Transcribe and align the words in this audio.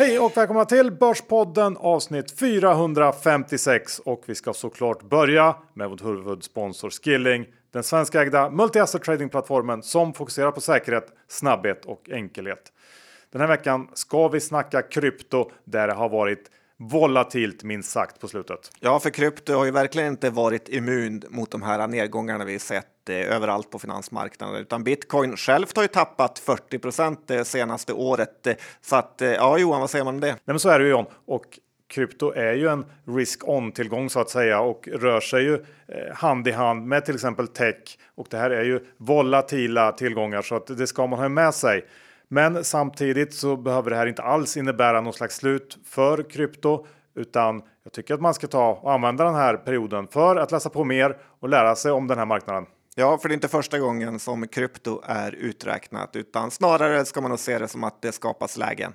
Hej 0.00 0.18
och 0.18 0.36
välkomna 0.36 0.64
till 0.64 0.92
Börspodden 0.92 1.76
avsnitt 1.76 2.38
456 2.38 3.98
och 3.98 4.22
vi 4.26 4.34
ska 4.34 4.52
såklart 4.52 5.02
börja 5.02 5.56
med 5.74 5.90
vår 5.90 5.98
huvudsponsor 6.04 6.90
Skilling, 6.90 7.46
den 7.72 7.82
svenskägda 7.82 8.50
multi-asset 8.50 9.02
tradingplattformen 9.02 9.82
som 9.82 10.12
fokuserar 10.12 10.50
på 10.50 10.60
säkerhet, 10.60 11.06
snabbhet 11.28 11.84
och 11.84 12.10
enkelhet. 12.10 12.72
Den 13.32 13.40
här 13.40 13.48
veckan 13.48 13.88
ska 13.94 14.28
vi 14.28 14.40
snacka 14.40 14.82
krypto 14.82 15.50
där 15.64 15.86
det 15.86 15.94
har 15.94 16.08
varit 16.08 16.50
volatilt 16.76 17.62
minst 17.62 17.90
sagt 17.90 18.20
på 18.20 18.28
slutet. 18.28 18.70
Ja, 18.80 19.00
för 19.00 19.10
krypto 19.10 19.52
har 19.52 19.64
ju 19.64 19.70
verkligen 19.70 20.08
inte 20.08 20.30
varit 20.30 20.68
immun 20.68 21.22
mot 21.28 21.50
de 21.50 21.62
här 21.62 21.88
nedgångarna 21.88 22.44
vi 22.44 22.58
sett 22.58 22.86
överallt 23.14 23.70
på 23.70 23.78
finansmarknaden, 23.78 24.56
utan 24.60 24.84
bitcoin 24.84 25.36
självt 25.36 25.76
har 25.76 25.84
ju 25.84 25.88
tappat 25.88 26.38
40 26.38 26.78
procent 26.78 27.20
det 27.26 27.44
senaste 27.44 27.92
året. 27.92 28.46
Så 28.80 28.96
att 28.96 29.22
eh, 29.22 29.30
ja, 29.30 29.58
Johan, 29.58 29.80
vad 29.80 29.90
säger 29.90 30.04
man 30.04 30.14
om 30.14 30.20
det? 30.20 30.26
Nej, 30.26 30.40
men 30.44 30.58
så 30.58 30.68
är 30.68 30.78
det 30.78 30.84
ju 30.84 30.90
John. 30.90 31.06
Och 31.26 31.58
krypto 31.90 32.32
är 32.32 32.52
ju 32.52 32.68
en 32.68 32.84
risk-on 33.06 33.72
tillgång 33.72 34.10
så 34.10 34.20
att 34.20 34.30
säga 34.30 34.60
och 34.60 34.88
rör 34.88 35.20
sig 35.20 35.42
ju 35.42 35.54
eh, 35.54 36.14
hand 36.14 36.48
i 36.48 36.50
hand 36.50 36.86
med 36.86 37.04
till 37.04 37.14
exempel 37.14 37.48
tech. 37.48 37.98
Och 38.14 38.26
det 38.30 38.36
här 38.36 38.50
är 38.50 38.64
ju 38.64 38.86
volatila 38.96 39.92
tillgångar 39.92 40.42
så 40.42 40.54
att 40.54 40.66
det 40.66 40.86
ska 40.86 41.06
man 41.06 41.18
ha 41.18 41.28
med 41.28 41.54
sig. 41.54 41.86
Men 42.28 42.64
samtidigt 42.64 43.34
så 43.34 43.56
behöver 43.56 43.90
det 43.90 43.96
här 43.96 44.06
inte 44.06 44.22
alls 44.22 44.56
innebära 44.56 45.00
något 45.00 45.16
slags 45.16 45.36
slut 45.36 45.78
för 45.86 46.30
krypto, 46.30 46.86
utan 47.14 47.62
jag 47.84 47.92
tycker 47.92 48.14
att 48.14 48.20
man 48.20 48.34
ska 48.34 48.46
ta 48.46 48.70
och 48.82 48.92
använda 48.92 49.24
den 49.24 49.34
här 49.34 49.56
perioden 49.56 50.08
för 50.08 50.36
att 50.36 50.52
läsa 50.52 50.70
på 50.70 50.84
mer 50.84 51.16
och 51.40 51.48
lära 51.48 51.76
sig 51.76 51.92
om 51.92 52.06
den 52.06 52.18
här 52.18 52.26
marknaden. 52.26 52.66
Ja, 52.94 53.18
för 53.18 53.28
det 53.28 53.32
är 53.32 53.34
inte 53.36 53.48
första 53.48 53.78
gången 53.78 54.18
som 54.18 54.48
krypto 54.48 55.00
är 55.04 55.32
uträknat, 55.32 56.16
utan 56.16 56.50
snarare 56.50 57.04
ska 57.04 57.20
man 57.20 57.30
nog 57.30 57.38
se 57.38 57.58
det 57.58 57.68
som 57.68 57.84
att 57.84 58.02
det 58.02 58.12
skapas 58.12 58.56
lägen. 58.56 58.92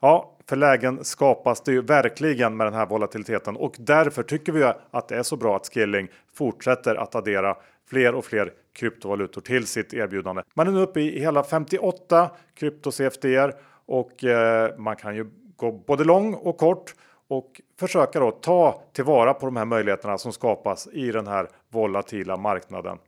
Ja, 0.00 0.36
för 0.48 0.56
lägen 0.56 1.04
skapas 1.04 1.60
det 1.60 1.72
ju 1.72 1.82
verkligen 1.82 2.56
med 2.56 2.66
den 2.66 2.74
här 2.74 2.86
volatiliteten 2.86 3.56
och 3.56 3.74
därför 3.78 4.22
tycker 4.22 4.52
vi 4.52 4.72
att 4.90 5.08
det 5.08 5.16
är 5.16 5.22
så 5.22 5.36
bra 5.36 5.56
att 5.56 5.66
Skilling 5.74 6.08
fortsätter 6.34 6.94
att 6.94 7.14
addera 7.14 7.56
fler 7.90 8.14
och 8.14 8.24
fler 8.24 8.52
kryptovalutor 8.72 9.40
till 9.40 9.66
sitt 9.66 9.94
erbjudande. 9.94 10.42
Man 10.54 10.68
är 10.68 10.72
nu 10.72 10.80
uppe 10.80 11.00
i 11.00 11.20
hela 11.20 11.44
58 11.44 12.30
krypto 12.54 12.92
CFDR 12.92 13.54
och 13.86 14.24
eh, 14.24 14.78
man 14.78 14.96
kan 14.96 15.16
ju 15.16 15.30
gå 15.56 15.72
både 15.72 16.04
lång 16.04 16.34
och 16.34 16.58
kort 16.58 16.94
och 17.28 17.60
försöka 17.80 18.20
då 18.20 18.30
ta 18.30 18.82
tillvara 18.92 19.34
på 19.34 19.46
de 19.46 19.56
här 19.56 19.64
möjligheterna 19.64 20.18
som 20.18 20.32
skapas 20.32 20.88
i 20.92 21.12
den 21.12 21.26
här 21.26 21.48
volatila 21.70 22.36
marknaden. 22.36 22.98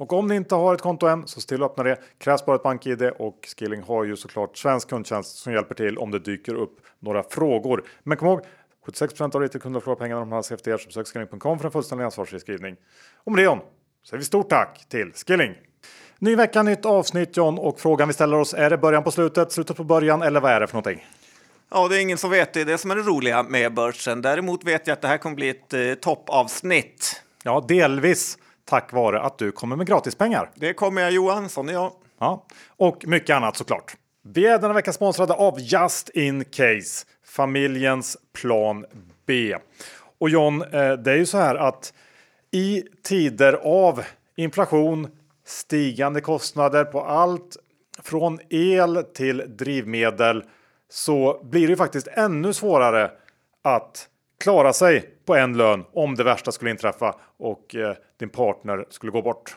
Och 0.00 0.12
om 0.12 0.26
ni 0.26 0.36
inte 0.36 0.54
har 0.54 0.74
ett 0.74 0.80
konto 0.80 1.06
än 1.06 1.26
så 1.26 1.40
se 1.40 1.48
till 1.48 1.62
att 1.62 1.70
öppna 1.70 1.84
det. 1.84 1.96
Krävs 2.18 2.46
bara 2.46 2.56
ett 2.56 2.62
BankID 2.62 3.02
och 3.02 3.48
Skilling 3.56 3.82
har 3.82 4.04
ju 4.04 4.16
såklart 4.16 4.58
svensk 4.58 4.88
kundtjänst 4.88 5.36
som 5.36 5.52
hjälper 5.52 5.74
till 5.74 5.98
om 5.98 6.10
det 6.10 6.18
dyker 6.18 6.54
upp 6.54 6.80
några 6.98 7.22
frågor. 7.22 7.84
Men 8.02 8.16
kom 8.16 8.28
ihåg 8.28 8.40
76% 8.86 9.34
av 9.36 9.40
retailkunder 9.40 9.80
förlorar 9.80 9.98
pengarna 9.98 10.20
om 10.20 10.30
de 10.30 10.34
har 10.34 10.42
CFDR 10.42 10.76
så 10.76 10.86
besök 10.86 11.06
skilling.com 11.06 11.58
för 11.58 11.64
en 11.66 11.72
fullständig 11.72 12.04
ansvarsfri 12.04 12.40
skrivning. 12.40 12.76
Och 13.24 13.32
med 13.32 13.38
det 13.38 13.44
John, 13.44 13.58
säger 14.06 14.18
vi 14.18 14.24
stort 14.24 14.48
tack 14.48 14.88
till 14.88 15.12
Skilling! 15.12 15.54
Ny 16.18 16.36
vecka, 16.36 16.62
nytt 16.62 16.86
avsnitt 16.86 17.36
John 17.36 17.58
och 17.58 17.80
frågan 17.80 18.08
vi 18.08 18.14
ställer 18.14 18.38
oss 18.38 18.54
är 18.54 18.70
det 18.70 18.78
början 18.78 19.04
på 19.04 19.10
slutet, 19.10 19.52
slutet 19.52 19.76
på 19.76 19.84
början 19.84 20.22
eller 20.22 20.40
vad 20.40 20.52
är 20.52 20.60
det 20.60 20.66
för 20.66 20.74
någonting? 20.74 21.06
Ja, 21.70 21.88
det 21.88 21.96
är 21.96 22.00
ingen 22.00 22.18
som 22.18 22.30
vet. 22.30 22.52
Det 22.52 22.60
är 22.60 22.64
det 22.64 22.78
som 22.78 22.90
är 22.90 22.96
det 22.96 23.02
roliga 23.02 23.42
med 23.42 23.74
börsen. 23.74 24.22
Däremot 24.22 24.64
vet 24.64 24.86
jag 24.86 24.94
att 24.94 25.00
det 25.00 25.08
här 25.08 25.18
kommer 25.18 25.36
bli 25.36 25.48
ett 25.48 25.74
eh, 25.74 25.94
toppavsnitt. 25.94 27.22
Ja, 27.42 27.64
delvis 27.68 28.38
tack 28.70 28.92
vare 28.92 29.20
att 29.20 29.38
du 29.38 29.52
kommer 29.52 29.76
med 29.76 29.86
gratispengar. 29.86 30.50
Det 30.54 30.74
kommer 30.74 31.02
jag 31.02 31.12
Johan, 31.12 31.48
sån 31.48 31.68
är 31.68 31.72
jag. 31.72 31.92
Ja, 32.18 32.46
och 32.76 33.06
mycket 33.06 33.36
annat 33.36 33.56
såklart. 33.56 33.96
Vi 34.22 34.46
är 34.46 34.58
denna 34.58 34.74
vecka 34.74 34.92
sponsrade 34.92 35.34
av 35.34 35.60
Just 35.60 36.08
In 36.08 36.44
Case, 36.44 37.06
familjens 37.26 38.16
plan 38.32 38.86
B. 39.26 39.56
Och 40.18 40.30
John, 40.30 40.62
eh, 40.62 40.92
det 40.92 41.12
är 41.12 41.16
ju 41.16 41.26
så 41.26 41.38
här 41.38 41.54
att 41.54 41.92
i 42.50 42.82
tider 43.02 43.52
av 43.52 44.02
inflation, 44.36 45.08
stigande 45.46 46.20
kostnader 46.20 46.84
på 46.84 47.04
allt 47.04 47.56
från 48.02 48.38
el 48.50 49.04
till 49.14 49.56
drivmedel 49.58 50.44
så 50.90 51.40
blir 51.44 51.68
det 51.68 51.76
faktiskt 51.76 52.06
ännu 52.06 52.52
svårare 52.52 53.10
att 53.62 54.08
klara 54.40 54.72
sig 54.72 55.14
på 55.26 55.34
en 55.34 55.56
lön 55.56 55.84
om 55.92 56.14
det 56.14 56.24
värsta 56.24 56.52
skulle 56.52 56.70
inträffa 56.70 57.14
och 57.38 57.74
eh, 57.74 57.96
din 58.18 58.28
partner 58.28 58.84
skulle 58.90 59.12
gå 59.12 59.22
bort. 59.22 59.54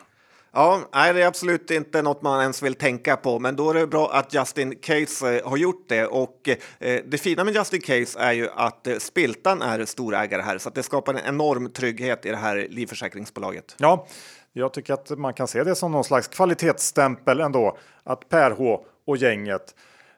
Ja, 0.56 0.80
nej, 0.94 1.14
det 1.14 1.22
är 1.22 1.26
absolut 1.26 1.70
inte 1.70 2.02
något 2.02 2.22
man 2.22 2.40
ens 2.40 2.62
vill 2.62 2.74
tänka 2.74 3.16
på, 3.16 3.38
men 3.38 3.56
då 3.56 3.70
är 3.70 3.74
det 3.74 3.86
bra 3.86 4.10
att 4.12 4.34
Justin 4.34 4.76
Case 4.76 5.36
eh, 5.36 5.48
har 5.48 5.56
gjort 5.56 5.88
det. 5.88 6.06
Och 6.06 6.48
eh, 6.78 7.00
det 7.06 7.18
fina 7.18 7.44
med 7.44 7.54
Justin 7.54 7.80
Case 7.80 8.18
är 8.18 8.32
ju 8.32 8.48
att 8.54 8.86
eh, 8.86 8.96
Spiltan 8.96 9.62
är 9.62 9.84
storägare 9.84 10.42
här, 10.42 10.58
så 10.58 10.68
att 10.68 10.74
det 10.74 10.82
skapar 10.82 11.14
en 11.14 11.20
enorm 11.26 11.70
trygghet 11.70 12.26
i 12.26 12.30
det 12.30 12.36
här 12.36 12.66
livförsäkringsbolaget. 12.70 13.76
Ja, 13.78 14.06
jag 14.52 14.72
tycker 14.72 14.94
att 14.94 15.10
man 15.18 15.34
kan 15.34 15.48
se 15.48 15.64
det 15.64 15.74
som 15.74 15.92
någon 15.92 16.04
slags 16.04 16.28
kvalitetsstämpel 16.28 17.40
ändå, 17.40 17.78
att 18.02 18.28
Per 18.28 18.50
H 18.50 18.84
och 19.06 19.16
gänget 19.16 19.74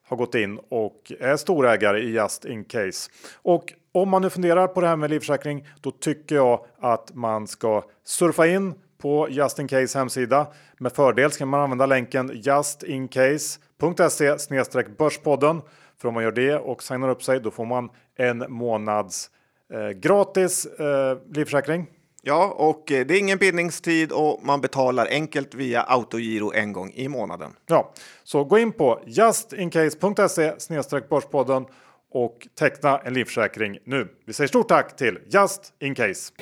har 0.08 0.16
gått 0.16 0.34
in 0.34 0.58
och 0.68 1.12
är 1.20 1.36
storägare 1.36 1.98
i 1.98 2.10
Just 2.10 2.44
In 2.44 2.64
Case. 2.64 3.10
Och 3.42 3.72
om 3.96 4.08
man 4.08 4.22
nu 4.22 4.30
funderar 4.30 4.68
på 4.68 4.80
det 4.80 4.86
här 4.86 4.96
med 4.96 5.10
livförsäkring, 5.10 5.68
då 5.80 5.90
tycker 5.90 6.34
jag 6.34 6.66
att 6.80 7.14
man 7.14 7.46
ska 7.46 7.82
surfa 8.04 8.46
in 8.46 8.74
på 8.98 9.28
Just 9.30 9.58
In 9.58 9.68
Case 9.68 9.98
hemsida. 9.98 10.46
Med 10.78 10.92
fördel 10.92 11.30
ska 11.30 11.46
man 11.46 11.60
använda 11.60 11.86
länken 11.86 12.30
justincase.se 12.34 14.36
börspodden. 14.98 15.62
För 16.00 16.08
om 16.08 16.14
man 16.14 16.22
gör 16.22 16.32
det 16.32 16.56
och 16.56 16.82
signar 16.82 17.08
upp 17.08 17.22
sig, 17.22 17.40
då 17.40 17.50
får 17.50 17.64
man 17.64 17.90
en 18.16 18.44
månads 18.48 19.30
eh, 19.72 19.88
gratis 19.88 20.66
eh, 20.66 21.18
livförsäkring. 21.34 21.86
Ja, 22.22 22.54
och 22.56 22.92
eh, 22.92 23.06
det 23.06 23.14
är 23.14 23.18
ingen 23.18 23.38
bindningstid 23.38 24.12
och 24.12 24.40
man 24.42 24.60
betalar 24.60 25.06
enkelt 25.06 25.54
via 25.54 25.82
autogiro 25.82 26.52
en 26.54 26.72
gång 26.72 26.92
i 26.94 27.08
månaden. 27.08 27.50
Ja, 27.66 27.92
så 28.24 28.44
gå 28.44 28.58
in 28.58 28.72
på 28.72 29.00
justincase.se 29.06 31.00
börspodden 31.08 31.66
och 32.10 32.48
teckna 32.58 32.98
en 32.98 33.14
livförsäkring 33.14 33.78
nu. 33.84 34.08
Vi 34.26 34.32
säger 34.32 34.48
stort 34.48 34.68
tack 34.68 34.96
till 34.96 35.18
Just 35.26 35.72
In 35.80 35.94
Case. 35.94 36.32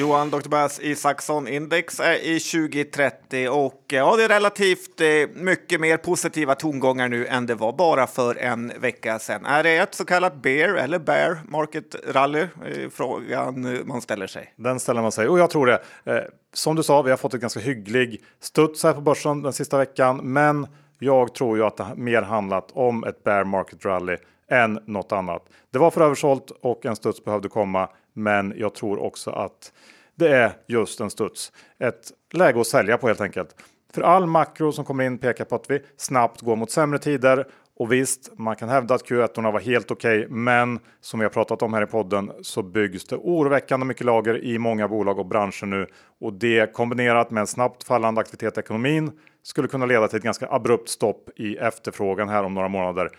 Johan 0.00 0.30
Dr. 0.30 0.48
Bass 0.48 0.80
Isaksson 0.80 1.48
index 1.48 2.00
är 2.00 2.14
i 2.14 2.40
2030 2.40 3.48
och 3.48 3.84
ja, 3.88 4.16
det 4.16 4.24
är 4.24 4.28
relativt 4.28 5.00
eh, 5.00 5.42
mycket 5.42 5.80
mer 5.80 5.96
positiva 5.96 6.54
tongångar 6.54 7.08
nu 7.08 7.26
än 7.26 7.46
det 7.46 7.54
var 7.54 7.72
bara 7.72 8.06
för 8.06 8.34
en 8.34 8.72
vecka 8.80 9.18
sedan. 9.18 9.46
Är 9.46 9.62
det 9.62 9.76
ett 9.76 9.94
så 9.94 10.04
kallat 10.04 10.42
bear 10.42 10.74
eller 10.74 10.98
bear 10.98 11.38
market 11.48 11.96
rally? 12.08 12.46
Frågan 12.92 13.78
man 13.84 14.00
ställer 14.00 14.26
sig. 14.26 14.54
Den 14.56 14.80
ställer 14.80 15.02
man 15.02 15.12
sig 15.12 15.28
och 15.28 15.38
jag 15.38 15.50
tror 15.50 15.66
det. 15.66 15.82
Eh, 16.04 16.22
som 16.52 16.76
du 16.76 16.82
sa, 16.82 17.02
vi 17.02 17.10
har 17.10 17.16
fått 17.16 17.34
ett 17.34 17.40
ganska 17.40 17.60
hygglig 17.60 18.22
studs 18.40 18.82
här 18.82 18.92
på 18.92 19.00
börsen 19.00 19.42
den 19.42 19.52
sista 19.52 19.78
veckan, 19.78 20.16
men 20.16 20.66
jag 21.02 21.34
tror 21.34 21.56
ju 21.56 21.64
att 21.64 21.76
det 21.76 21.86
mer 21.96 22.22
handlat 22.22 22.70
om 22.72 23.04
ett 23.04 23.24
bear 23.24 23.44
market 23.44 23.84
rally 23.84 24.16
än 24.50 24.78
något 24.86 25.12
annat. 25.12 25.42
Det 25.70 25.78
var 25.78 25.90
för 25.90 26.00
översålt 26.00 26.50
och 26.50 26.86
en 26.86 26.96
studs 26.96 27.24
behövde 27.24 27.48
komma, 27.48 27.88
men 28.12 28.54
jag 28.56 28.74
tror 28.74 28.98
också 28.98 29.30
att 29.30 29.72
det 30.14 30.28
är 30.28 30.52
just 30.66 31.00
en 31.00 31.10
studs. 31.10 31.52
Ett 31.78 32.12
läge 32.32 32.60
att 32.60 32.66
sälja 32.66 32.98
på 32.98 33.06
helt 33.06 33.20
enkelt. 33.20 33.54
För 33.94 34.02
all 34.02 34.26
makro 34.26 34.72
som 34.72 34.84
kommer 34.84 35.04
in 35.04 35.18
pekar 35.18 35.44
på 35.44 35.54
att 35.54 35.70
vi 35.70 35.82
snabbt 35.96 36.40
går 36.40 36.56
mot 36.56 36.70
sämre 36.70 36.98
tider. 36.98 37.46
Och 37.76 37.92
visst, 37.92 38.38
man 38.38 38.56
kan 38.56 38.68
hävda 38.68 38.94
att 38.94 39.04
Q1 39.04 39.52
var 39.52 39.60
helt 39.60 39.90
okej, 39.90 40.18
okay, 40.18 40.30
men 40.30 40.78
som 41.00 41.20
vi 41.20 41.24
har 41.24 41.30
pratat 41.30 41.62
om 41.62 41.74
här 41.74 41.82
i 41.82 41.86
podden 41.86 42.32
så 42.42 42.62
byggs 42.62 43.06
det 43.06 43.16
oroväckande 43.16 43.86
mycket 43.86 44.06
lager 44.06 44.44
i 44.44 44.58
många 44.58 44.88
bolag 44.88 45.18
och 45.18 45.26
branscher 45.26 45.66
nu 45.66 45.86
och 46.20 46.32
det 46.32 46.72
kombinerat 46.72 47.30
med 47.30 47.40
en 47.40 47.46
snabbt 47.46 47.84
fallande 47.84 48.20
aktivitet 48.20 48.56
i 48.56 48.60
ekonomin 48.60 49.10
skulle 49.42 49.68
kunna 49.68 49.86
leda 49.86 50.08
till 50.08 50.16
ett 50.16 50.22
ganska 50.22 50.48
abrupt 50.50 50.88
stopp 50.88 51.30
i 51.36 51.56
efterfrågan 51.56 52.28
här 52.28 52.42
om 52.42 52.54
några 52.54 52.68
månader. 52.68 53.10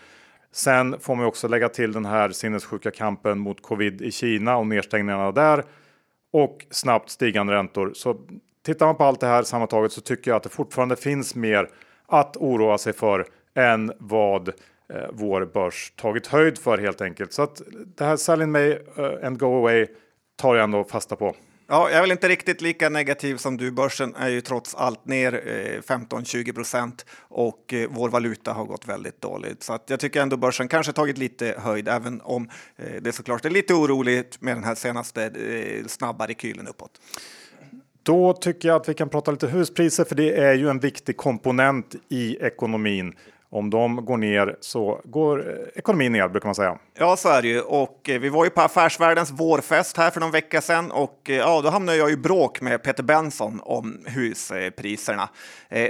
Sen 0.52 1.00
får 1.00 1.14
man 1.14 1.26
också 1.26 1.48
lägga 1.48 1.68
till 1.68 1.92
den 1.92 2.04
här 2.04 2.28
sinnessjuka 2.28 2.90
kampen 2.90 3.38
mot 3.38 3.62
covid 3.62 4.02
i 4.02 4.10
Kina 4.10 4.56
och 4.56 4.66
nedstängningarna 4.66 5.32
där 5.32 5.64
och 6.32 6.66
snabbt 6.70 7.10
stigande 7.10 7.52
räntor. 7.52 7.92
Så 7.94 8.20
tittar 8.64 8.86
man 8.86 8.96
på 8.96 9.04
allt 9.04 9.20
det 9.20 9.26
här 9.26 9.42
sammantaget 9.42 9.92
så 9.92 10.00
tycker 10.00 10.30
jag 10.30 10.36
att 10.36 10.42
det 10.42 10.48
fortfarande 10.48 10.96
finns 10.96 11.34
mer 11.34 11.68
att 12.06 12.36
oroa 12.36 12.78
sig 12.78 12.92
för 12.92 13.26
än 13.54 13.92
vad 13.98 14.48
eh, 14.48 14.54
vår 15.12 15.44
börs 15.44 15.92
tagit 15.96 16.26
höjd 16.26 16.58
för 16.58 16.78
helt 16.78 17.00
enkelt. 17.00 17.32
Så 17.32 17.42
att 17.42 17.62
det 17.96 18.04
här 18.04 18.16
sell 18.16 18.42
in 18.42 18.50
May 18.50 18.70
uh, 18.70 18.78
eh, 18.96 19.26
and 19.26 19.38
go 19.38 19.58
away 19.58 19.86
tar 20.36 20.54
jag 20.54 20.64
ändå 20.64 20.84
fasta 20.84 21.16
på. 21.16 21.34
Ja, 21.72 21.90
jag 21.90 21.96
är 21.96 22.00
väl 22.00 22.12
inte 22.12 22.28
riktigt 22.28 22.60
lika 22.60 22.88
negativ 22.88 23.36
som 23.36 23.56
du. 23.56 23.70
Börsen 23.70 24.14
är 24.14 24.28
ju 24.28 24.40
trots 24.40 24.74
allt 24.74 25.06
ner 25.06 25.34
eh, 25.34 25.94
15-20 25.94 26.52
procent 26.52 27.06
och 27.28 27.74
eh, 27.74 27.88
vår 27.90 28.08
valuta 28.08 28.52
har 28.52 28.64
gått 28.64 28.88
väldigt 28.88 29.20
dåligt. 29.20 29.62
Så 29.62 29.72
att 29.72 29.90
jag 29.90 30.00
tycker 30.00 30.22
ändå 30.22 30.36
börsen 30.36 30.68
kanske 30.68 30.92
tagit 30.92 31.18
lite 31.18 31.54
höjd, 31.58 31.88
även 31.88 32.20
om 32.20 32.48
eh, 32.76 33.02
det 33.02 33.12
såklart 33.12 33.44
är 33.44 33.50
lite 33.50 33.74
oroligt 33.74 34.40
med 34.40 34.56
den 34.56 34.64
här 34.64 34.74
senaste 34.74 35.32
snabba 35.86 36.26
rekylen 36.26 36.68
uppåt. 36.68 37.00
Då 38.02 38.32
tycker 38.32 38.68
jag 38.68 38.80
att 38.80 38.88
vi 38.88 38.94
kan 38.94 39.08
prata 39.08 39.30
lite 39.30 39.46
huspriser, 39.46 40.04
för 40.04 40.14
det 40.14 40.36
är 40.36 40.54
ju 40.54 40.68
en 40.68 40.80
viktig 40.80 41.16
komponent 41.16 41.94
i 42.08 42.36
ekonomin 42.36 43.14
om 43.52 43.70
de 43.70 44.04
går 44.04 44.16
ner 44.16 44.56
så 44.60 45.00
går 45.04 45.50
eh, 45.50 45.68
ekonomin 45.74 46.12
ner 46.12 46.28
brukar 46.28 46.46
man 46.46 46.54
säga. 46.54 46.78
Ja, 46.98 47.16
så 47.16 47.28
är 47.28 47.42
det 47.42 47.48
ju. 47.48 47.60
Och 47.60 48.08
eh, 48.08 48.20
vi 48.20 48.28
var 48.28 48.44
ju 48.44 48.50
på 48.50 48.60
Affärsvärldens 48.60 49.30
vårfest 49.30 49.96
här 49.96 50.10
för 50.10 50.20
någon 50.20 50.30
vecka 50.30 50.60
sedan 50.60 50.90
och 50.90 51.30
eh, 51.30 51.36
ja, 51.36 51.60
då 51.60 51.70
hamnade 51.70 51.98
jag 51.98 52.10
i 52.10 52.16
bråk 52.16 52.60
med 52.60 52.82
Peter 52.82 53.02
Benson 53.02 53.60
om 53.62 54.04
huspriserna. 54.06 55.28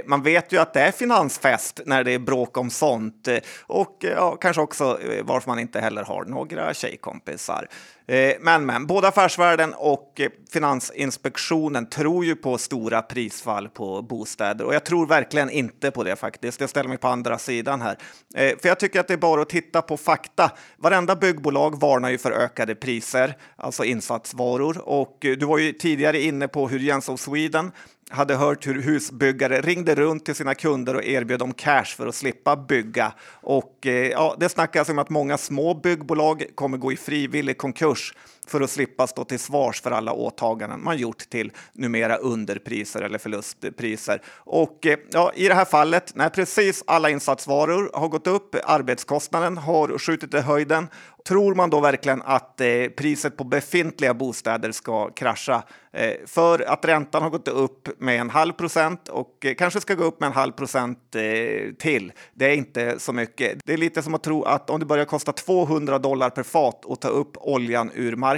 Man 0.05 0.23
vet 0.23 0.51
ju 0.51 0.57
att 0.57 0.73
det 0.73 0.81
är 0.81 0.91
finansfest 0.91 1.81
när 1.85 2.03
det 2.03 2.11
är 2.11 2.19
bråk 2.19 2.57
om 2.57 2.69
sånt 2.69 3.27
och 3.61 3.97
ja, 3.99 4.37
kanske 4.41 4.61
också 4.61 4.99
varför 5.23 5.49
man 5.49 5.59
inte 5.59 5.79
heller 5.79 6.03
har 6.03 6.25
några 6.25 6.73
tjejkompisar. 6.73 7.67
Eh, 8.07 8.33
men, 8.39 8.65
men, 8.65 8.87
både 8.87 9.07
Affärsvärlden 9.07 9.73
och 9.73 10.19
eh, 10.19 10.29
Finansinspektionen 10.51 11.85
tror 11.85 12.25
ju 12.25 12.35
på 12.35 12.57
stora 12.57 13.01
prisfall 13.01 13.69
på 13.69 14.01
bostäder 14.01 14.65
och 14.65 14.73
jag 14.73 14.85
tror 14.85 15.07
verkligen 15.07 15.49
inte 15.49 15.91
på 15.91 16.03
det 16.03 16.15
faktiskt. 16.15 16.61
Jag 16.61 16.69
ställer 16.69 16.89
mig 16.89 16.97
på 16.97 17.07
andra 17.07 17.37
sidan 17.37 17.81
här, 17.81 17.97
eh, 18.35 18.57
för 18.61 18.67
jag 18.67 18.79
tycker 18.79 18.99
att 18.99 19.07
det 19.07 19.13
är 19.13 19.17
bara 19.17 19.41
att 19.41 19.49
titta 19.49 19.81
på 19.81 19.97
fakta. 19.97 20.51
Varenda 20.77 21.15
byggbolag 21.15 21.79
varnar 21.79 22.09
ju 22.09 22.17
för 22.17 22.31
ökade 22.31 22.75
priser, 22.75 23.37
alltså 23.55 23.83
insatsvaror. 23.83 24.89
Och 24.89 25.17
du 25.19 25.45
var 25.45 25.57
ju 25.57 25.73
tidigare 25.73 26.21
inne 26.21 26.47
på 26.47 26.67
hur 26.67 26.79
Jens 26.79 27.09
of 27.09 27.19
Sweden 27.19 27.71
hade 28.13 28.35
hört 28.35 28.67
hur 28.67 28.81
husbyggare 28.81 29.61
ringde 29.61 29.95
runt 29.95 30.25
till 30.25 30.35
sina 30.35 30.55
kunder 30.55 30.95
och 30.95 31.03
erbjöd 31.03 31.39
dem 31.39 31.53
cash 31.53 31.85
för 31.85 32.07
att 32.07 32.15
slippa 32.15 32.55
bygga. 32.55 33.13
Och 33.41 33.87
eh, 33.87 34.07
ja, 34.07 34.35
det 34.39 34.49
snackas 34.49 34.89
om 34.89 34.99
att 34.99 35.09
många 35.09 35.37
små 35.37 35.73
byggbolag 35.73 36.45
kommer 36.55 36.77
gå 36.77 36.91
i 36.91 36.97
frivillig 36.97 37.57
konkurs 37.57 38.13
för 38.47 38.61
att 38.61 38.69
slippa 38.69 39.07
stå 39.07 39.23
till 39.23 39.39
svars 39.39 39.81
för 39.81 39.91
alla 39.91 40.13
åtaganden 40.13 40.83
man 40.83 40.97
gjort 40.97 41.29
till 41.29 41.51
numera 41.73 42.15
underpriser 42.15 43.01
eller 43.01 43.17
förlustpriser. 43.17 44.21
Och 44.35 44.85
eh, 44.85 44.97
ja, 45.11 45.31
i 45.35 45.47
det 45.47 45.53
här 45.53 45.65
fallet, 45.65 46.15
när 46.15 46.29
precis 46.29 46.83
alla 46.87 47.09
insatsvaror 47.09 47.91
har 47.93 48.07
gått 48.07 48.27
upp, 48.27 48.55
arbetskostnaden 48.65 49.57
har 49.57 49.97
skjutit 49.97 50.33
i 50.33 50.39
höjden 50.39 50.87
Tror 51.25 51.55
man 51.55 51.69
då 51.69 51.79
verkligen 51.79 52.21
att 52.25 52.61
eh, 52.61 52.87
priset 52.97 53.37
på 53.37 53.43
befintliga 53.43 54.13
bostäder 54.13 54.71
ska 54.71 55.09
krascha? 55.09 55.63
Eh, 55.91 56.13
för 56.25 56.69
att 56.69 56.85
räntan 56.85 57.23
har 57.23 57.29
gått 57.29 57.47
upp 57.47 57.89
med 57.99 58.19
en 58.21 58.29
halv 58.29 58.53
procent 58.53 59.07
och 59.07 59.45
eh, 59.45 59.55
kanske 59.55 59.81
ska 59.81 59.95
gå 59.95 60.03
upp 60.03 60.19
med 60.19 60.27
en 60.27 60.33
halv 60.33 60.51
procent 60.51 61.15
eh, 61.15 61.73
till. 61.79 62.11
Det 62.33 62.45
är 62.45 62.55
inte 62.55 62.99
så 62.99 63.13
mycket. 63.13 63.59
Det 63.65 63.73
är 63.73 63.77
lite 63.77 64.01
som 64.01 64.13
att 64.13 64.23
tro 64.23 64.43
att 64.43 64.69
om 64.69 64.79
det 64.79 64.85
börjar 64.85 65.05
kosta 65.05 65.31
200 65.31 65.99
dollar 65.99 66.29
per 66.29 66.43
fat 66.43 66.85
att 66.89 67.01
ta 67.01 67.07
upp 67.07 67.37
oljan 67.37 67.91
ur 67.95 68.15
marken, 68.15 68.32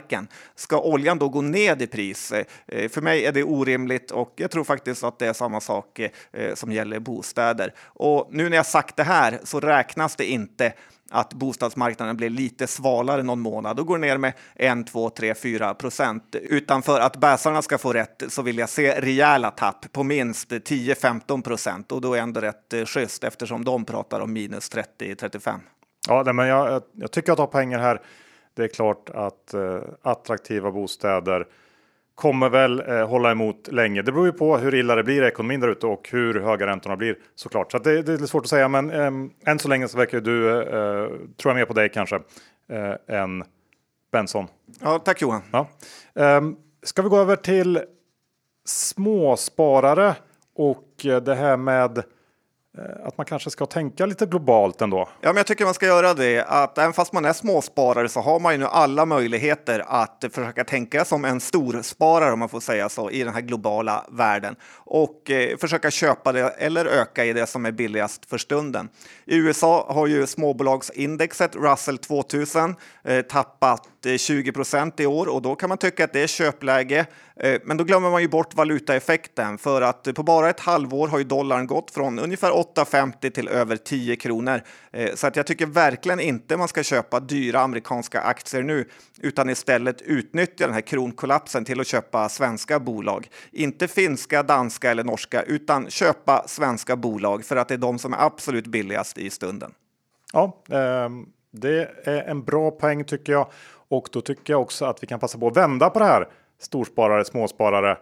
ska 0.55 0.79
oljan 0.79 1.19
då 1.19 1.29
gå 1.29 1.41
ned 1.41 1.81
i 1.81 1.87
pris? 1.87 2.31
Eh, 2.31 2.89
för 2.89 3.01
mig 3.01 3.25
är 3.25 3.31
det 3.31 3.43
orimligt 3.43 4.11
och 4.11 4.33
jag 4.35 4.51
tror 4.51 4.63
faktiskt 4.63 5.03
att 5.03 5.19
det 5.19 5.27
är 5.27 5.33
samma 5.33 5.61
sak 5.61 5.99
eh, 5.99 6.53
som 6.53 6.71
gäller 6.71 6.99
bostäder. 6.99 7.73
Och 7.79 8.27
nu 8.31 8.49
när 8.49 8.57
jag 8.57 8.65
sagt 8.65 8.95
det 8.95 9.03
här 9.03 9.39
så 9.43 9.59
räknas 9.59 10.15
det 10.15 10.25
inte 10.25 10.73
att 11.11 11.33
bostadsmarknaden 11.33 12.17
blir 12.17 12.29
lite 12.29 12.67
svalare 12.67 13.23
någon 13.23 13.39
månad 13.39 13.79
och 13.79 13.87
går 13.87 13.97
ner 13.97 14.17
med 14.17 14.33
1, 14.55 14.87
2, 14.87 15.09
3, 15.09 15.35
4 15.35 15.73
procent. 15.73 16.35
Utan 16.41 16.81
för 16.81 16.99
att 16.99 17.17
bäsarna 17.17 17.61
ska 17.61 17.77
få 17.77 17.93
rätt 17.93 18.23
så 18.27 18.41
vill 18.41 18.57
jag 18.57 18.69
se 18.69 19.01
rejäla 19.01 19.51
tapp 19.51 19.91
på 19.91 20.03
minst 20.03 20.51
10-15 20.51 21.41
procent 21.41 21.91
och 21.91 22.01
då 22.01 22.13
är 22.13 22.21
ändå 22.21 22.41
rätt 22.41 22.73
eh, 22.73 22.85
schysst 22.85 23.23
eftersom 23.23 23.63
de 23.63 23.85
pratar 23.85 24.19
om 24.19 24.33
minus 24.33 24.71
30-35. 24.71 25.59
Ja, 26.07 26.33
men 26.33 26.47
jag, 26.47 26.83
jag 26.91 27.11
tycker 27.11 27.31
att 27.31 27.37
tar 27.37 27.47
pengar 27.47 27.79
här. 27.79 28.01
Det 28.55 28.63
är 28.63 28.67
klart 28.67 29.09
att 29.09 29.53
eh, 29.53 29.79
attraktiva 30.01 30.71
bostäder 30.71 31.47
kommer 32.15 32.49
väl 32.49 32.83
eh, 32.89 33.07
hålla 33.07 33.31
emot 33.31 33.67
länge. 33.67 34.01
Det 34.01 34.11
beror 34.11 34.25
ju 34.25 34.31
på 34.31 34.57
hur 34.57 34.75
illa 34.75 34.95
det 34.95 35.03
blir 35.03 35.23
i 35.23 35.27
ekonomin 35.27 35.59
där 35.59 35.67
ute 35.67 35.87
och 35.87 36.09
hur 36.11 36.39
höga 36.39 36.67
räntorna 36.67 36.95
blir 36.95 37.17
såklart. 37.35 37.71
Så 37.71 37.77
det, 37.79 38.01
det, 38.01 38.13
är 38.13 38.17
svårt 38.17 38.43
att 38.43 38.49
säga, 38.49 38.67
men 38.67 38.91
eh, 38.91 39.51
än 39.51 39.59
så 39.59 39.67
länge 39.67 39.87
så 39.87 39.97
verkar 39.97 40.21
du, 40.21 40.61
eh, 40.61 41.07
tror 41.37 41.51
jag 41.51 41.55
mer 41.55 41.65
på 41.65 41.73
dig 41.73 41.89
kanske, 41.89 42.15
eh, 42.69 43.21
än 43.21 43.43
Benson. 44.11 44.47
Ja, 44.81 44.99
tack 44.99 45.21
Johan. 45.21 45.41
Ja. 45.51 45.67
Eh, 46.15 46.41
ska 46.83 47.01
vi 47.01 47.09
gå 47.09 47.17
över 47.17 47.35
till 47.35 47.81
småsparare 48.65 50.15
och 50.55 51.05
eh, 51.05 51.21
det 51.21 51.35
här 51.35 51.57
med 51.57 51.97
Eh, 51.97 52.03
Eh, 52.77 53.07
att 53.07 53.17
man 53.17 53.25
kanske 53.25 53.49
ska 53.49 53.65
tänka 53.65 54.05
lite 54.05 54.25
globalt 54.25 54.81
ändå. 54.81 55.09
Ja, 55.21 55.29
men 55.29 55.37
jag 55.37 55.45
tycker 55.45 55.65
man 55.65 55.73
ska 55.73 55.85
göra 55.85 56.13
det. 56.13 56.45
Att 56.47 56.77
även 56.77 56.93
fast 56.93 57.13
man 57.13 57.25
är 57.25 57.33
småsparare 57.33 58.09
så 58.09 58.19
har 58.19 58.39
man 58.39 58.53
ju 58.53 58.59
nu 58.59 58.65
alla 58.65 59.05
möjligheter 59.05 59.83
att 59.87 60.25
försöka 60.31 60.63
tänka 60.63 61.05
som 61.05 61.25
en 61.25 61.39
storsparare 61.39 62.33
om 62.33 62.39
man 62.39 62.49
får 62.49 62.59
säga 62.59 62.89
så 62.89 63.09
i 63.11 63.23
den 63.23 63.33
här 63.33 63.41
globala 63.41 64.05
världen 64.09 64.55
och 64.73 65.31
eh, 65.31 65.57
försöka 65.57 65.91
köpa 65.91 66.31
det 66.31 66.49
eller 66.49 66.85
öka 66.85 67.25
i 67.25 67.33
det 67.33 67.47
som 67.47 67.65
är 67.65 67.71
billigast 67.71 68.29
för 68.29 68.37
stunden. 68.37 68.89
I 69.25 69.37
USA 69.37 69.85
har 69.89 70.07
ju 70.07 70.27
småbolagsindexet 70.27 71.55
Russell 71.55 71.97
2000 71.97 72.75
eh, 73.03 73.21
tappat 73.21 73.81
20 74.17 74.51
procent 74.51 74.99
i 74.99 75.05
år 75.05 75.27
och 75.27 75.41
då 75.41 75.55
kan 75.55 75.69
man 75.69 75.77
tycka 75.77 76.03
att 76.03 76.13
det 76.13 76.23
är 76.23 76.27
köpläge. 76.27 77.05
Eh, 77.35 77.61
men 77.63 77.77
då 77.77 77.83
glömmer 77.83 78.09
man 78.09 78.21
ju 78.21 78.27
bort 78.27 78.53
valutaeffekten 78.53 79.57
för 79.57 79.81
att 79.81 80.13
på 80.15 80.23
bara 80.23 80.49
ett 80.49 80.59
halvår 80.59 81.07
har 81.07 81.17
ju 81.17 81.23
dollarn 81.23 81.67
gått 81.67 81.91
från 81.91 82.19
ungefär 82.19 82.51
8,50 82.51 83.29
till 83.29 83.47
över 83.47 83.77
10 83.77 84.15
kronor. 84.15 84.61
Eh, 84.91 85.15
så 85.15 85.27
att 85.27 85.35
jag 85.35 85.47
tycker 85.47 85.65
verkligen 85.65 86.19
inte 86.19 86.57
man 86.57 86.67
ska 86.67 86.83
köpa 86.83 87.19
dyra 87.19 87.59
amerikanska 87.59 88.21
aktier 88.21 88.63
nu 88.63 88.89
utan 89.21 89.49
istället 89.49 90.01
utnyttja 90.01 90.65
den 90.65 90.73
här 90.73 90.81
kronkollapsen 90.81 91.65
till 91.65 91.79
att 91.79 91.87
köpa 91.87 92.29
svenska 92.29 92.79
bolag. 92.79 93.29
Inte 93.51 93.87
finska, 93.87 94.43
danska 94.43 94.91
eller 94.91 95.03
norska 95.03 95.41
utan 95.41 95.89
köpa 95.89 96.43
svenska 96.47 96.95
bolag 96.95 97.45
för 97.45 97.55
att 97.55 97.67
det 97.67 97.73
är 97.73 97.77
de 97.77 97.99
som 97.99 98.13
är 98.13 98.25
absolut 98.25 98.67
billigast 98.67 99.17
i 99.17 99.29
stunden. 99.29 99.71
Ja, 100.33 100.63
ehm, 100.71 101.25
det 101.51 101.89
är 102.03 102.23
en 102.23 102.43
bra 102.43 102.71
poäng 102.71 103.03
tycker 103.03 103.33
jag. 103.33 103.47
Och 103.95 104.09
då 104.11 104.21
tycker 104.21 104.53
jag 104.53 104.61
också 104.61 104.85
att 104.85 105.03
vi 105.03 105.07
kan 105.07 105.19
passa 105.19 105.37
på 105.37 105.47
att 105.47 105.57
vända 105.57 105.89
på 105.89 105.99
det 105.99 106.05
här. 106.05 106.27
Storsparare, 106.59 107.25
småsparare. 107.25 107.97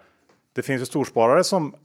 Det 0.55 0.61
finns 0.61 0.81
ju 0.81 0.85
storsparare 0.85 1.43
som 1.43 1.75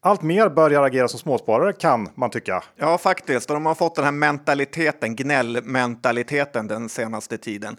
allt 0.00 0.22
mer 0.22 0.48
börjar 0.48 0.82
agera 0.82 1.08
som 1.08 1.18
småsparare 1.18 1.72
kan 1.72 2.08
man 2.14 2.30
tycka. 2.30 2.64
Ja, 2.76 2.98
faktiskt. 2.98 3.50
Och 3.50 3.56
de 3.56 3.66
har 3.66 3.74
fått 3.74 3.94
den 3.94 4.04
här 4.04 4.12
mentaliteten, 4.12 5.16
gnällmentaliteten 5.16 6.66
den 6.66 6.88
senaste 6.88 7.38
tiden. 7.38 7.76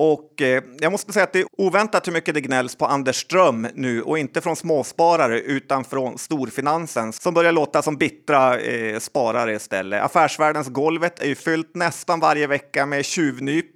Och 0.00 0.42
eh, 0.42 0.62
jag 0.80 0.92
måste 0.92 1.12
säga 1.12 1.24
att 1.24 1.32
det 1.32 1.40
är 1.40 1.46
oväntat 1.58 2.06
hur 2.06 2.12
mycket 2.12 2.34
det 2.34 2.40
gnälls 2.40 2.76
på 2.76 2.86
Anders 2.86 3.16
Ström 3.16 3.68
nu 3.74 4.02
och 4.02 4.18
inte 4.18 4.40
från 4.40 4.56
småsparare 4.56 5.40
utan 5.40 5.84
från 5.84 6.18
storfinansen 6.18 7.12
som 7.12 7.34
börjar 7.34 7.52
låta 7.52 7.82
som 7.82 7.96
bittra 7.96 8.60
eh, 8.60 8.98
sparare 8.98 9.54
istället. 9.54 10.02
Affärsvärldens 10.02 10.68
golvet 10.68 11.20
är 11.20 11.26
ju 11.26 11.34
fyllt 11.34 11.74
nästan 11.74 12.20
varje 12.20 12.46
vecka 12.46 12.86
med 12.86 13.04
tjuvnyp. 13.04 13.66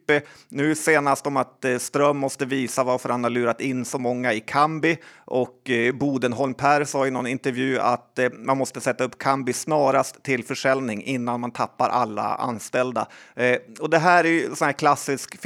Nu 0.48 0.74
senast 0.74 1.26
om 1.26 1.36
att 1.36 1.64
eh, 1.64 1.78
Ström 1.78 2.16
måste 2.16 2.46
visa 2.46 2.84
varför 2.84 3.08
han 3.08 3.24
har 3.24 3.30
lurat 3.30 3.60
in 3.60 3.84
så 3.84 3.98
många 3.98 4.32
i 4.32 4.40
Kambi 4.40 4.98
och 5.24 5.70
eh, 5.70 5.94
Bodenholm 5.94 6.54
Per 6.54 6.84
sa 6.84 7.06
i 7.06 7.10
någon 7.10 7.26
intervju 7.26 7.78
att 7.78 8.18
eh, 8.18 8.30
man 8.32 8.58
måste 8.58 8.80
sätta 8.80 9.04
upp 9.04 9.18
Kambi 9.18 9.52
snarast 9.52 10.22
till 10.22 10.44
försäljning 10.44 11.02
innan 11.02 11.40
man 11.40 11.50
tappar 11.50 11.88
alla 11.88 12.34
anställda. 12.34 13.08
Eh, 13.34 13.56
och 13.80 13.90
det 13.90 13.98
här 13.98 14.24
är 14.24 14.28
ju 14.28 14.54
sån 14.54 14.64
här 14.66 14.72
klassisk 14.72 15.40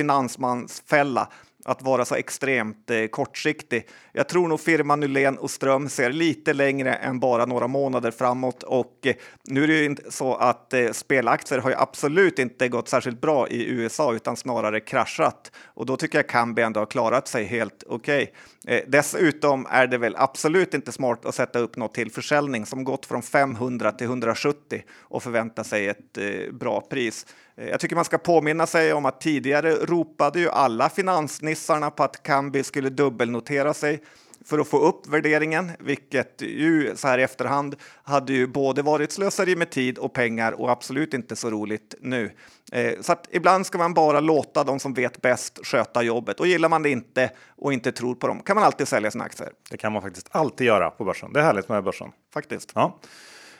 fälla 0.68 1.28
att 1.66 1.82
vara 1.82 2.04
så 2.04 2.14
extremt 2.14 2.90
eh, 2.90 3.06
kortsiktig. 3.06 3.88
Jag 4.12 4.28
tror 4.28 4.49
nog 4.49 4.61
firman 4.61 5.00
Nylén 5.00 5.38
och 5.38 5.50
Ström 5.50 5.88
ser 5.88 6.12
lite 6.12 6.52
längre 6.52 6.94
än 6.94 7.20
bara 7.20 7.46
några 7.46 7.66
månader 7.66 8.11
framåt 8.11 8.62
och 8.62 9.06
eh, 9.06 9.14
nu 9.44 9.64
är 9.64 9.68
det 9.68 9.75
ju 9.75 9.85
inte 9.85 10.11
så 10.11 10.35
att 10.35 10.73
eh, 10.73 10.90
spelaktier 10.92 11.58
har 11.58 11.70
ju 11.70 11.76
absolut 11.76 12.38
inte 12.38 12.68
gått 12.68 12.88
särskilt 12.88 13.20
bra 13.20 13.49
i 13.49 13.66
USA 13.68 14.14
utan 14.14 14.37
snarare 14.37 14.80
kraschat 14.80 15.52
och 15.64 15.87
då 15.87 15.96
tycker 15.96 16.18
jag 16.18 16.28
Kambi 16.28 16.62
ändå 16.62 16.80
har 16.80 16.87
klarat 16.87 17.28
sig 17.28 17.44
helt 17.44 17.85
okej. 17.87 18.23
Okay. 18.23 18.35
Eh, 18.66 18.82
dessutom 18.87 19.66
är 19.70 19.87
det 19.87 19.99
väl 19.99 20.16
absolut 20.18 20.75
inte 20.75 20.92
smart 20.92 21.25
att 21.25 21.35
sätta 21.35 21.58
upp 21.58 21.76
något 21.76 21.94
till 21.94 22.11
försäljning 22.11 22.66
som 22.66 22.85
gått 22.85 23.06
från 23.06 23.23
500 23.23 23.92
till 23.92 24.06
170 24.06 24.82
och 25.00 25.23
förvänta 25.23 25.64
sig 25.64 25.88
ett 25.88 26.18
eh, 26.18 26.52
bra 26.52 26.80
pris. 26.80 27.26
Eh, 27.56 27.68
jag 27.68 27.80
tycker 27.80 27.96
man 27.96 28.04
ska 28.04 28.18
påminna 28.18 28.66
sig 28.66 28.92
om 28.92 29.06
att 29.06 29.20
tidigare 29.20 29.75
ropade 29.75 30.40
ju 30.40 30.49
alla 30.49 30.88
finansnissarna 30.88 31.90
på 31.90 32.02
att 32.02 32.23
Kambi 32.23 32.62
skulle 32.62 32.88
dubbelnotera 32.88 33.75
sig 33.75 34.02
för 34.46 34.58
att 34.58 34.68
få 34.68 34.78
upp 34.78 35.06
värderingen, 35.06 35.72
vilket 35.78 36.42
ju 36.42 36.96
så 36.96 37.08
här 37.08 37.18
i 37.18 37.22
efterhand 37.22 37.76
hade 38.02 38.32
ju 38.32 38.46
både 38.46 38.82
varit 38.82 39.12
slöseri 39.12 39.56
med 39.56 39.70
tid 39.70 39.98
och 39.98 40.12
pengar 40.12 40.52
och 40.52 40.70
absolut 40.70 41.14
inte 41.14 41.36
så 41.36 41.50
roligt 41.50 41.94
nu. 42.00 42.30
Eh, 42.72 42.92
så 43.00 43.12
att 43.12 43.28
ibland 43.30 43.66
ska 43.66 43.78
man 43.78 43.94
bara 43.94 44.20
låta 44.20 44.64
de 44.64 44.78
som 44.78 44.94
vet 44.94 45.22
bäst 45.22 45.66
sköta 45.66 46.02
jobbet 46.02 46.40
och 46.40 46.46
gillar 46.46 46.68
man 46.68 46.82
det 46.82 46.90
inte 46.90 47.30
och 47.56 47.72
inte 47.72 47.92
tror 47.92 48.14
på 48.14 48.26
dem 48.26 48.40
kan 48.40 48.56
man 48.56 48.64
alltid 48.64 48.88
sälja 48.88 49.10
sina 49.10 49.24
aktier. 49.24 49.50
Det 49.70 49.76
kan 49.76 49.92
man 49.92 50.02
faktiskt 50.02 50.28
alltid 50.30 50.66
göra 50.66 50.90
på 50.90 51.04
börsen. 51.04 51.32
Det 51.32 51.40
är 51.40 51.44
härligt 51.44 51.68
med 51.68 51.84
börsen. 51.84 52.12
Faktiskt. 52.34 52.72
Ja. 52.74 52.98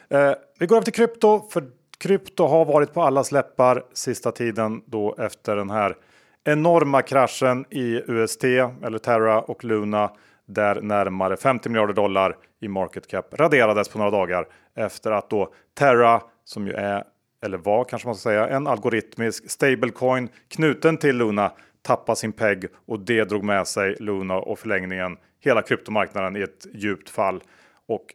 Eh, 0.09 0.33
vi 0.59 0.67
går 0.67 0.77
över 0.77 0.85
till 0.85 0.93
krypto, 0.93 1.49
för 1.51 1.65
krypto 1.99 2.47
har 2.47 2.65
varit 2.65 2.95
på 2.95 3.03
allas 3.03 3.33
läppar 3.33 3.85
sista 3.93 4.33
tiden 4.33 4.83
då 4.87 5.15
efter 5.19 5.57
den 5.57 5.71
här 5.71 5.97
enorma 6.45 7.03
kraschen 7.03 7.65
i 7.71 8.03
UST 8.07 8.45
eller 8.45 8.99
Terra 8.99 9.41
och 9.41 9.65
Luna 9.65 10.11
där 10.47 10.81
närmare 10.81 11.37
50 11.37 11.69
miljarder 11.69 11.95
dollar 11.95 12.37
i 12.61 12.69
market 12.69 13.07
cap 13.07 13.35
raderades 13.35 13.89
på 13.89 13.99
några 13.99 14.11
dagar 14.11 14.49
efter 14.75 15.13
att 15.13 15.31
då 15.31 15.53
Terra 15.75 16.23
som 16.45 16.67
ju 16.67 16.73
är 16.73 17.05
eller 17.43 17.59
var 17.59 17.85
kanske 17.85 18.09
man 18.09 18.15
ska 18.15 18.23
säga, 18.23 18.49
en 18.49 18.67
algoritmisk 18.67 19.51
stablecoin 19.51 20.29
knuten 20.49 20.97
till 20.97 21.17
Luna 21.17 21.53
tappa 21.83 22.15
sin 22.15 22.33
PEG 22.33 22.67
och 22.87 23.01
det 23.01 23.25
drog 23.25 23.45
med 23.45 23.67
sig 23.67 23.97
Luna 24.01 24.35
och 24.35 24.59
förlängningen 24.59 25.17
hela 25.41 25.63
kryptomarknaden 25.63 26.37
i 26.37 26.41
ett 26.41 26.67
djupt 26.73 27.11
fall. 27.11 27.43
Och 27.87 28.15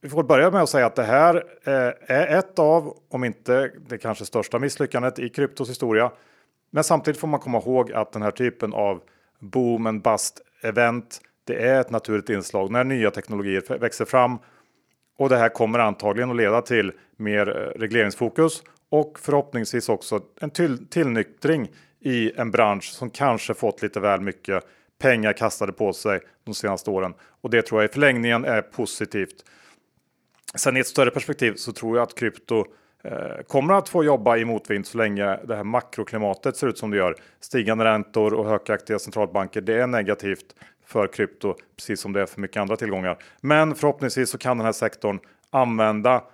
vi 0.00 0.08
får 0.08 0.22
börja 0.22 0.50
med 0.50 0.62
att 0.62 0.68
säga 0.68 0.86
att 0.86 0.96
det 0.96 1.04
här 1.04 1.34
eh, 1.64 2.16
är 2.16 2.38
ett 2.38 2.58
av, 2.58 2.96
om 3.08 3.24
inte 3.24 3.72
det 3.88 3.98
kanske 3.98 4.24
största 4.24 4.58
misslyckandet 4.58 5.18
i 5.18 5.28
kryptos 5.28 5.70
historia. 5.70 6.10
Men 6.70 6.84
samtidigt 6.84 7.20
får 7.20 7.28
man 7.28 7.40
komma 7.40 7.58
ihåg 7.58 7.92
att 7.92 8.12
den 8.12 8.22
här 8.22 8.30
typen 8.30 8.72
av 8.72 9.02
boom 9.38 9.86
and 9.86 10.02
bust 10.02 10.40
event, 10.62 11.20
det 11.48 11.54
är 11.54 11.80
ett 11.80 11.90
naturligt 11.90 12.30
inslag 12.30 12.70
när 12.70 12.84
nya 12.84 13.10
teknologier 13.10 13.78
växer 13.78 14.04
fram. 14.04 14.38
Och 15.18 15.28
det 15.28 15.36
här 15.36 15.48
kommer 15.48 15.78
antagligen 15.78 16.30
att 16.30 16.36
leda 16.36 16.62
till 16.62 16.92
mer 17.16 17.48
eh, 17.48 17.80
regleringsfokus 17.80 18.62
och 18.90 19.18
förhoppningsvis 19.18 19.88
också 19.88 20.20
en 20.40 20.50
till 20.50 20.86
tillnyktring 20.86 21.68
i 22.00 22.32
en 22.36 22.50
bransch 22.50 22.84
som 22.84 23.10
kanske 23.10 23.54
fått 23.54 23.82
lite 23.82 24.00
väl 24.00 24.20
mycket 24.20 24.64
pengar 24.98 25.32
kastade 25.32 25.72
på 25.72 25.92
sig 25.92 26.20
de 26.44 26.54
senaste 26.54 26.90
åren. 26.90 27.14
Och 27.40 27.50
det 27.50 27.62
tror 27.62 27.80
jag 27.82 27.90
i 27.90 27.92
förlängningen 27.92 28.44
är 28.44 28.62
positivt. 28.62 29.44
Sen 30.54 30.76
i 30.76 30.80
ett 30.80 30.86
större 30.86 31.10
perspektiv 31.10 31.54
så 31.54 31.72
tror 31.72 31.96
jag 31.96 32.02
att 32.02 32.18
krypto 32.18 32.64
eh, 33.04 33.42
kommer 33.46 33.74
att 33.74 33.88
få 33.88 34.04
jobba 34.04 34.36
i 34.36 34.44
motvind 34.44 34.86
så 34.86 34.98
länge 34.98 35.36
det 35.44 35.56
här 35.56 35.64
makroklimatet 35.64 36.56
ser 36.56 36.66
ut 36.66 36.78
som 36.78 36.90
det 36.90 36.96
gör. 36.96 37.14
Stigande 37.40 37.84
räntor 37.84 38.34
och 38.34 38.48
högaktiga 38.48 38.98
centralbanker, 38.98 39.60
det 39.60 39.74
är 39.74 39.86
negativt 39.86 40.54
för 40.88 41.06
krypto, 41.06 41.54
precis 41.76 42.00
som 42.00 42.12
det 42.12 42.22
är 42.22 42.26
för 42.26 42.40
mycket 42.40 42.60
andra 42.60 42.76
tillgångar. 42.76 43.18
Men 43.40 43.74
förhoppningsvis 43.74 44.30
så 44.30 44.38
kan 44.38 44.56
den 44.56 44.64
här 44.64 44.72
sektorn 44.72 45.18
använda 45.50 46.24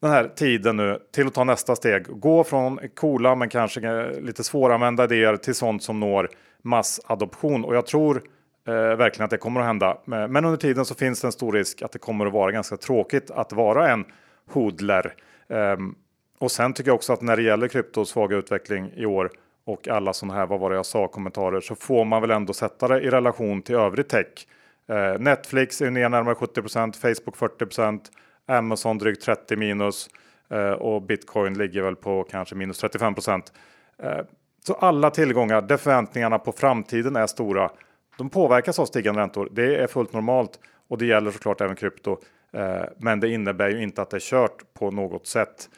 den 0.00 0.10
här 0.10 0.28
tiden 0.36 0.76
nu 0.76 0.98
till 1.12 1.26
att 1.26 1.34
ta 1.34 1.44
nästa 1.44 1.76
steg. 1.76 2.20
Gå 2.20 2.44
från 2.44 2.78
coola 2.94 3.34
men 3.34 3.48
kanske 3.48 3.80
eh, 3.80 4.20
lite 4.20 4.44
svåranvända 4.44 5.04
idéer 5.04 5.36
till 5.36 5.54
sånt 5.54 5.82
som 5.82 6.00
når 6.00 6.30
massadoption. 6.62 7.64
Och 7.64 7.76
jag 7.76 7.86
tror 7.86 8.22
eh, 8.66 8.72
verkligen 8.74 9.24
att 9.24 9.30
det 9.30 9.38
kommer 9.38 9.60
att 9.60 9.66
hända. 9.66 9.90
Eh, 9.90 10.28
men 10.28 10.44
under 10.44 10.56
tiden 10.56 10.84
så 10.84 10.94
finns 10.94 11.20
det 11.20 11.28
en 11.28 11.32
stor 11.32 11.52
risk 11.52 11.82
att 11.82 11.92
det 11.92 11.98
kommer 11.98 12.26
att 12.26 12.32
vara 12.32 12.52
ganska 12.52 12.76
tråkigt 12.76 13.30
att 13.30 13.52
vara 13.52 13.90
en 13.90 14.04
hodler. 14.50 15.14
Eh, 15.48 15.76
och 16.38 16.50
sen 16.50 16.72
tycker 16.72 16.90
jag 16.90 16.96
också 16.96 17.12
att 17.12 17.22
när 17.22 17.36
det 17.36 17.42
gäller 17.42 17.68
kryptos 17.68 18.08
svaga 18.08 18.36
utveckling 18.36 18.92
i 18.96 19.06
år 19.06 19.30
och 19.68 19.88
alla 19.88 20.12
sådana 20.12 20.34
här, 20.34 20.46
vad 20.46 20.60
var 20.60 20.70
det 20.70 20.76
jag 20.76 20.86
sa, 20.86 21.08
kommentarer 21.08 21.60
så 21.60 21.74
får 21.74 22.04
man 22.04 22.20
väl 22.20 22.30
ändå 22.30 22.52
sätta 22.52 22.88
det 22.88 23.00
i 23.00 23.10
relation 23.10 23.62
till 23.62 23.74
övrig 23.74 24.08
tech. 24.08 24.26
Eh, 24.88 25.20
Netflix 25.20 25.80
är 25.80 25.90
ner 25.90 26.08
närmare 26.08 26.34
70% 26.34 26.92
Facebook 26.92 27.36
40% 27.36 28.00
Amazon 28.46 28.98
drygt 28.98 29.22
30 29.22 29.56
minus 29.56 30.10
eh, 30.50 30.70
och 30.70 31.02
bitcoin 31.02 31.58
ligger 31.58 31.82
väl 31.82 31.96
på 31.96 32.22
kanske 32.30 32.54
minus 32.54 32.78
35 32.78 33.14
eh, 34.02 34.10
Så 34.66 34.74
alla 34.74 35.10
tillgångar 35.10 35.62
där 35.62 35.76
förväntningarna 35.76 36.38
på 36.38 36.52
framtiden 36.52 37.16
är 37.16 37.26
stora 37.26 37.70
de 38.18 38.30
påverkas 38.30 38.78
av 38.78 38.86
stigande 38.86 39.20
räntor. 39.20 39.48
Det 39.52 39.76
är 39.76 39.86
fullt 39.86 40.12
normalt 40.12 40.58
och 40.88 40.98
det 40.98 41.06
gäller 41.06 41.30
såklart 41.30 41.60
även 41.60 41.76
krypto. 41.76 42.16
Eh, 42.52 42.82
men 42.96 43.20
det 43.20 43.28
innebär 43.28 43.68
ju 43.68 43.82
inte 43.82 44.02
att 44.02 44.10
det 44.10 44.16
är 44.16 44.20
kört 44.20 44.74
på 44.74 44.90
något 44.90 45.26
sätt. 45.26 45.68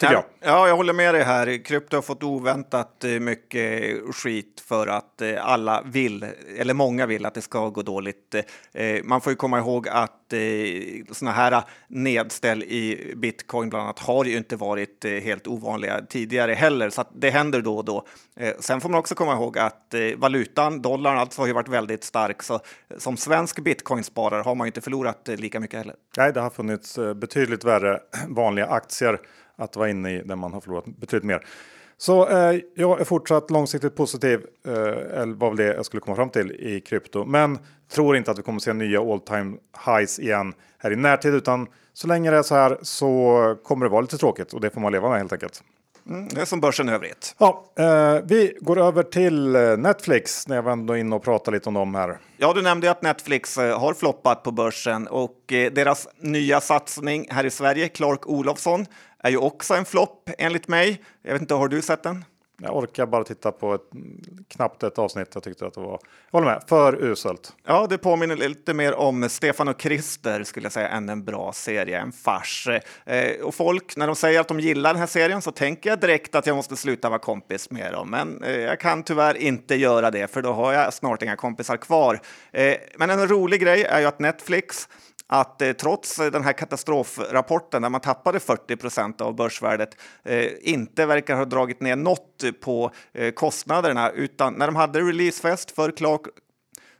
Ja, 0.00 0.12
jag. 0.12 0.24
ja, 0.40 0.68
jag 0.68 0.76
håller 0.76 0.92
med 0.92 1.14
dig 1.14 1.22
här. 1.22 1.64
Krypto 1.64 1.96
har 1.96 2.02
fått 2.02 2.22
oväntat 2.22 3.04
eh, 3.04 3.10
mycket 3.10 3.98
skit 4.14 4.62
för 4.68 4.86
att 4.86 5.22
eh, 5.22 5.46
alla 5.46 5.82
vill, 5.82 6.26
eller 6.58 6.74
många 6.74 7.06
vill 7.06 7.26
att 7.26 7.34
det 7.34 7.42
ska 7.42 7.68
gå 7.68 7.82
dåligt. 7.82 8.34
Man 9.04 9.20
får 9.20 9.32
ju 9.32 9.36
komma 9.36 9.58
ihåg 9.58 9.88
att 9.88 10.32
sådana 11.10 11.36
här 11.36 11.64
nedställ 11.88 12.62
i 12.62 13.12
bitcoin 13.16 13.68
bland 13.68 13.84
annat 13.84 13.98
har 13.98 14.24
ju 14.24 14.36
inte 14.36 14.56
varit 14.56 15.04
helt 15.04 15.46
ovanliga 15.46 16.00
tidigare 16.08 16.52
heller, 16.52 16.90
så 16.90 17.04
det 17.14 17.30
händer 17.30 17.60
då 17.60 17.76
och 17.76 17.84
då. 17.84 18.06
Sen 18.58 18.80
får 18.80 18.88
man 18.88 18.98
också 18.98 19.14
komma 19.14 19.32
ihåg 19.32 19.58
att 19.58 19.94
valutan, 20.16 20.82
dollarn, 20.82 21.18
alltså 21.18 21.42
har 21.42 21.46
ju 21.46 21.52
varit 21.52 21.68
väldigt 21.68 22.04
stark, 22.04 22.42
så 22.42 22.60
som 22.98 23.16
svensk 23.16 23.60
bitcoinsparare 23.60 24.42
har 24.42 24.54
man 24.54 24.64
ju 24.64 24.68
inte 24.68 24.80
förlorat 24.80 25.28
lika 25.28 25.60
mycket 25.60 25.78
heller. 25.78 25.94
Nej, 26.16 26.32
det 26.32 26.40
har 26.40 26.50
funnits 26.50 26.98
betydligt 27.16 27.64
värre 27.64 28.00
vanliga 28.28 28.66
aktier 28.66 29.20
att 29.56 29.76
vara 29.76 29.90
inne 29.90 30.10
i 30.10 30.22
där 30.22 30.36
man 30.36 30.52
har 30.52 30.60
förlorat 30.60 30.84
betydligt 30.86 31.24
mer. 31.24 31.46
Så 31.96 32.28
eh, 32.28 32.60
jag 32.74 33.00
är 33.00 33.04
fortsatt 33.04 33.50
långsiktigt 33.50 33.96
positiv, 33.96 34.40
eh, 34.66 35.20
eller 35.20 35.34
väl 35.34 35.56
det 35.56 35.74
jag 35.74 35.86
skulle 35.86 36.00
komma 36.00 36.16
fram 36.16 36.30
till 36.30 36.50
i 36.50 36.80
krypto. 36.80 37.24
Men 37.24 37.58
tror 37.92 38.16
inte 38.16 38.30
att 38.30 38.38
vi 38.38 38.42
kommer 38.42 38.58
se 38.58 38.72
nya 38.72 39.00
all 39.00 39.20
time 39.20 39.56
highs 39.86 40.18
igen 40.18 40.54
här 40.78 40.92
i 40.92 40.96
närtid, 40.96 41.34
utan 41.34 41.66
så 41.92 42.08
länge 42.08 42.30
det 42.30 42.36
är 42.36 42.42
så 42.42 42.54
här 42.54 42.78
så 42.82 43.56
kommer 43.64 43.86
det 43.86 43.90
vara 43.90 44.00
lite 44.00 44.18
tråkigt 44.18 44.52
och 44.52 44.60
det 44.60 44.70
får 44.70 44.80
man 44.80 44.92
leva 44.92 45.08
med 45.08 45.18
helt 45.18 45.32
enkelt. 45.32 45.62
Mm, 46.08 46.28
det 46.28 46.40
är 46.40 46.44
som 46.44 46.60
börsen 46.60 46.88
i 46.88 46.92
övrigt. 46.92 47.34
Ja, 47.38 47.64
eh, 47.78 48.18
vi 48.24 48.56
går 48.60 48.78
över 48.78 49.02
till 49.02 49.56
eh, 49.56 49.76
Netflix 49.76 50.48
när 50.48 50.56
jag 50.56 50.62
var 50.62 50.72
ändå 50.72 50.96
inne 50.96 51.16
och 51.16 51.22
pratade 51.22 51.56
lite 51.56 51.68
om 51.68 51.74
dem 51.74 51.94
här. 51.94 52.18
Ja, 52.36 52.52
du 52.52 52.62
nämnde 52.62 52.90
att 52.90 53.02
Netflix 53.02 53.58
eh, 53.58 53.80
har 53.80 53.94
floppat 53.94 54.42
på 54.42 54.50
börsen 54.50 55.08
och 55.08 55.52
eh, 55.52 55.72
deras 55.72 56.08
nya 56.20 56.60
satsning 56.60 57.26
här 57.30 57.44
i 57.44 57.50
Sverige, 57.50 57.88
Clark 57.88 58.28
Olofsson, 58.28 58.86
är 59.22 59.30
ju 59.30 59.36
också 59.36 59.74
en 59.74 59.84
flopp 59.84 60.30
enligt 60.38 60.68
mig. 60.68 61.02
Jag 61.22 61.32
vet 61.32 61.42
inte, 61.42 61.54
har 61.54 61.68
du 61.68 61.82
sett 61.82 62.02
den? 62.02 62.24
Jag 62.64 62.76
orkar 62.76 63.06
bara 63.06 63.24
titta 63.24 63.52
på 63.52 63.74
ett, 63.74 63.90
knappt 64.48 64.82
ett 64.82 64.98
avsnitt. 64.98 65.28
Jag 65.34 65.42
tyckte 65.42 65.66
att 65.66 65.74
det 65.74 65.80
var, 65.80 66.00
jag 66.30 66.40
håller 66.40 66.46
med, 66.46 66.62
för 66.66 67.04
uselt. 67.04 67.52
Ja, 67.64 67.86
det 67.90 67.98
påminner 67.98 68.36
lite 68.36 68.74
mer 68.74 68.94
om 68.94 69.28
Stefan 69.28 69.68
och 69.68 69.78
Krister 69.78 70.44
skulle 70.44 70.64
jag 70.64 70.72
säga 70.72 70.88
än 70.88 71.08
en 71.08 71.24
bra 71.24 71.52
serie, 71.52 72.00
en 72.00 72.12
fars. 72.12 72.68
Eh, 73.04 73.40
och 73.42 73.54
folk, 73.54 73.96
när 73.96 74.06
de 74.06 74.16
säger 74.16 74.40
att 74.40 74.48
de 74.48 74.60
gillar 74.60 74.92
den 74.92 75.00
här 75.00 75.06
serien 75.06 75.42
så 75.42 75.52
tänker 75.52 75.90
jag 75.90 76.00
direkt 76.00 76.34
att 76.34 76.46
jag 76.46 76.56
måste 76.56 76.76
sluta 76.76 77.08
vara 77.08 77.18
kompis 77.18 77.70
med 77.70 77.92
dem. 77.92 78.10
Men 78.10 78.44
eh, 78.44 78.60
jag 78.60 78.80
kan 78.80 79.02
tyvärr 79.02 79.36
inte 79.36 79.74
göra 79.74 80.10
det, 80.10 80.30
för 80.30 80.42
då 80.42 80.52
har 80.52 80.72
jag 80.72 80.94
snart 80.94 81.22
inga 81.22 81.36
kompisar 81.36 81.76
kvar. 81.76 82.20
Eh, 82.52 82.74
men 82.96 83.10
en 83.10 83.28
rolig 83.28 83.60
grej 83.60 83.84
är 83.84 84.00
ju 84.00 84.06
att 84.06 84.18
Netflix 84.18 84.88
att 85.32 85.62
eh, 85.62 85.72
trots 85.72 86.16
den 86.16 86.44
här 86.44 86.52
katastrofrapporten 86.52 87.82
där 87.82 87.88
man 87.88 88.00
tappade 88.00 88.40
40 88.40 88.76
procent 88.76 89.20
av 89.20 89.36
börsvärdet 89.36 89.96
eh, 90.24 90.46
inte 90.60 91.06
verkar 91.06 91.36
ha 91.36 91.44
dragit 91.44 91.80
ner 91.80 91.96
något 91.96 92.44
på 92.60 92.90
eh, 93.12 93.30
kostnaderna 93.30 94.10
utan 94.10 94.54
när 94.54 94.66
de 94.66 94.76
hade 94.76 95.00
releasefest 95.00 95.70
för 95.70 95.90
Clark 95.90 96.20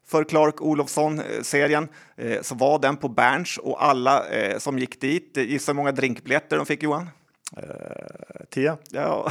för 0.06 0.24
Clark 0.24 0.62
Olofsson-serien 0.62 1.88
eh, 2.16 2.42
så 2.42 2.54
var 2.54 2.78
den 2.78 2.96
på 2.96 3.08
Berns 3.08 3.58
och 3.58 3.84
alla 3.84 4.28
eh, 4.28 4.58
som 4.58 4.78
gick 4.78 5.00
dit, 5.00 5.36
gissa 5.36 5.72
hur 5.72 5.76
många 5.76 5.92
drinkbiljetter 5.92 6.56
de 6.56 6.66
fick 6.66 6.82
Johan? 6.82 7.08
Eh, 7.56 7.64
tio? 8.50 8.76
Ja, 8.90 9.28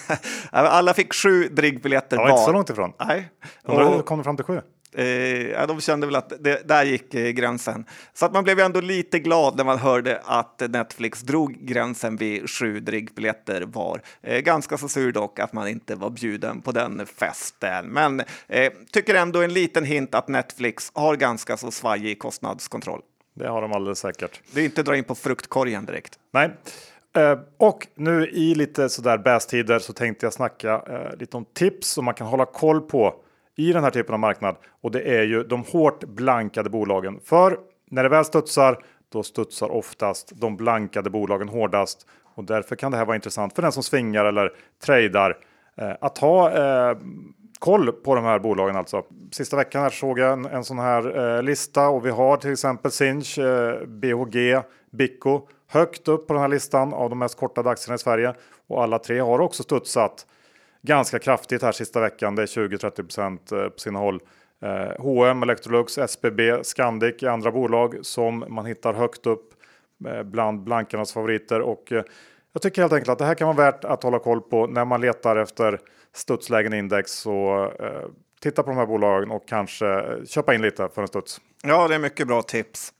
alla 0.50 0.94
fick 0.94 1.14
sju 1.14 1.48
drinkbiljetter 1.48 2.16
var. 2.16 2.28
Ja, 2.28 2.32
inte 2.32 2.44
så 2.44 2.52
långt 2.52 2.70
ifrån. 2.70 2.92
Nej. 3.00 3.30
Och, 3.64 4.06
kom 4.06 4.18
de 4.18 4.24
fram 4.24 4.36
till 4.36 4.44
sju? 4.44 4.60
Eh, 4.92 5.66
de 5.66 5.80
kände 5.80 6.06
väl 6.06 6.16
att 6.16 6.32
det, 6.40 6.68
där 6.68 6.84
gick 6.84 7.14
eh, 7.14 7.30
gränsen. 7.30 7.84
Så 8.14 8.26
att 8.26 8.32
man 8.32 8.44
blev 8.44 8.60
ändå 8.60 8.80
lite 8.80 9.18
glad 9.18 9.56
när 9.56 9.64
man 9.64 9.78
hörde 9.78 10.20
att 10.24 10.62
Netflix 10.68 11.20
drog 11.20 11.52
gränsen 11.60 12.16
vid 12.16 12.50
sju 12.50 12.80
drinkbiljetter 12.80 13.62
var. 13.62 14.02
Eh, 14.22 14.38
ganska 14.38 14.78
så 14.78 14.88
sur 14.88 15.12
dock 15.12 15.38
att 15.38 15.52
man 15.52 15.68
inte 15.68 15.94
var 15.94 16.10
bjuden 16.10 16.60
på 16.60 16.72
den 16.72 17.06
festen. 17.06 17.86
Men 17.86 18.22
eh, 18.46 18.72
tycker 18.92 19.14
ändå 19.14 19.42
en 19.42 19.52
liten 19.52 19.84
hint 19.84 20.14
att 20.14 20.28
Netflix 20.28 20.90
har 20.94 21.16
ganska 21.16 21.56
så 21.56 21.70
svajig 21.70 22.18
kostnadskontroll. 22.18 23.00
Det 23.34 23.48
har 23.48 23.62
de 23.62 23.72
alldeles 23.72 23.98
säkert. 23.98 24.40
Det 24.52 24.60
är 24.60 24.64
inte 24.64 24.82
dra 24.82 24.96
in 24.96 25.04
på 25.04 25.14
fruktkorgen 25.14 25.86
direkt. 25.86 26.18
Nej. 26.32 26.50
Uh, 27.18 27.38
och 27.56 27.86
nu 27.94 28.28
i 28.28 28.54
lite 28.54 28.88
sådär 28.88 29.18
bästider 29.18 29.78
så 29.78 29.92
tänkte 29.92 30.26
jag 30.26 30.32
snacka 30.32 30.76
uh, 30.76 31.16
lite 31.18 31.36
om 31.36 31.44
tips 31.44 31.88
som 31.88 32.04
man 32.04 32.14
kan 32.14 32.26
hålla 32.26 32.46
koll 32.46 32.80
på 32.80 33.14
i 33.58 33.72
den 33.72 33.84
här 33.84 33.90
typen 33.90 34.12
av 34.12 34.20
marknad 34.20 34.56
och 34.80 34.90
det 34.90 35.02
är 35.02 35.22
ju 35.22 35.42
de 35.42 35.64
hårt 35.64 36.04
blankade 36.04 36.70
bolagen. 36.70 37.20
För 37.24 37.58
när 37.90 38.02
det 38.02 38.08
väl 38.08 38.24
studsar, 38.24 38.78
då 39.12 39.22
studsar 39.22 39.68
oftast 39.72 40.32
de 40.40 40.56
blankade 40.56 41.10
bolagen 41.10 41.48
hårdast 41.48 42.06
och 42.34 42.44
därför 42.44 42.76
kan 42.76 42.90
det 42.90 42.98
här 42.98 43.04
vara 43.04 43.16
intressant 43.16 43.54
för 43.54 43.62
den 43.62 43.72
som 43.72 43.82
svingar 43.82 44.24
eller 44.24 44.52
tradar 44.84 45.36
eh, 45.76 45.92
att 46.00 46.18
ha 46.18 46.50
eh, 46.50 46.96
koll 47.58 47.92
på 47.92 48.14
de 48.14 48.24
här 48.24 48.38
bolagen 48.38 48.76
alltså. 48.76 49.02
Sista 49.32 49.56
veckan 49.56 49.82
här 49.82 49.90
såg 49.90 50.18
jag 50.18 50.32
en, 50.32 50.44
en 50.44 50.64
sån 50.64 50.78
här 50.78 51.36
eh, 51.36 51.42
lista 51.42 51.88
och 51.88 52.06
vi 52.06 52.10
har 52.10 52.36
till 52.36 52.52
exempel 52.52 52.90
Sinch, 52.90 53.38
eh, 53.38 53.86
BHG, 53.86 54.62
Bico 54.90 55.48
högt 55.68 56.08
upp 56.08 56.26
på 56.26 56.32
den 56.32 56.42
här 56.42 56.48
listan 56.48 56.94
av 56.94 57.10
de 57.10 57.18
mest 57.18 57.36
kortade 57.36 57.70
aktierna 57.70 57.94
i 57.94 57.98
Sverige 57.98 58.34
och 58.68 58.82
alla 58.82 58.98
tre 58.98 59.20
har 59.20 59.38
också 59.38 59.62
studsat 59.62 60.26
ganska 60.88 61.18
kraftigt 61.18 61.62
här 61.62 61.72
sista 61.72 62.00
veckan. 62.00 62.34
Det 62.34 62.42
är 62.42 62.46
20-30 62.46 63.64
eh, 63.64 63.68
på 63.68 63.78
sina 63.78 63.98
håll. 63.98 64.20
Eh, 64.62 65.02
H&M, 65.02 65.42
Electrolux, 65.42 65.98
SBB, 65.98 66.64
Scandic 66.64 67.22
är 67.22 67.28
andra 67.28 67.50
bolag 67.50 67.98
som 68.02 68.44
man 68.48 68.66
hittar 68.66 68.92
högt 68.92 69.26
upp 69.26 69.50
eh, 70.08 70.22
bland 70.22 70.60
blankarnas 70.60 71.12
favoriter. 71.12 71.60
Och 71.60 71.92
eh, 71.92 72.02
jag 72.52 72.62
tycker 72.62 72.82
helt 72.82 72.92
enkelt 72.92 73.08
att 73.08 73.18
det 73.18 73.24
här 73.24 73.34
kan 73.34 73.56
vara 73.56 73.70
värt 73.70 73.84
att 73.84 74.02
hålla 74.02 74.18
koll 74.18 74.40
på 74.40 74.66
när 74.66 74.84
man 74.84 75.00
letar 75.00 75.36
efter 75.36 75.80
studslägen 76.14 76.72
index. 76.72 77.12
Så 77.12 77.72
titta 78.40 78.62
på 78.62 78.70
de 78.70 78.76
här 78.76 78.86
bolagen 78.86 79.30
och 79.30 79.48
kanske 79.48 80.04
köpa 80.26 80.54
in 80.54 80.62
lite 80.62 80.88
för 80.94 81.02
en 81.02 81.08
studs. 81.08 81.40
Ja, 81.62 81.88
det 81.88 81.94
är 81.94 81.98
mycket 81.98 82.26
bra 82.26 82.42
tips. 82.42 82.92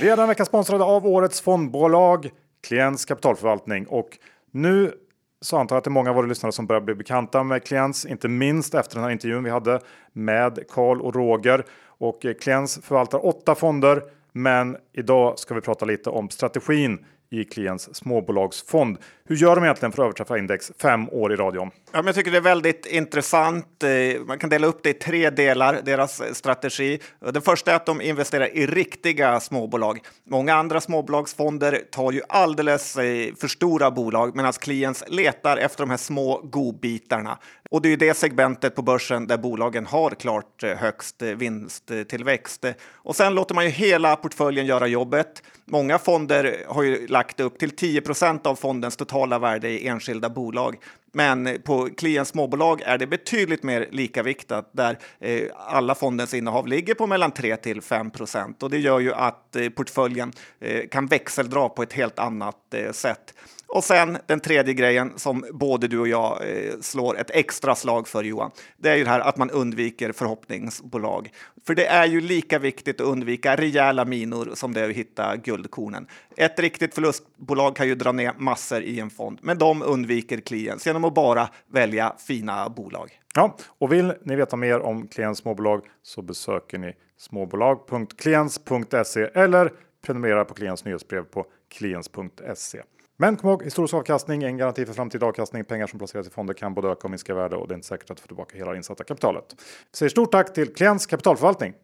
Vi 0.00 0.08
är 0.08 0.16
den 0.16 0.28
vecka 0.28 0.44
sponsrade 0.44 0.84
av 0.84 1.06
årets 1.06 1.40
fondbolag 1.40 2.30
Klients 2.68 3.04
kapitalförvaltning 3.04 3.86
och 3.86 4.18
nu 4.50 4.92
så 5.40 5.56
antar 5.56 5.76
jag 5.76 5.78
att 5.78 5.84
det 5.84 5.88
är 5.88 5.92
många 5.92 6.10
av 6.10 6.16
våra 6.16 6.26
lyssnare 6.26 6.52
som 6.52 6.66
börjar 6.66 6.80
bli 6.80 6.94
bekanta 6.94 7.42
med 7.42 7.64
Klients, 7.64 8.06
inte 8.06 8.28
minst 8.28 8.74
efter 8.74 8.94
den 8.94 9.04
här 9.04 9.10
intervjun 9.10 9.44
vi 9.44 9.50
hade 9.50 9.80
med 10.12 10.58
Karl 10.68 11.00
och 11.00 11.14
Roger. 11.14 11.64
Och 11.86 12.24
eh, 12.24 12.34
Klients 12.34 12.80
förvaltar 12.82 13.26
åtta 13.26 13.54
fonder, 13.54 14.02
men 14.32 14.76
idag 14.92 15.38
ska 15.38 15.54
vi 15.54 15.60
prata 15.60 15.84
lite 15.84 16.10
om 16.10 16.30
strategin 16.30 17.04
i 17.30 17.44
Klients 17.44 17.94
småbolagsfond. 17.94 18.98
Hur 19.24 19.36
gör 19.36 19.54
de 19.54 19.64
egentligen 19.64 19.92
för 19.92 20.02
att 20.02 20.06
överträffa 20.06 20.38
index 20.38 20.72
fem 20.78 21.08
år 21.08 21.32
i 21.32 21.36
radion? 21.36 21.70
Ja, 21.92 21.98
men 21.98 22.06
jag 22.06 22.14
tycker 22.14 22.30
det 22.30 22.36
är 22.36 22.42
väldigt 22.42 22.86
intressant. 22.86 23.82
Eh, 23.82 24.20
man 24.26 24.38
kan 24.38 24.50
dela 24.50 24.66
upp 24.66 24.82
det 24.82 24.90
i 24.90 24.94
tre 24.94 25.30
delar, 25.30 25.80
deras 25.84 26.20
eh, 26.20 26.32
strategi. 26.32 27.00
Den 27.32 27.42
första 27.42 27.70
är 27.70 27.76
att 27.76 27.86
de 27.86 28.00
investerar 28.00 28.56
i 28.56 28.66
riktiga 28.66 29.40
småbolag. 29.40 30.00
Många 30.26 30.54
andra 30.54 30.80
småbolagsfonder 30.80 31.82
tar 31.90 32.12
ju 32.12 32.20
alldeles 32.28 32.96
eh, 32.96 33.34
för 33.34 33.48
stora 33.48 33.90
bolag 33.90 34.36
medan 34.36 34.52
Klients 34.52 35.04
letar 35.08 35.56
efter 35.56 35.82
de 35.82 35.90
här 35.90 35.96
små 35.96 36.40
godbitarna. 36.44 37.38
Och 37.70 37.82
det 37.82 37.88
är 37.88 37.90
ju 37.90 37.96
det 37.96 38.14
segmentet 38.14 38.74
på 38.74 38.82
börsen 38.82 39.26
där 39.26 39.38
bolagen 39.38 39.86
har 39.86 40.10
klart 40.10 40.62
högst 40.62 41.22
vinsttillväxt. 41.22 42.64
Och 42.92 43.16
sen 43.16 43.34
låter 43.34 43.54
man 43.54 43.64
ju 43.64 43.70
hela 43.70 44.16
portföljen 44.16 44.66
göra 44.66 44.86
jobbet. 44.86 45.42
Många 45.64 45.98
fonder 45.98 46.64
har 46.68 46.82
ju 46.82 47.06
lagt 47.18 47.40
upp 47.40 47.58
till 47.58 47.70
10 47.70 48.00
procent 48.00 48.46
av 48.46 48.56
fondens 48.56 48.96
totala 48.96 49.38
värde 49.38 49.68
i 49.68 49.88
enskilda 49.88 50.28
bolag. 50.30 50.76
Men 51.12 51.62
på 51.64 51.88
klients 51.96 52.30
småbolag 52.30 52.82
är 52.82 52.98
det 52.98 53.06
betydligt 53.06 53.62
mer 53.62 53.88
likaviktat 53.90 54.70
där 54.72 54.98
eh, 55.20 55.42
alla 55.56 55.94
fondens 55.94 56.34
innehav 56.34 56.66
ligger 56.68 56.94
på 56.94 57.06
mellan 57.06 57.30
3 57.30 57.56
till 57.56 57.82
5 57.82 58.10
procent 58.10 58.62
och 58.62 58.70
det 58.70 58.78
gör 58.78 59.00
ju 59.00 59.14
att 59.14 59.56
eh, 59.56 59.68
portföljen 59.68 60.32
eh, 60.60 60.88
kan 60.88 61.06
växeldra 61.06 61.68
på 61.68 61.82
ett 61.82 61.92
helt 61.92 62.18
annat 62.18 62.74
eh, 62.74 62.92
sätt. 62.92 63.34
Och 63.68 63.84
sen 63.84 64.18
den 64.26 64.40
tredje 64.40 64.74
grejen 64.74 65.12
som 65.16 65.44
både 65.52 65.88
du 65.88 65.98
och 65.98 66.08
jag 66.08 66.42
eh, 66.42 66.72
slår 66.80 67.18
ett 67.18 67.30
extra 67.30 67.74
slag 67.74 68.08
för 68.08 68.24
Johan. 68.24 68.50
Det 68.76 68.90
är 68.90 68.96
ju 68.96 69.04
det 69.04 69.10
här 69.10 69.20
att 69.20 69.36
man 69.36 69.50
undviker 69.50 70.12
förhoppningsbolag. 70.12 71.30
För 71.66 71.74
det 71.74 71.86
är 71.86 72.06
ju 72.06 72.20
lika 72.20 72.58
viktigt 72.58 73.00
att 73.00 73.06
undvika 73.06 73.56
rejäla 73.56 74.04
minor 74.04 74.50
som 74.54 74.74
det 74.74 74.80
är 74.80 74.90
att 74.90 74.96
hitta 74.96 75.36
guldkornen. 75.36 76.06
Ett 76.36 76.58
riktigt 76.58 76.94
förlustbolag 76.94 77.76
kan 77.76 77.88
ju 77.88 77.94
dra 77.94 78.12
ner 78.12 78.32
massor 78.38 78.82
i 78.82 79.00
en 79.00 79.10
fond, 79.10 79.38
men 79.42 79.58
de 79.58 79.82
undviker 79.82 80.40
klients 80.40 80.86
genom 80.86 81.04
att 81.04 81.14
bara 81.14 81.48
välja 81.72 82.14
fina 82.26 82.68
bolag. 82.68 83.10
Ja, 83.34 83.56
och 83.78 83.92
vill 83.92 84.14
ni 84.22 84.36
veta 84.36 84.56
mer 84.56 84.80
om 84.80 85.08
Klients 85.08 85.40
småbolag 85.40 85.84
så 86.02 86.22
besöker 86.22 86.78
ni 86.78 86.92
småbolag.kliens.se 87.18 89.30
eller 89.34 89.72
prenumerera 90.06 90.44
på 90.44 90.54
Klients 90.54 90.84
nyhetsbrev 90.84 91.22
på 91.22 91.46
klients.se. 91.68 92.82
Men 93.20 93.36
kom 93.36 93.50
ihåg, 93.50 93.62
historisk 93.64 93.94
avkastning 93.94 94.42
är 94.42 94.46
en 94.46 94.56
garanti 94.56 94.86
för 94.86 94.92
framtida 94.92 95.26
avkastning. 95.26 95.64
Pengar 95.64 95.86
som 95.86 95.98
placeras 95.98 96.26
i 96.26 96.30
fonder 96.30 96.54
kan 96.54 96.74
både 96.74 96.88
öka 96.88 97.00
och 97.04 97.10
minska 97.10 97.34
värde 97.34 97.56
och 97.56 97.68
det 97.68 97.72
är 97.72 97.76
inte 97.76 97.86
säkert 97.86 98.10
att 98.10 98.20
få 98.20 98.26
tillbaka 98.26 98.58
hela 98.58 98.70
det 98.70 98.76
insatta 98.76 99.04
kapitalet. 99.04 99.44
Vi 99.58 99.96
säger 99.96 100.10
stort 100.10 100.32
tack 100.32 100.54
till 100.54 100.74
Klients 100.74 101.06
kapitalförvaltning. 101.06 101.74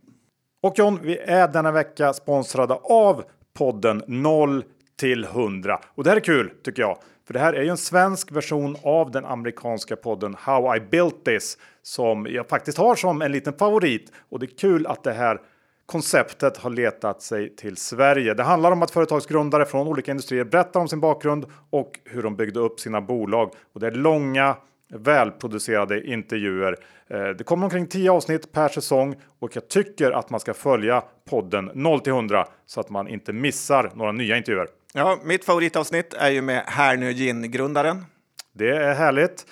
Och 0.63 0.79
John, 0.79 0.99
vi 1.03 1.19
är 1.19 1.49
denna 1.49 1.73
vecka 1.73 2.13
sponsrade 2.13 2.75
av 2.75 3.25
podden 3.59 4.03
0 4.07 4.65
till 4.97 5.25
100. 5.25 5.81
Och 5.95 6.05
det 6.05 6.11
här 6.11 6.17
är 6.17 6.21
kul 6.21 6.53
tycker 6.65 6.83
jag. 6.83 6.99
För 7.27 7.35
det 7.35 7.41
här 7.41 7.53
är 7.53 7.63
ju 7.63 7.69
en 7.69 7.77
svensk 7.77 8.33
version 8.33 8.77
av 8.83 9.11
den 9.11 9.25
amerikanska 9.25 9.97
podden 9.97 10.37
How 10.39 10.77
I 10.77 10.81
Built 10.81 11.25
This 11.25 11.59
som 11.83 12.27
jag 12.31 12.49
faktiskt 12.49 12.79
har 12.79 12.95
som 12.95 13.23
en 13.23 13.33
liten 13.33 13.53
favorit. 13.53 14.13
Och 14.29 14.39
det 14.39 14.47
är 14.47 14.59
kul 14.59 14.87
att 14.87 15.05
det 15.05 15.13
här 15.13 15.41
konceptet 15.87 16.57
har 16.57 16.71
letat 16.71 17.23
sig 17.23 17.57
till 17.57 17.77
Sverige. 17.77 18.35
Det 18.35 18.43
handlar 18.43 18.73
om 18.73 18.83
att 18.83 18.91
företagsgrundare 18.91 19.65
från 19.65 19.89
olika 19.89 20.11
industrier 20.11 20.45
berättar 20.45 20.81
om 20.81 20.89
sin 20.89 21.01
bakgrund 21.01 21.47
och 21.71 22.01
hur 22.05 22.23
de 22.23 22.37
byggde 22.37 22.61
upp 22.61 22.81
sina 22.81 23.01
bolag. 23.01 23.51
Och 23.73 23.81
det 23.81 23.87
är 23.87 23.93
långa 23.93 24.57
välproducerade 24.95 26.07
intervjuer. 26.07 26.77
Eh, 27.09 27.29
det 27.29 27.45
kommer 27.45 27.65
omkring 27.65 27.87
10 27.87 28.11
avsnitt 28.11 28.53
per 28.53 28.69
säsong 28.69 29.17
och 29.39 29.57
jag 29.57 29.69
tycker 29.69 30.11
att 30.11 30.31
man 30.31 30.41
ska 30.41 30.55
följa 30.55 31.03
podden 31.31 31.71
0 31.75 32.01
till 32.01 32.13
100 32.13 32.47
så 32.67 32.81
att 32.81 32.91
man 32.91 33.09
inte 33.09 33.33
missar 33.33 33.91
några 33.95 34.13
nya 34.13 34.37
intervjuer. 34.37 34.69
Ja, 34.95 35.19
mitt 35.25 35.45
favoritavsnitt 35.45 36.15
är 36.15 36.31
ju 36.31 36.43
med 36.43 36.63
Härnö 36.67 37.13
Gin-grundaren. 37.13 38.05
Det 38.53 38.77
är 38.77 38.95
härligt. 38.95 39.47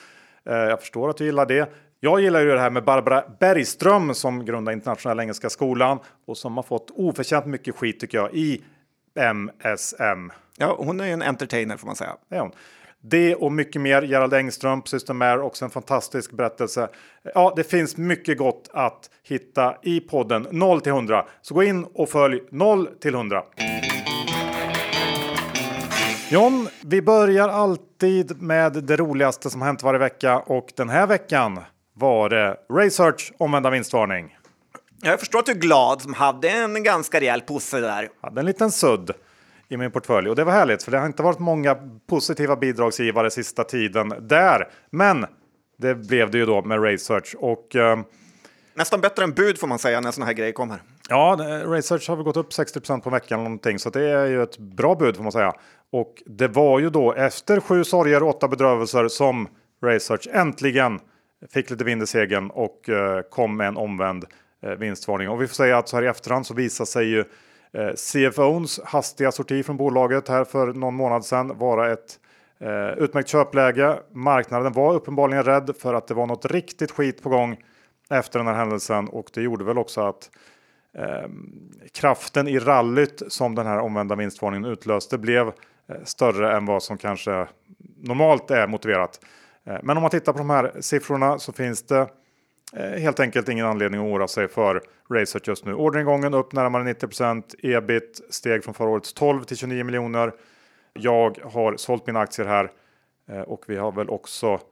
Eh, 0.44 0.54
jag 0.54 0.80
förstår 0.80 1.10
att 1.10 1.16
du 1.16 1.24
gillar 1.24 1.46
det. 1.46 1.72
Jag 2.04 2.20
gillar 2.20 2.40
ju 2.40 2.46
det 2.46 2.60
här 2.60 2.70
med 2.70 2.84
Barbara 2.84 3.24
Bergström 3.40 4.14
som 4.14 4.44
grundade 4.44 4.74
Internationella 4.74 5.22
Engelska 5.22 5.50
Skolan 5.50 5.98
och 6.26 6.36
som 6.36 6.56
har 6.56 6.62
fått 6.62 6.90
oförtjänt 6.90 7.46
mycket 7.46 7.76
skit 7.76 8.00
tycker 8.00 8.18
jag 8.18 8.34
i 8.34 8.62
MSM. 9.14 10.32
Ja, 10.58 10.76
hon 10.78 11.00
är 11.00 11.06
ju 11.06 11.12
en 11.12 11.22
entertainer 11.22 11.76
får 11.76 11.86
man 11.86 11.96
säga. 11.96 12.16
Det 12.30 12.36
är 12.36 12.40
hon. 12.40 12.52
Det 13.00 13.34
och 13.34 13.52
mycket 13.52 13.82
mer. 13.82 14.02
Gerald 14.02 14.34
Engström 14.34 14.82
på 14.82 14.88
Systemair, 14.88 15.40
också 15.40 15.64
en 15.64 15.70
fantastisk 15.70 16.32
berättelse. 16.32 16.88
Ja, 17.34 17.52
det 17.56 17.64
finns 17.64 17.96
mycket 17.96 18.38
gott 18.38 18.70
att 18.72 19.10
hitta 19.22 19.76
i 19.82 20.00
podden 20.00 20.46
0 20.50 20.80
till 20.80 20.92
100. 20.92 21.26
Så 21.42 21.54
gå 21.54 21.62
in 21.62 21.84
och 21.84 22.08
följ 22.08 22.42
0 22.50 22.88
till 23.00 23.14
100. 23.14 23.42
John, 26.30 26.68
vi 26.84 27.02
börjar 27.02 27.48
alltid 27.48 28.42
med 28.42 28.72
det 28.72 28.96
roligaste 28.96 29.50
som 29.50 29.62
hänt 29.62 29.82
varje 29.82 29.98
vecka 29.98 30.38
och 30.38 30.72
den 30.76 30.88
här 30.88 31.06
veckan 31.06 31.60
var 32.02 32.28
det 32.28 32.56
Research 32.68 33.32
omvända 33.38 33.70
vinstvarning. 33.70 34.36
Jag 35.02 35.20
förstår 35.20 35.38
att 35.38 35.46
du 35.46 35.52
är 35.52 35.56
glad 35.56 36.02
som 36.02 36.14
hade 36.14 36.48
en 36.48 36.82
ganska 36.82 37.20
rejäl 37.20 37.40
pusse 37.40 37.80
där. 37.80 38.08
Hade 38.20 38.40
en 38.40 38.46
liten 38.46 38.70
sudd 38.70 39.10
i 39.68 39.76
min 39.76 39.90
portfölj 39.90 40.28
och 40.28 40.36
det 40.36 40.44
var 40.44 40.52
härligt 40.52 40.82
för 40.82 40.90
det 40.90 40.98
har 40.98 41.06
inte 41.06 41.22
varit 41.22 41.38
många 41.38 41.76
positiva 42.08 42.56
bidragsgivare 42.56 43.30
sista 43.30 43.64
tiden 43.64 44.14
där. 44.20 44.68
Men 44.90 45.26
det 45.78 45.94
blev 45.94 46.30
det 46.30 46.38
ju 46.38 46.46
då 46.46 46.62
med 46.62 46.82
Research 46.82 47.34
och 47.38 47.76
eh, 47.76 47.98
Nästan 48.74 49.00
bättre 49.00 49.24
än 49.24 49.32
bud 49.32 49.58
får 49.58 49.66
man 49.66 49.78
säga 49.78 50.00
när 50.00 50.10
sådana 50.10 50.26
här 50.26 50.32
grejer 50.32 50.52
kommer. 50.52 50.82
Ja, 51.08 51.36
Research 51.66 52.08
har 52.08 52.16
väl 52.16 52.24
gått 52.24 52.36
upp 52.36 52.50
60% 52.50 53.00
på 53.00 53.10
veckan 53.10 53.38
eller 53.38 53.48
någonting 53.50 53.78
så 53.78 53.90
det 53.90 54.10
är 54.10 54.26
ju 54.26 54.42
ett 54.42 54.58
bra 54.58 54.94
bud 54.94 55.16
får 55.16 55.22
man 55.22 55.32
säga. 55.32 55.52
Och 55.92 56.22
det 56.26 56.48
var 56.48 56.78
ju 56.78 56.90
då 56.90 57.12
efter 57.12 57.60
sju 57.60 57.84
sorger 57.84 58.22
och 58.22 58.28
åtta 58.28 58.48
bedrövelser 58.48 59.08
som 59.08 59.48
Research 59.84 60.28
äntligen 60.32 61.00
fick 61.50 61.70
lite 61.70 61.84
vind 61.84 62.02
i 62.02 62.06
segern 62.06 62.50
och 62.50 62.88
eh, 62.88 63.22
kom 63.22 63.56
med 63.56 63.68
en 63.68 63.76
omvänd 63.76 64.24
eh, 64.62 64.70
vinstvarning. 64.70 65.28
Och 65.28 65.42
vi 65.42 65.46
får 65.46 65.54
säga 65.54 65.78
att 65.78 65.88
så 65.88 65.96
här 65.96 66.02
i 66.02 66.06
efterhand 66.06 66.46
så 66.46 66.54
visar 66.54 66.84
sig 66.84 67.06
ju 67.06 67.24
eh, 67.72 67.92
CFOns 67.94 68.80
hastiga 68.84 69.32
sorti 69.32 69.62
från 69.62 69.76
bolaget 69.76 70.28
här 70.28 70.44
för 70.44 70.66
någon 70.66 70.94
månad 70.94 71.24
sedan 71.24 71.58
vara 71.58 71.92
ett 71.92 72.18
eh, 72.58 72.98
utmärkt 72.98 73.28
köpläge. 73.28 73.98
Marknaden 74.12 74.72
var 74.72 74.94
uppenbarligen 74.94 75.44
rädd 75.44 75.70
för 75.78 75.94
att 75.94 76.06
det 76.06 76.14
var 76.14 76.26
något 76.26 76.46
riktigt 76.46 76.90
skit 76.90 77.22
på 77.22 77.28
gång 77.28 77.56
efter 78.10 78.38
den 78.38 78.48
här 78.48 78.54
händelsen 78.54 79.08
och 79.08 79.30
det 79.34 79.42
gjorde 79.42 79.64
väl 79.64 79.78
också 79.78 80.00
att 80.00 80.30
eh, 80.98 81.28
kraften 81.92 82.48
i 82.48 82.58
rallyt 82.58 83.22
som 83.28 83.54
den 83.54 83.66
här 83.66 83.78
omvända 83.78 84.14
vinstvarningen 84.14 84.70
utlöste 84.70 85.18
blev 85.18 85.46
eh, 85.48 85.96
större 86.04 86.56
än 86.56 86.66
vad 86.66 86.82
som 86.82 86.98
kanske 86.98 87.46
normalt 88.00 88.50
är 88.50 88.66
motiverat. 88.66 89.20
Eh, 89.66 89.78
men 89.82 89.96
om 89.96 90.02
man 90.02 90.10
tittar 90.10 90.32
på 90.32 90.38
de 90.38 90.50
här 90.50 90.72
siffrorna 90.80 91.38
så 91.38 91.52
finns 91.52 91.82
det 91.82 92.08
eh, 92.76 93.00
helt 93.00 93.20
enkelt 93.20 93.48
ingen 93.48 93.66
anledning 93.66 94.00
att 94.00 94.06
oroa 94.06 94.28
sig 94.28 94.48
för 94.48 94.82
racet 95.10 95.46
just 95.46 95.64
nu. 95.64 95.74
Orderingången 95.74 96.34
upp 96.34 96.52
närmare 96.52 96.92
90% 96.92 97.54
ebit 97.62 98.20
steg 98.30 98.64
från 98.64 98.74
förra 98.74 98.88
årets 98.88 99.12
12 99.12 99.44
till 99.44 99.56
29 99.56 99.84
miljoner. 99.84 100.32
Jag 100.92 101.38
har 101.52 101.76
sålt 101.76 102.06
mina 102.06 102.20
aktier 102.20 102.46
här 102.46 102.70
eh, 103.28 103.40
och 103.40 103.64
vi 103.66 103.76
har 103.76 103.92
väl 103.92 104.10
också 104.10 104.60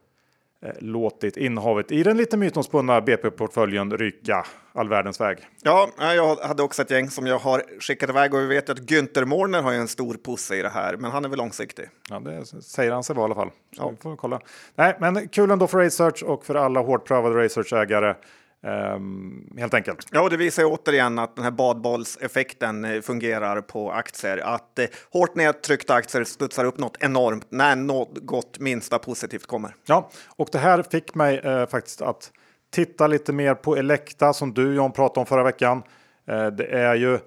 låtit 0.79 1.37
innehavet 1.37 1.91
i 1.91 2.03
den 2.03 2.17
lite 2.17 2.37
mytomspunna 2.37 3.01
BP-portföljen 3.01 3.97
ryka 3.97 4.45
all 4.73 4.89
världens 4.89 5.21
väg. 5.21 5.37
Ja, 5.61 5.89
jag 5.97 6.35
hade 6.35 6.63
också 6.63 6.81
ett 6.81 6.91
gäng 6.91 7.09
som 7.09 7.27
jag 7.27 7.39
har 7.39 7.63
skickat 7.79 8.09
iväg 8.09 8.33
och 8.33 8.39
vi 8.39 8.45
vet 8.45 8.69
att 8.69 8.79
Günther 8.79 9.25
Morner 9.25 9.61
har 9.61 9.71
ju 9.71 9.77
en 9.77 9.87
stor 9.87 10.17
pusse 10.23 10.55
i 10.55 10.61
det 10.61 10.69
här, 10.69 10.97
men 10.97 11.11
han 11.11 11.25
är 11.25 11.29
väl 11.29 11.37
långsiktig. 11.37 11.85
Ja, 12.09 12.19
det 12.19 12.45
säger 12.45 12.91
han 12.91 13.03
sig 13.03 13.15
vara 13.15 13.23
i 13.23 13.25
alla 13.25 13.35
fall. 13.35 13.49
Så 13.75 13.81
ja. 13.81 13.89
vi 13.89 13.97
får 13.97 14.15
kolla. 14.15 14.39
Nej, 14.75 14.97
men 14.99 15.27
kul 15.27 15.51
ändå 15.51 15.67
för 15.67 15.77
Research 15.77 16.23
och 16.23 16.45
för 16.45 16.55
alla 16.55 16.79
hårt 16.79 17.07
prövade 17.07 17.35
Research-ägare. 17.35 18.15
Um, 18.63 19.55
helt 19.57 19.73
enkelt. 19.73 20.07
Ja, 20.11 20.21
och 20.21 20.29
det 20.29 20.37
visar 20.37 20.63
återigen 20.65 21.19
att 21.19 21.35
den 21.35 21.43
här 21.43 21.51
badbollseffekten 21.51 22.85
eh, 22.85 23.01
fungerar 23.01 23.61
på 23.61 23.91
aktier. 23.91 24.37
Att 24.37 24.79
eh, 24.79 24.85
hårt 25.11 25.35
nedtryckta 25.35 25.93
aktier 25.93 26.23
studsar 26.23 26.65
upp 26.65 26.77
något 26.77 26.97
enormt 26.99 27.47
när 27.49 27.75
något 27.75 28.59
minsta 28.59 28.99
positivt 28.99 29.45
kommer. 29.45 29.75
Ja, 29.85 30.09
och 30.27 30.49
det 30.51 30.57
här 30.57 30.83
fick 30.83 31.15
mig 31.15 31.37
eh, 31.37 31.67
faktiskt 31.67 32.01
att 32.01 32.31
titta 32.71 33.07
lite 33.07 33.33
mer 33.33 33.55
på 33.55 33.75
Elekta 33.75 34.33
som 34.33 34.53
du 34.53 34.75
John 34.75 34.91
pratade 34.91 35.19
om 35.19 35.25
förra 35.25 35.43
veckan. 35.43 35.83
Eh, 36.27 36.47
det 36.47 36.65
är 36.65 36.95
ju 36.95 37.19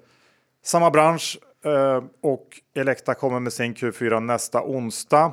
samma 0.65 0.91
bransch 0.91 1.39
eh, 1.65 2.05
och 2.23 2.49
Elekta 2.75 3.15
kommer 3.15 3.41
med 3.41 3.53
sin 3.53 3.75
Q4 3.75 4.21
nästa 4.21 4.63
onsdag. 4.63 5.33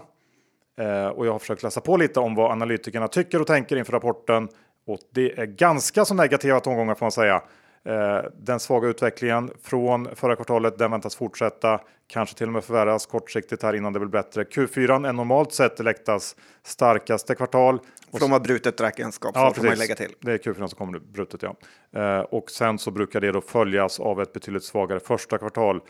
Eh, 0.78 1.08
och 1.08 1.26
jag 1.28 1.32
har 1.32 1.40
försökt 1.40 1.64
läsa 1.64 1.82
på 1.82 1.98
lite 1.98 2.20
om 2.20 2.36
vad 2.36 2.52
analytikerna 2.52 3.08
tycker 3.08 3.42
och 3.42 3.48
tänker 3.48 3.76
inför 3.76 3.94
rapporten. 3.94 4.50
Och 4.86 5.00
det 5.14 5.40
är 5.40 5.46
ganska 5.46 6.06
så 6.06 6.14
negativa 6.14 6.60
tongångar 6.60 6.96
får 6.96 7.06
man 7.06 7.12
säga. 7.12 7.42
Eh, 7.86 8.22
den 8.40 8.60
svaga 8.60 8.88
utvecklingen 8.88 9.52
från 9.64 10.16
förra 10.16 10.36
kvartalet 10.36 10.78
den 10.78 10.92
väntas 10.92 11.16
fortsätta, 11.16 11.82
kanske 12.08 12.38
till 12.38 12.48
och 12.48 12.54
med 12.54 12.64
förvärras 12.64 13.06
kortsiktigt 13.06 13.64
här 13.64 13.76
innan 13.76 13.94
det 13.94 14.00
blir 14.00 14.10
bättre. 14.10 14.44
Q4 14.44 15.08
är 15.08 15.14
normalt 15.14 15.54
sett 15.54 15.80
Elektas 15.80 16.36
starkaste 16.64 17.36
kvartal. 17.36 17.80
För 18.12 18.20
de 18.20 18.32
har 18.32 18.40
brutet 18.40 18.82
räkenskapsår 18.82 19.44
ja, 19.44 19.54
får 19.54 19.64
man 19.64 19.78
lägga 19.78 19.96
till. 19.96 20.16
Det 20.20 20.32
är 20.32 20.38
Q4 20.38 20.68
som 20.68 20.70
kommer 20.70 21.00
brutet 21.00 21.42
ja. 21.44 21.56
Eh, 22.02 22.20
och 22.20 22.52
sen 22.52 22.80
så 22.80 22.92
brukar 22.92 23.22
det 23.22 23.32
då 23.32 23.42
följas 23.42 24.00
av 24.00 24.22
ett 24.22 24.34
betydligt 24.34 24.64
svagare 24.64 25.00
första 25.00 25.38
kvartal. 25.38 25.82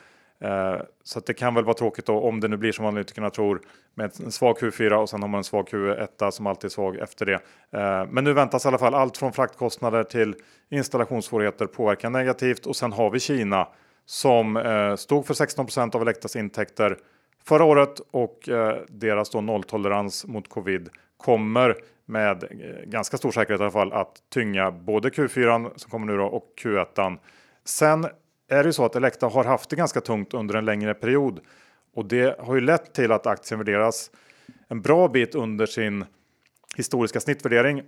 Eh, 0.42 0.82
så 1.04 1.20
det 1.20 1.34
kan 1.34 1.56
väl 1.56 1.64
vara 1.64 1.74
tråkigt 1.74 2.06
då 2.06 2.20
om 2.20 2.40
det 2.40 2.48
nu 2.48 2.58
blir 2.58 2.72
som 2.72 2.86
analytikerna 2.86 3.30
tror 3.30 3.62
med 3.96 4.12
en 4.24 4.32
svag 4.32 4.58
Q4 4.58 4.94
och 4.94 5.10
sen 5.10 5.22
har 5.22 5.30
man 5.30 5.38
en 5.38 5.44
svag 5.44 5.70
Q1 5.70 6.32
som 6.32 6.48
alltid 6.48 6.66
är 6.66 6.70
svag 6.70 6.98
efter 6.98 7.26
det. 7.26 7.40
Eh, 7.80 8.06
men 8.12 8.24
nu 8.24 8.34
väntas 8.34 8.66
i 8.66 8.68
alla 8.68 8.78
fall 8.78 8.94
allt 8.94 9.18
från 9.18 9.34
fraktkostnader 9.34 10.04
till 10.04 10.36
installationssvårigheter 10.70 11.66
påverka 11.66 12.10
negativt 12.10 12.66
och 12.66 12.76
sen 12.76 12.94
har 12.94 13.10
vi 13.10 13.20
Kina 13.20 13.68
som 14.06 14.58
eh, 14.58 14.96
stod 14.96 15.26
för 15.26 15.34
16% 15.34 15.96
av 15.96 16.02
Elektas 16.02 16.36
intäkter 16.36 16.98
förra 17.44 17.64
året 17.64 18.02
och 18.12 18.50
eh, 18.50 18.78
deras 18.90 19.30
då 19.30 19.42
nolltolerans 19.42 20.28
mot 20.28 20.50
covid 20.50 20.90
kommer 21.18 21.76
med 22.06 22.44
eh, 22.44 22.50
ganska 22.86 23.18
stor 23.18 23.32
säkerhet 23.32 23.60
i 23.60 23.64
alla 23.64 23.72
fall 23.72 23.94
att 23.94 24.14
tynga 24.34 24.72
både 24.72 25.10
Q4 25.10 25.72
som 25.76 25.92
kommer 25.92 26.08
nu 26.08 26.18
då 26.18 26.26
och 26.26 26.54
Q1. 26.62 27.18
Sen 27.66 28.08
är 28.52 28.64
det 28.64 28.74
så 28.74 28.86
att 28.86 28.96
Elekta 28.96 29.28
har 29.28 29.44
haft 29.44 29.70
det 29.70 29.76
ganska 29.76 30.02
tungt 30.02 30.34
under 30.34 30.56
en 30.56 30.66
längre 30.66 30.94
period 30.94 31.40
och 31.96 32.06
det 32.06 32.40
har 32.40 32.56
ju 32.56 32.62
lett 32.62 32.94
till 32.94 33.12
att 33.12 33.28
aktien 33.28 33.60
värderas 33.60 34.12
en 34.68 34.82
bra 34.82 35.08
bit 35.08 35.36
under 35.36 35.66
sin 35.66 36.06
historiska 36.76 37.20
snittvärdering. 37.20 37.84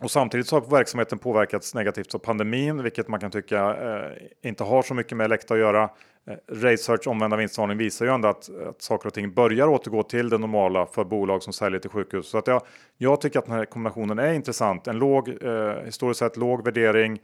Och 0.00 0.10
samtidigt 0.10 0.46
så 0.46 0.56
har 0.56 0.70
verksamheten 0.70 1.18
påverkats 1.18 1.74
negativt 1.74 2.14
av 2.14 2.18
pandemin, 2.18 2.82
vilket 2.82 3.08
man 3.08 3.20
kan 3.20 3.30
tycka 3.30 3.76
eh, 3.76 4.48
inte 4.48 4.64
har 4.64 4.82
så 4.82 4.94
mycket 4.94 5.16
med 5.16 5.24
Elekta 5.24 5.54
att 5.54 5.60
göra. 5.60 5.82
Eh, 6.26 6.34
Research 6.46 7.06
omvända 7.06 7.36
vinstvarning 7.36 7.78
visar 7.78 8.06
ju 8.06 8.14
ändå 8.14 8.28
att, 8.28 8.50
att 8.68 8.82
saker 8.82 9.06
och 9.06 9.14
ting 9.14 9.34
börjar 9.34 9.68
återgå 9.68 10.02
till 10.02 10.28
det 10.28 10.38
normala 10.38 10.86
för 10.86 11.04
bolag 11.04 11.42
som 11.42 11.52
säljer 11.52 11.80
till 11.80 11.90
sjukhus. 11.90 12.28
Så 12.28 12.38
att 12.38 12.46
jag, 12.46 12.62
jag 12.96 13.20
tycker 13.20 13.38
att 13.38 13.46
den 13.46 13.54
här 13.54 13.64
kombinationen 13.64 14.18
är 14.18 14.32
intressant. 14.32 14.86
En 14.86 14.98
låg, 14.98 15.28
eh, 15.28 15.84
historiskt 15.84 16.18
sett 16.18 16.36
låg 16.36 16.64
värdering, 16.64 17.20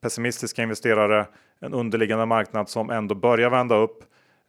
pessimistiska 0.00 0.62
investerare, 0.62 1.26
en 1.64 1.74
underliggande 1.74 2.26
marknad 2.26 2.68
som 2.68 2.90
ändå 2.90 3.14
börjar 3.14 3.50
vända 3.50 3.76
upp. 3.76 4.04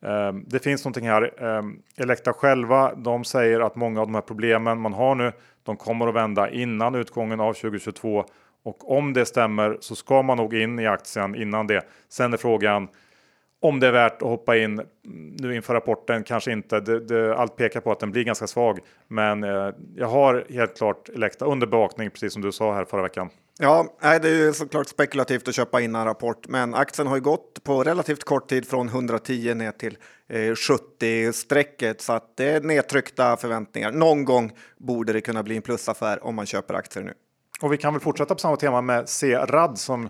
Ehm, 0.05 0.43
det 0.47 0.59
finns 0.59 0.85
någonting 0.85 1.07
här. 1.07 1.43
Ehm, 1.43 1.81
Elekta 1.97 2.33
själva, 2.33 2.95
de 2.95 3.23
säger 3.23 3.59
att 3.59 3.75
många 3.75 4.01
av 4.01 4.07
de 4.07 4.15
här 4.15 4.21
problemen 4.21 4.79
man 4.79 4.93
har 4.93 5.15
nu, 5.15 5.31
de 5.63 5.77
kommer 5.77 6.07
att 6.07 6.15
vända 6.15 6.49
innan 6.49 6.95
utgången 6.95 7.39
av 7.39 7.53
2022 7.53 8.25
och 8.63 8.97
om 8.97 9.13
det 9.13 9.25
stämmer 9.25 9.77
så 9.79 9.95
ska 9.95 10.21
man 10.21 10.37
nog 10.37 10.53
in 10.53 10.79
i 10.79 10.87
aktien 10.87 11.35
innan 11.35 11.67
det. 11.67 11.81
Sen 12.09 12.33
är 12.33 12.37
frågan 12.37 12.87
om 13.59 13.79
det 13.79 13.87
är 13.87 13.91
värt 13.91 14.21
att 14.21 14.27
hoppa 14.27 14.57
in 14.57 14.81
nu 15.39 15.55
inför 15.55 15.73
rapporten, 15.73 16.23
kanske 16.23 16.51
inte. 16.51 16.79
Det, 16.79 16.99
det, 16.99 17.35
allt 17.37 17.55
pekar 17.55 17.81
på 17.81 17.91
att 17.91 17.99
den 17.99 18.11
blir 18.11 18.23
ganska 18.23 18.47
svag, 18.47 18.79
men 19.07 19.43
eh, 19.43 19.69
jag 19.95 20.07
har 20.07 20.45
helt 20.49 20.77
klart 20.77 21.09
Elekta 21.09 21.45
under 21.45 21.67
bevakning, 21.67 22.09
precis 22.09 22.33
som 22.33 22.41
du 22.41 22.51
sa 22.51 22.73
här 22.73 22.85
förra 22.85 23.01
veckan. 23.01 23.29
Ja, 23.59 23.97
det 24.01 24.29
är 24.29 24.45
ju 24.45 24.53
såklart 24.53 24.87
spekulativt 24.87 25.47
att 25.47 25.55
köpa 25.55 25.81
in 25.81 25.95
en 25.95 26.05
rapport, 26.05 26.47
men 26.47 26.73
aktien 26.73 27.07
har 27.07 27.15
ju 27.15 27.21
gått 27.21 27.63
på 27.63 27.83
relativt 27.83 28.23
kort 28.23 28.49
tid 28.49 28.67
från 28.67 28.87
110 28.87 29.53
ner 29.53 29.71
till 29.71 29.97
eh, 30.29 30.37
70-strecket, 30.37 32.01
så 32.01 32.13
att 32.13 32.37
det 32.37 32.49
är 32.49 32.61
nedtryckta 32.61 33.37
förväntningar. 33.37 33.91
Någon 33.91 34.25
gång 34.25 34.51
borde 34.77 35.13
det 35.13 35.21
kunna 35.21 35.43
bli 35.43 35.55
en 35.55 35.61
plusaffär 35.61 36.23
om 36.23 36.35
man 36.35 36.45
köper 36.45 36.73
aktier 36.73 37.03
nu. 37.03 37.13
Och 37.61 37.73
vi 37.73 37.77
kan 37.77 37.93
väl 37.93 38.01
fortsätta 38.01 38.35
på 38.35 38.39
samma 38.39 38.55
tema 38.55 38.81
med 38.81 39.09
C-RAD 39.09 39.77
som 39.77 40.09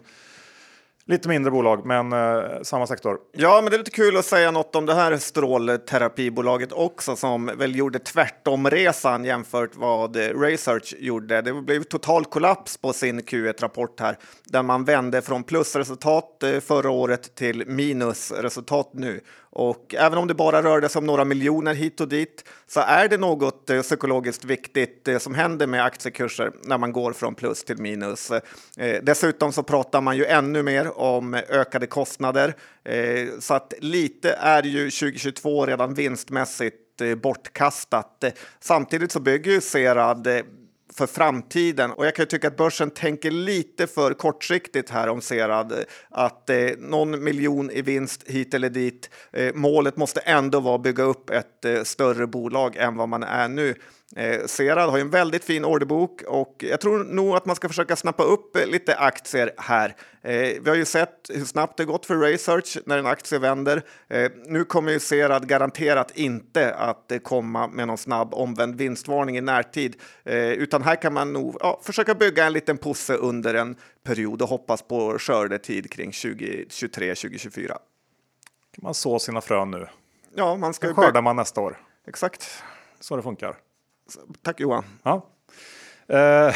Lite 1.08 1.28
mindre 1.28 1.52
bolag, 1.52 1.86
men 1.86 2.14
eh, 2.14 2.62
samma 2.62 2.88
sektor. 2.88 3.18
Ja, 3.32 3.62
men 3.62 3.72
det 3.72 3.76
är 3.76 3.78
lite 3.78 3.92
kul 3.92 4.18
att 4.18 4.26
säga 4.26 4.52
något 4.52 4.76
om 4.76 4.86
det 4.86 4.94
här 4.94 5.18
strålterapibolaget 5.18 6.72
också, 6.72 7.16
som 7.16 7.46
väl 7.46 7.76
gjorde 7.76 8.00
tvärtom-resan 8.00 9.26
jämfört 9.26 9.76
vad 9.76 10.16
Research 10.16 10.96
gjorde. 11.00 11.42
Det 11.42 11.54
blev 11.54 11.84
total 11.84 12.26
kollaps 12.26 12.78
på 12.78 12.94
sin 12.94 13.22
Q1-rapport 13.22 14.00
här, 14.00 14.18
där 14.46 14.64
man 14.64 14.86
vände 14.86 15.22
från 15.22 15.44
plusresultat 15.44 16.44
eh, 16.44 16.60
förra 16.60 16.90
året 16.90 17.36
till 17.36 17.64
minusresultat 17.68 18.90
nu. 18.94 19.22
Och 19.56 19.96
även 19.98 20.18
om 20.18 20.28
det 20.28 20.34
bara 20.34 20.64
rörde 20.64 20.90
sig 20.90 21.00
om 21.00 21.06
några 21.06 21.26
miljoner 21.26 21.74
hit 21.74 22.02
och 22.02 22.08
dit 22.08 22.44
så 22.68 22.80
är 22.80 23.08
det 23.08 23.18
något 23.18 23.70
eh, 23.70 23.82
psykologiskt 23.82 24.46
viktigt 24.46 25.08
eh, 25.08 25.18
som 25.18 25.36
händer 25.36 25.68
med 25.68 25.86
aktiekurser 25.86 26.52
när 26.64 26.78
man 26.78 26.92
går 26.92 27.14
från 27.14 27.36
plus 27.36 27.64
till 27.64 27.78
minus. 27.78 28.32
Eh, 28.32 29.04
dessutom 29.04 29.54
så 29.54 29.64
pratar 29.64 30.02
man 30.02 30.18
ju 30.18 30.26
ännu 30.26 30.64
mer 30.64 31.00
om 31.00 31.34
ökade 31.34 31.88
kostnader 31.88 32.56
eh, 32.84 33.28
så 33.40 33.54
att 33.54 33.74
lite 33.80 34.32
är 34.32 34.64
ju 34.64 34.92
2022 34.92 35.66
redan 35.66 35.94
vinstmässigt 35.94 37.02
eh, 37.02 37.16
bortkastat. 37.16 38.24
Eh, 38.24 38.32
samtidigt 38.60 39.12
så 39.12 39.20
bygger 39.20 39.52
ju 39.52 39.62
Serad 39.62 40.28
för 40.98 41.08
framtiden. 41.08 41.92
Och 41.92 42.06
jag 42.06 42.16
kan 42.16 42.26
tycka 42.26 42.48
att 42.48 42.58
börsen 42.58 42.92
tänker 42.92 43.32
lite 43.32 43.88
för 43.88 44.14
kortsiktigt 44.14 44.90
här 44.90 45.10
om 45.10 45.22
Serad. 45.22 45.74
Att 46.10 46.50
eh, 46.50 46.70
någon 46.78 47.24
miljon 47.24 47.72
i 47.72 47.82
vinst 47.82 48.24
hit 48.28 48.54
eller 48.54 48.70
dit. 48.70 49.10
Eh, 49.34 49.54
målet 49.54 49.98
måste 49.98 50.20
ändå 50.20 50.60
vara 50.60 50.76
att 50.76 50.84
bygga 50.84 51.04
upp 51.04 51.30
ett 51.30 51.66
eh, 51.66 51.84
större 51.84 52.28
bolag 52.28 52.76
än 52.76 52.98
vad 52.98 53.10
man 53.10 53.24
är 53.24 53.48
nu. 53.48 53.76
Eh, 54.16 54.46
Serad 54.46 54.90
har 54.90 54.98
ju 54.98 55.02
en 55.02 55.10
väldigt 55.10 55.44
fin 55.44 55.66
orderbok 55.66 56.22
och 56.22 56.66
jag 56.70 56.82
tror 56.82 57.04
nog 57.04 57.36
att 57.36 57.46
man 57.46 57.56
ska 57.56 57.68
försöka 57.68 57.96
snappa 57.96 58.24
upp 58.24 58.56
eh, 58.56 58.68
lite 58.68 58.96
aktier 58.96 59.52
här. 59.58 59.96
Eh, 60.22 60.62
vi 60.62 60.70
har 60.70 60.76
ju 60.76 60.86
sett 60.86 61.30
hur 61.34 61.46
snabbt 61.46 61.78
det 61.78 61.86
gått 61.86 62.06
för 62.06 62.18
Research 62.18 62.78
när 62.86 62.98
en 62.98 63.06
aktie 63.06 63.40
vänder. 63.40 63.82
Eh, 64.10 64.32
nu 64.46 64.64
kommer 64.64 64.92
ju 64.92 65.00
Serad 65.00 65.48
garanterat 65.48 66.12
inte 66.16 66.74
att 66.74 67.12
eh, 67.12 67.18
komma 67.18 67.68
med 67.68 67.88
någon 67.88 67.98
snabb 67.98 68.34
omvänd 68.34 68.76
vinstvarning 68.76 69.38
i 69.38 69.42
närtid, 69.42 69.96
eh, 70.24 70.50
utan 70.50 70.84
här 70.86 70.96
kan 70.96 71.14
man 71.14 71.34
nog 71.34 71.58
ja, 71.60 71.80
försöka 71.84 72.16
bygga 72.16 72.46
en 72.46 72.54
liten 72.54 72.78
posse 72.78 73.16
under 73.16 73.54
en 73.54 73.76
period 74.04 74.42
och 74.42 74.50
hoppas 74.50 74.82
på 74.82 75.20
skördetid 75.20 75.92
kring 75.92 76.12
2023-2024. 76.12 77.68
Kan 77.68 77.78
man 78.84 78.94
så 78.94 79.20
sina 79.20 79.42
frön 79.42 79.72
nu? 79.72 79.88
Ja, 80.36 80.56
man 80.56 80.74
ska. 80.74 80.94
skördar 80.94 81.22
man 81.22 81.36
nästa 81.36 81.62
år. 81.62 81.78
Exakt. 82.08 82.64
Så 83.00 83.16
det 83.16 83.22
funkar. 83.22 83.56
Tack 84.42 84.60
Johan. 84.60 84.84
Ja. 85.04 85.26
Eh, 86.08 86.56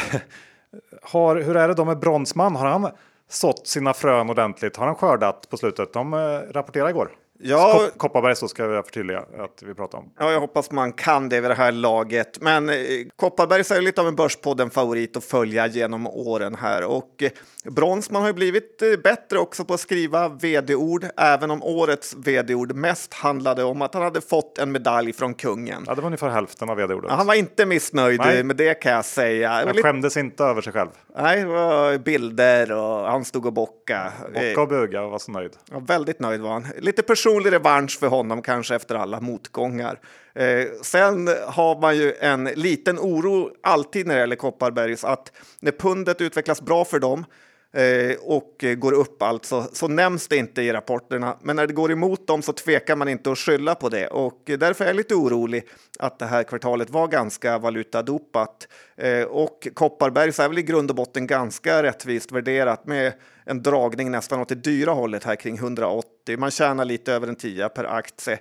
har, 1.02 1.36
hur 1.36 1.56
är 1.56 1.68
det 1.68 1.74
då 1.74 1.84
med 1.84 1.98
Bronsman? 1.98 2.56
Har 2.56 2.66
han 2.66 2.90
sått 3.28 3.66
sina 3.66 3.94
frön 3.94 4.30
ordentligt? 4.30 4.76
Har 4.76 4.86
han 4.86 4.94
skördat 4.94 5.48
på 5.50 5.56
slutet? 5.56 5.92
De 5.92 6.14
eh, 6.14 6.18
rapporterade 6.52 6.90
igår. 6.90 7.10
Ja, 7.42 7.88
Kopparberg 7.96 8.36
så 8.36 8.48
ska 8.48 8.64
jag 8.64 8.84
förtydliga 8.84 9.18
att 9.18 9.62
vi 9.62 9.74
pratar 9.74 9.98
om. 9.98 10.12
Ja, 10.18 10.32
jag 10.32 10.40
hoppas 10.40 10.70
man 10.70 10.92
kan 10.92 11.28
det 11.28 11.40
vid 11.40 11.50
det 11.50 11.54
här 11.54 11.72
laget. 11.72 12.40
Men 12.40 12.68
eh, 12.68 12.74
Kopparberg 13.16 13.60
är 13.60 13.80
lite 13.80 14.00
av 14.00 14.08
en 14.08 14.16
börspodden 14.16 14.70
favorit 14.70 15.16
att 15.16 15.24
följa 15.24 15.66
genom 15.66 16.06
åren 16.06 16.54
här. 16.54 16.84
Och 16.84 17.22
eh, 17.22 17.30
Bronsman 17.64 18.22
har 18.22 18.28
ju 18.28 18.34
blivit 18.34 18.82
eh, 18.82 18.88
bättre 19.02 19.38
också 19.38 19.64
på 19.64 19.74
att 19.74 19.80
skriva 19.80 20.28
vd-ord, 20.28 21.06
även 21.16 21.50
om 21.50 21.62
årets 21.62 22.14
vd-ord 22.18 22.74
mest 22.74 23.14
handlade 23.14 23.64
om 23.64 23.82
att 23.82 23.94
han 23.94 24.02
hade 24.02 24.20
fått 24.20 24.58
en 24.58 24.72
medalj 24.72 25.12
från 25.12 25.34
kungen. 25.34 25.84
Ja, 25.86 25.94
det 25.94 26.00
var 26.00 26.06
ungefär 26.06 26.28
hälften 26.28 26.70
av 26.70 26.76
vd-ordet. 26.76 27.10
Ja, 27.10 27.16
han 27.16 27.26
var 27.26 27.34
inte 27.34 27.66
missnöjd 27.66 28.20
Nej. 28.20 28.44
med 28.44 28.56
det 28.56 28.74
kan 28.74 28.92
jag 28.92 29.04
säga. 29.04 29.48
Han 29.50 29.74
skämdes 29.74 30.16
inte 30.16 30.44
över 30.44 30.62
sig 30.62 30.72
själv. 30.72 30.88
Nej, 31.16 31.40
det 31.40 31.46
var 31.46 31.98
bilder 31.98 32.72
och 32.72 33.10
han 33.10 33.24
stod 33.24 33.46
och 33.46 33.52
bockade. 33.52 34.12
Bocka 34.34 34.60
och 34.60 34.68
buga 34.68 35.02
och 35.02 35.10
var 35.10 35.18
så 35.18 35.32
nöjd. 35.32 35.52
Ja, 35.70 35.78
väldigt 35.78 36.20
nöjd 36.20 36.40
var 36.40 36.50
han. 36.50 36.66
Lite 36.78 37.02
person 37.02 37.29
otrolig 37.30 37.52
revansch 37.52 37.98
för 37.98 38.06
honom 38.06 38.42
kanske 38.42 38.74
efter 38.74 38.94
alla 38.94 39.20
motgångar. 39.20 39.98
Eh, 40.34 40.66
sen 40.82 41.28
har 41.46 41.80
man 41.80 41.96
ju 41.96 42.14
en 42.20 42.44
liten 42.44 42.98
oro 42.98 43.50
alltid 43.62 44.06
när 44.06 44.14
det 44.14 44.20
gäller 44.20 44.36
Kopparbergs 44.36 45.04
att 45.04 45.32
när 45.60 45.72
pundet 45.72 46.20
utvecklas 46.20 46.62
bra 46.62 46.84
för 46.84 46.98
dem 46.98 47.24
Eh, 47.72 48.16
och 48.20 48.64
eh, 48.64 48.74
går 48.74 48.92
upp 48.92 49.22
alltså, 49.22 49.68
så 49.72 49.88
nämns 49.88 50.28
det 50.28 50.36
inte 50.36 50.62
i 50.62 50.72
rapporterna. 50.72 51.36
Men 51.42 51.56
när 51.56 51.66
det 51.66 51.72
går 51.72 51.92
emot 51.92 52.26
dem 52.26 52.42
så 52.42 52.52
tvekar 52.52 52.96
man 52.96 53.08
inte 53.08 53.32
att 53.32 53.38
skylla 53.38 53.74
på 53.74 53.88
det 53.88 54.06
och 54.06 54.40
därför 54.44 54.84
är 54.84 54.88
jag 54.88 54.96
lite 54.96 55.14
orolig 55.14 55.68
att 55.98 56.18
det 56.18 56.26
här 56.26 56.42
kvartalet 56.42 56.90
var 56.90 57.08
ganska 57.08 57.58
valutadopat. 57.58 58.68
Eh, 58.96 59.22
och 59.22 59.68
Kopparbergs 59.74 60.40
är 60.40 60.48
väl 60.48 60.58
i 60.58 60.62
grund 60.62 60.90
och 60.90 60.96
botten 60.96 61.26
ganska 61.26 61.82
rättvist 61.82 62.32
värderat 62.32 62.86
med 62.86 63.12
en 63.44 63.62
dragning 63.62 64.10
nästan 64.10 64.40
åt 64.40 64.48
det 64.48 64.54
dyra 64.54 64.92
hållet 64.92 65.24
här 65.24 65.36
kring 65.36 65.56
180. 65.56 66.38
Man 66.38 66.50
tjänar 66.50 66.84
lite 66.84 67.12
över 67.12 67.28
en 67.28 67.36
tia 67.36 67.68
per 67.68 67.84
aktie. 67.84 68.38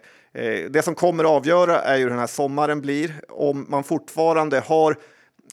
Det 0.70 0.86
som 0.86 0.96
kommer 0.96 1.24
att 1.24 1.30
avgöra 1.30 1.82
är 1.82 1.98
ju 1.98 2.04
hur 2.04 2.10
den 2.10 2.20
här 2.20 2.28
sommaren 2.28 2.82
blir. 2.82 3.14
Om 3.30 3.66
man 3.70 3.84
fortfarande 3.84 4.60
har 4.60 4.98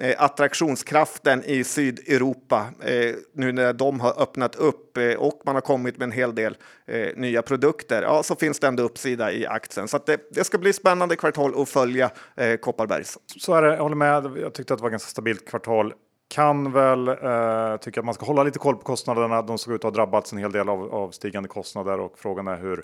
Eh, 0.01 0.15
attraktionskraften 0.19 1.45
i 1.45 1.65
Sydeuropa 1.65 2.67
eh, 2.81 3.15
nu 3.33 3.53
när 3.53 3.73
de 3.73 4.01
har 4.01 4.23
öppnat 4.23 4.55
upp 4.55 4.97
eh, 4.97 5.15
och 5.15 5.43
man 5.45 5.55
har 5.55 5.63
kommit 5.63 5.99
med 5.99 6.05
en 6.07 6.13
hel 6.13 6.35
del 6.35 6.57
eh, 6.87 7.09
nya 7.17 7.43
produkter, 7.43 8.03
ja, 8.03 8.23
så 8.23 8.35
finns 8.35 8.61
det 8.61 8.67
ändå 8.67 8.83
uppsida 8.83 9.33
i 9.33 9.47
aktien. 9.47 9.89
Så 9.89 9.99
det, 10.07 10.21
det, 10.31 10.45
ska 10.45 10.59
bli 10.59 10.73
spännande 10.73 11.17
kvartal 11.17 11.63
att 11.63 11.69
följa 11.69 12.11
eh, 12.37 12.57
Kopparbergs. 12.57 13.19
Så 13.27 13.55
är 13.55 13.63
det, 13.63 13.75
jag 13.75 13.83
håller 13.83 13.97
med. 13.97 14.39
Jag 14.43 14.55
tyckte 14.55 14.75
att 14.75 14.79
det 14.79 14.83
var 14.83 14.91
ganska 14.91 15.09
stabilt 15.09 15.49
kvartal 15.49 15.95
kan 16.29 16.73
väl 16.73 17.09
eh, 17.09 17.77
tycka 17.81 18.01
att 18.01 18.07
man 18.07 18.15
ska 18.15 18.27
hålla 18.27 18.43
lite 18.43 18.59
koll 18.59 18.77
på 18.77 18.83
kostnaderna. 18.83 19.43
De 19.43 19.59
såg 19.59 19.75
ut 19.75 19.79
att 19.79 19.85
ha 19.85 19.91
drabbats 19.91 20.33
en 20.33 20.39
hel 20.39 20.53
del 20.53 20.69
av, 20.69 20.95
av 20.95 21.11
stigande 21.11 21.49
kostnader 21.49 22.01
och 22.01 22.19
frågan 22.19 22.49
är 22.49 22.57
hur, 22.57 22.83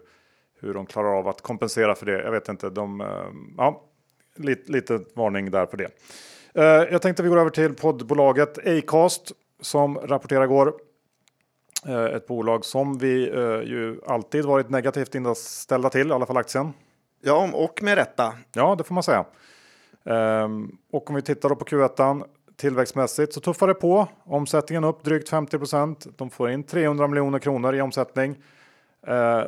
hur 0.60 0.74
de 0.74 0.86
klarar 0.86 1.18
av 1.18 1.28
att 1.28 1.40
kompensera 1.40 1.94
för 1.94 2.06
det. 2.06 2.22
Jag 2.22 2.30
vet 2.30 2.48
inte, 2.48 2.70
de, 2.70 3.00
eh, 3.00 3.06
ja, 3.56 3.82
lite, 4.36 4.72
lite 4.72 5.00
varning 5.14 5.50
där 5.50 5.66
på 5.66 5.76
det. 5.76 5.88
Eh, 6.54 6.64
jag 6.64 7.02
tänkte 7.02 7.22
vi 7.22 7.28
går 7.28 7.38
över 7.38 7.50
till 7.50 7.74
poddbolaget 7.74 8.58
Acast 8.66 9.32
som 9.60 9.98
rapporterar 9.98 10.44
igår. 10.44 10.74
Eh, 11.86 12.04
ett 12.04 12.26
bolag 12.26 12.64
som 12.64 12.98
vi 12.98 13.28
eh, 13.28 13.40
ju 13.40 14.00
alltid 14.06 14.44
varit 14.44 14.70
negativt 14.70 15.14
inställda 15.14 15.90
till, 15.90 16.08
i 16.08 16.12
alla 16.12 16.26
fall 16.26 16.36
aktien. 16.36 16.72
Ja, 17.22 17.50
och 17.52 17.82
med 17.82 17.94
rätta. 17.94 18.32
Ja, 18.54 18.74
det 18.78 18.84
får 18.84 18.94
man 18.94 19.02
säga. 19.02 19.24
Ehm, 20.04 20.76
och 20.92 21.10
om 21.10 21.16
vi 21.16 21.22
tittar 21.22 21.48
då 21.48 21.56
på 21.56 21.64
Q1 21.64 22.24
tillväxtmässigt 22.56 23.32
så 23.32 23.40
tuffar 23.40 23.68
det 23.68 23.74
på. 23.74 24.08
Omsättningen 24.24 24.84
upp 24.84 25.04
drygt 25.04 25.30
50% 25.30 26.08
De 26.16 26.30
får 26.30 26.50
in 26.50 26.62
300 26.62 27.08
miljoner 27.08 27.38
kronor 27.38 27.74
i 27.74 27.80
omsättning 27.80 28.36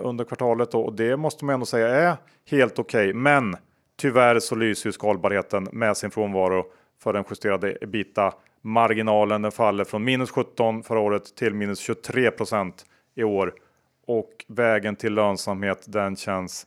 under 0.00 0.24
kvartalet 0.24 0.70
då, 0.70 0.80
och 0.80 0.92
det 0.92 1.16
måste 1.16 1.44
man 1.44 1.54
ändå 1.54 1.66
säga 1.66 1.88
är 1.88 2.16
helt 2.50 2.78
okej. 2.78 3.08
Okay. 3.08 3.14
Men 3.14 3.56
tyvärr 3.96 4.40
så 4.40 4.54
lyser 4.54 4.88
ju 4.88 4.92
skalbarheten 4.92 5.68
med 5.72 5.96
sin 5.96 6.10
frånvaro 6.10 6.64
för 7.04 7.12
den 7.12 7.24
justerade 7.30 7.76
ebita 7.80 8.34
marginalen. 8.62 9.42
Den 9.42 9.52
faller 9.52 9.84
från 9.84 10.04
minus 10.04 10.30
17 10.30 10.82
förra 10.82 11.00
året 11.00 11.36
till 11.36 11.54
minus 11.54 11.88
23% 11.88 12.72
i 13.14 13.24
år 13.24 13.54
och 14.06 14.44
vägen 14.48 14.96
till 14.96 15.14
lönsamhet 15.14 15.84
den 15.86 16.16
känns 16.16 16.66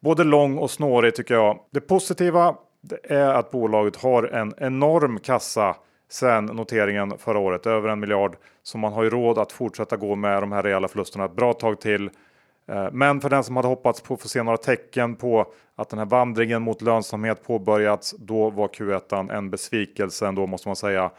både 0.00 0.24
lång 0.24 0.58
och 0.58 0.70
snårig 0.70 1.14
tycker 1.14 1.34
jag. 1.34 1.58
Det 1.70 1.80
positiva 1.80 2.56
det 2.80 3.12
är 3.14 3.34
att 3.34 3.50
bolaget 3.50 3.96
har 3.96 4.22
en 4.22 4.54
enorm 4.58 5.18
kassa 5.18 5.76
sen 6.10 6.44
noteringen 6.44 7.18
förra 7.18 7.38
året, 7.38 7.66
över 7.66 7.88
en 7.88 8.00
miljard. 8.00 8.36
Så 8.62 8.78
man 8.78 8.92
har 8.92 9.02
ju 9.02 9.10
råd 9.10 9.38
att 9.38 9.52
fortsätta 9.52 9.96
gå 9.96 10.14
med 10.14 10.42
de 10.42 10.52
här 10.52 10.62
rejäla 10.62 10.88
förlusterna 10.88 11.24
ett 11.24 11.36
bra 11.36 11.52
tag 11.52 11.80
till. 11.80 12.10
Eh, 12.68 12.88
men 12.92 13.20
för 13.20 13.30
den 13.30 13.44
som 13.44 13.56
hade 13.56 13.68
hoppats 13.68 14.00
på 14.00 14.14
att 14.14 14.22
få 14.22 14.28
se 14.28 14.42
några 14.42 14.58
tecken 14.58 15.16
på 15.16 15.52
att 15.76 15.88
den 15.88 15.98
här 15.98 16.06
vandringen 16.06 16.62
mot 16.62 16.82
lönsamhet 16.82 17.46
påbörjats, 17.46 18.14
då 18.18 18.50
var 18.50 18.68
Q1 18.68 19.32
en 19.32 19.50
besvikelse 19.50 20.26
ändå 20.26 20.46
måste 20.46 20.68
man 20.68 20.76
säga. 20.76 21.10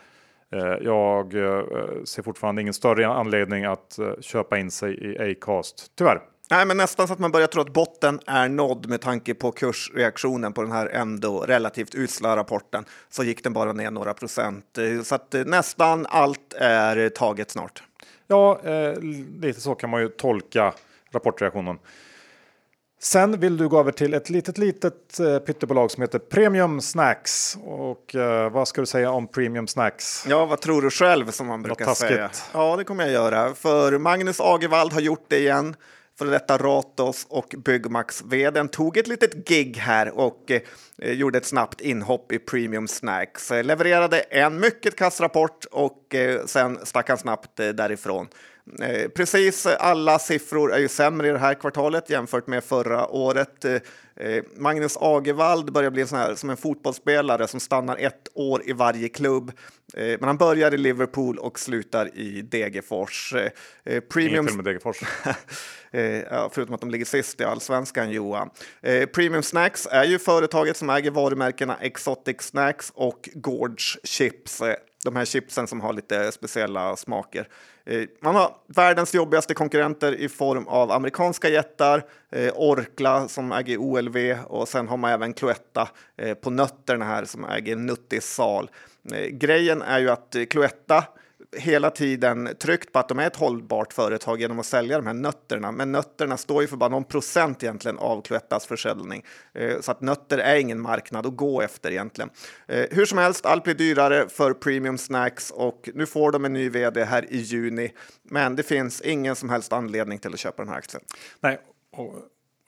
Eh, 0.53 0.75
jag 0.81 1.33
eh, 1.33 1.63
ser 2.05 2.23
fortfarande 2.23 2.61
ingen 2.61 2.73
större 2.73 3.07
anledning 3.07 3.65
att 3.65 3.99
köpa 4.19 4.57
in 4.57 4.71
sig 4.71 5.11
i 5.11 5.31
Acast, 5.31 5.91
tyvärr. 5.97 6.21
Nej, 6.49 6.65
men 6.65 6.77
nästan 6.77 7.07
så 7.07 7.13
att 7.13 7.19
man 7.19 7.31
börjar 7.31 7.47
tro 7.47 7.61
att 7.61 7.73
botten 7.73 8.19
är 8.25 8.49
nådd 8.49 8.89
med 8.89 9.01
tanke 9.01 9.33
på 9.33 9.51
kursreaktionen 9.51 10.53
på 10.53 10.61
den 10.61 10.71
här 10.71 10.87
ändå 10.87 11.39
relativt 11.39 11.95
usla 11.95 12.35
rapporten. 12.35 12.85
Så 13.09 13.23
gick 13.23 13.43
den 13.43 13.53
bara 13.53 13.73
ner 13.73 13.91
några 13.91 14.13
procent. 14.13 14.65
Så 15.03 15.15
att 15.15 15.35
nästan 15.45 16.05
allt 16.09 16.53
är 16.53 17.09
taget 17.09 17.51
snart. 17.51 17.83
Ja, 18.27 18.59
eh, 18.63 18.99
lite 19.41 19.61
så 19.61 19.75
kan 19.75 19.89
man 19.89 20.01
ju 20.01 20.09
tolka 20.09 20.73
rapportreaktionen. 21.15 21.77
Sen 22.99 23.39
vill 23.39 23.57
du 23.57 23.67
gå 23.67 23.79
över 23.79 23.91
till 23.91 24.13
ett 24.13 24.29
litet, 24.29 24.57
litet 24.57 25.19
eh, 25.19 25.39
pyttebolag 25.39 25.91
som 25.91 26.01
heter 26.01 26.19
Premium 26.19 26.81
Snacks. 26.81 27.57
Och 27.63 28.15
eh, 28.15 28.51
vad 28.51 28.67
ska 28.67 28.81
du 28.81 28.87
säga 28.87 29.11
om 29.11 29.27
Premium 29.27 29.67
Snacks? 29.67 30.25
Ja, 30.27 30.45
vad 30.45 30.61
tror 30.61 30.81
du 30.81 30.89
själv 30.89 31.31
som 31.31 31.47
man 31.47 31.61
brukar 31.61 31.93
säga? 31.93 32.29
Ja, 32.53 32.75
det 32.75 32.83
kommer 32.83 33.03
jag 33.03 33.13
göra. 33.13 33.53
För 33.53 33.97
Magnus 33.97 34.39
Agervald 34.39 34.93
har 34.93 35.01
gjort 35.01 35.25
det 35.27 35.39
igen. 35.39 35.75
För 36.17 36.25
detta 36.25 36.57
Ratos 36.57 37.25
och 37.29 37.55
Byggmax 37.57 38.21
vdn 38.21 38.67
tog 38.67 38.97
ett 38.97 39.07
litet 39.07 39.47
gig 39.47 39.77
här 39.77 40.17
och 40.17 40.51
eh, 40.51 41.11
gjorde 41.11 41.37
ett 41.37 41.45
snabbt 41.45 41.81
inhopp 41.81 42.31
i 42.31 42.39
Premium 42.39 42.87
Snacks. 42.87 43.51
Eh, 43.51 43.63
levererade 43.63 44.19
en 44.19 44.59
mycket 44.59 44.95
kass 44.95 45.21
rapport 45.21 45.65
och 45.71 46.15
eh, 46.15 46.45
sen 46.45 46.79
stack 46.85 47.09
han 47.09 47.17
snabbt 47.17 47.59
eh, 47.59 47.69
därifrån. 47.69 48.27
Eh, 48.79 49.07
precis 49.07 49.65
alla 49.65 50.19
siffror 50.19 50.73
är 50.73 50.79
ju 50.79 50.87
sämre 50.87 51.27
i 51.27 51.31
det 51.31 51.37
här 51.37 51.53
kvartalet 51.53 52.09
jämfört 52.09 52.47
med 52.47 52.63
förra 52.63 53.07
året. 53.07 53.65
Eh, 53.65 54.43
Magnus 54.55 54.97
Agevald 54.99 55.73
börjar 55.73 55.89
bli 55.89 56.07
sån 56.07 56.17
här, 56.17 56.35
som 56.35 56.49
en 56.49 56.57
fotbollsspelare 56.57 57.47
som 57.47 57.59
stannar 57.59 57.97
ett 57.97 58.27
år 58.33 58.61
i 58.65 58.73
varje 58.73 59.09
klubb. 59.09 59.51
Men 59.93 60.23
han 60.23 60.37
börjar 60.37 60.73
i 60.73 60.77
Liverpool 60.77 61.37
och 61.37 61.59
slutar 61.59 62.17
i 62.17 62.41
Degerfors. 62.41 63.33
Premium... 64.09 64.45
Inget 64.45 64.55
med 64.55 64.65
Degerfors. 64.65 65.01
förutom 66.51 66.75
att 66.75 66.81
de 66.81 66.91
ligger 66.91 67.05
sist 67.05 67.41
i 67.41 67.43
allsvenskan, 67.43 68.11
Johan. 68.11 68.49
Premium 69.13 69.43
Snacks 69.43 69.87
är 69.91 70.03
ju 70.03 70.19
företaget 70.19 70.77
som 70.77 70.89
äger 70.89 71.11
varumärkena 71.11 71.77
Exotic 71.81 72.41
Snacks 72.41 72.91
och 72.95 73.29
Gorge 73.33 73.99
Chips. 74.03 74.61
De 75.03 75.15
här 75.15 75.25
chipsen 75.25 75.67
som 75.67 75.81
har 75.81 75.93
lite 75.93 76.31
speciella 76.31 76.95
smaker. 76.95 77.47
Eh, 77.85 78.03
man 78.21 78.35
har 78.35 78.55
världens 78.67 79.13
jobbigaste 79.13 79.53
konkurrenter 79.53 80.15
i 80.15 80.29
form 80.29 80.67
av 80.67 80.91
amerikanska 80.91 81.49
jättar, 81.49 82.03
eh, 82.31 82.53
Orkla 82.55 83.27
som 83.27 83.51
äger 83.51 83.77
OLV 83.77 84.37
och 84.47 84.67
sen 84.67 84.87
har 84.87 84.97
man 84.97 85.11
även 85.11 85.33
Cloetta 85.33 85.89
eh, 86.17 86.33
på 86.33 86.49
nötterna 86.49 87.05
här 87.05 87.25
som 87.25 87.45
äger 87.45 87.75
Nuttisal. 87.75 88.69
Grejen 89.29 89.81
är 89.81 89.99
ju 89.99 90.09
att 90.09 90.35
Cloetta 90.49 91.03
hela 91.57 91.89
tiden 91.89 92.49
tryckt 92.59 92.91
på 92.91 92.99
att 92.99 93.09
de 93.09 93.19
är 93.19 93.27
ett 93.27 93.35
hållbart 93.35 93.93
företag 93.93 94.41
genom 94.41 94.59
att 94.59 94.65
sälja 94.65 94.97
de 94.97 95.07
här 95.07 95.13
nötterna. 95.13 95.71
Men 95.71 95.91
nötterna 95.91 96.37
står 96.37 96.61
ju 96.61 96.67
för 96.67 96.77
bara 96.77 96.89
någon 96.89 97.03
procent 97.03 97.63
egentligen 97.63 97.97
av 97.97 98.21
Cloettas 98.21 98.65
försäljning. 98.65 99.23
Eh, 99.53 99.79
så 99.81 99.91
att 99.91 100.01
nötter 100.01 100.37
är 100.37 100.55
ingen 100.55 100.81
marknad 100.81 101.25
att 101.25 101.35
gå 101.35 101.61
efter 101.61 101.91
egentligen. 101.91 102.29
Eh, 102.67 102.85
hur 102.91 103.05
som 103.05 103.17
helst, 103.17 103.45
allt 103.45 103.63
blir 103.63 103.75
dyrare 103.75 104.29
för 104.29 104.53
Premium 104.53 104.97
Snacks 104.97 105.51
och 105.51 105.89
nu 105.93 106.05
får 106.05 106.31
de 106.31 106.45
en 106.45 106.53
ny 106.53 106.69
vd 106.69 107.03
här 107.03 107.25
i 107.33 107.37
juni. 107.37 107.91
Men 108.23 108.55
det 108.55 108.63
finns 108.63 109.01
ingen 109.01 109.35
som 109.35 109.49
helst 109.49 109.73
anledning 109.73 110.19
till 110.19 110.33
att 110.33 110.39
köpa 110.39 110.63
den 110.63 110.69
här 110.69 110.77
aktien. 110.77 111.03
Nej, 111.39 111.59
och 111.91 112.13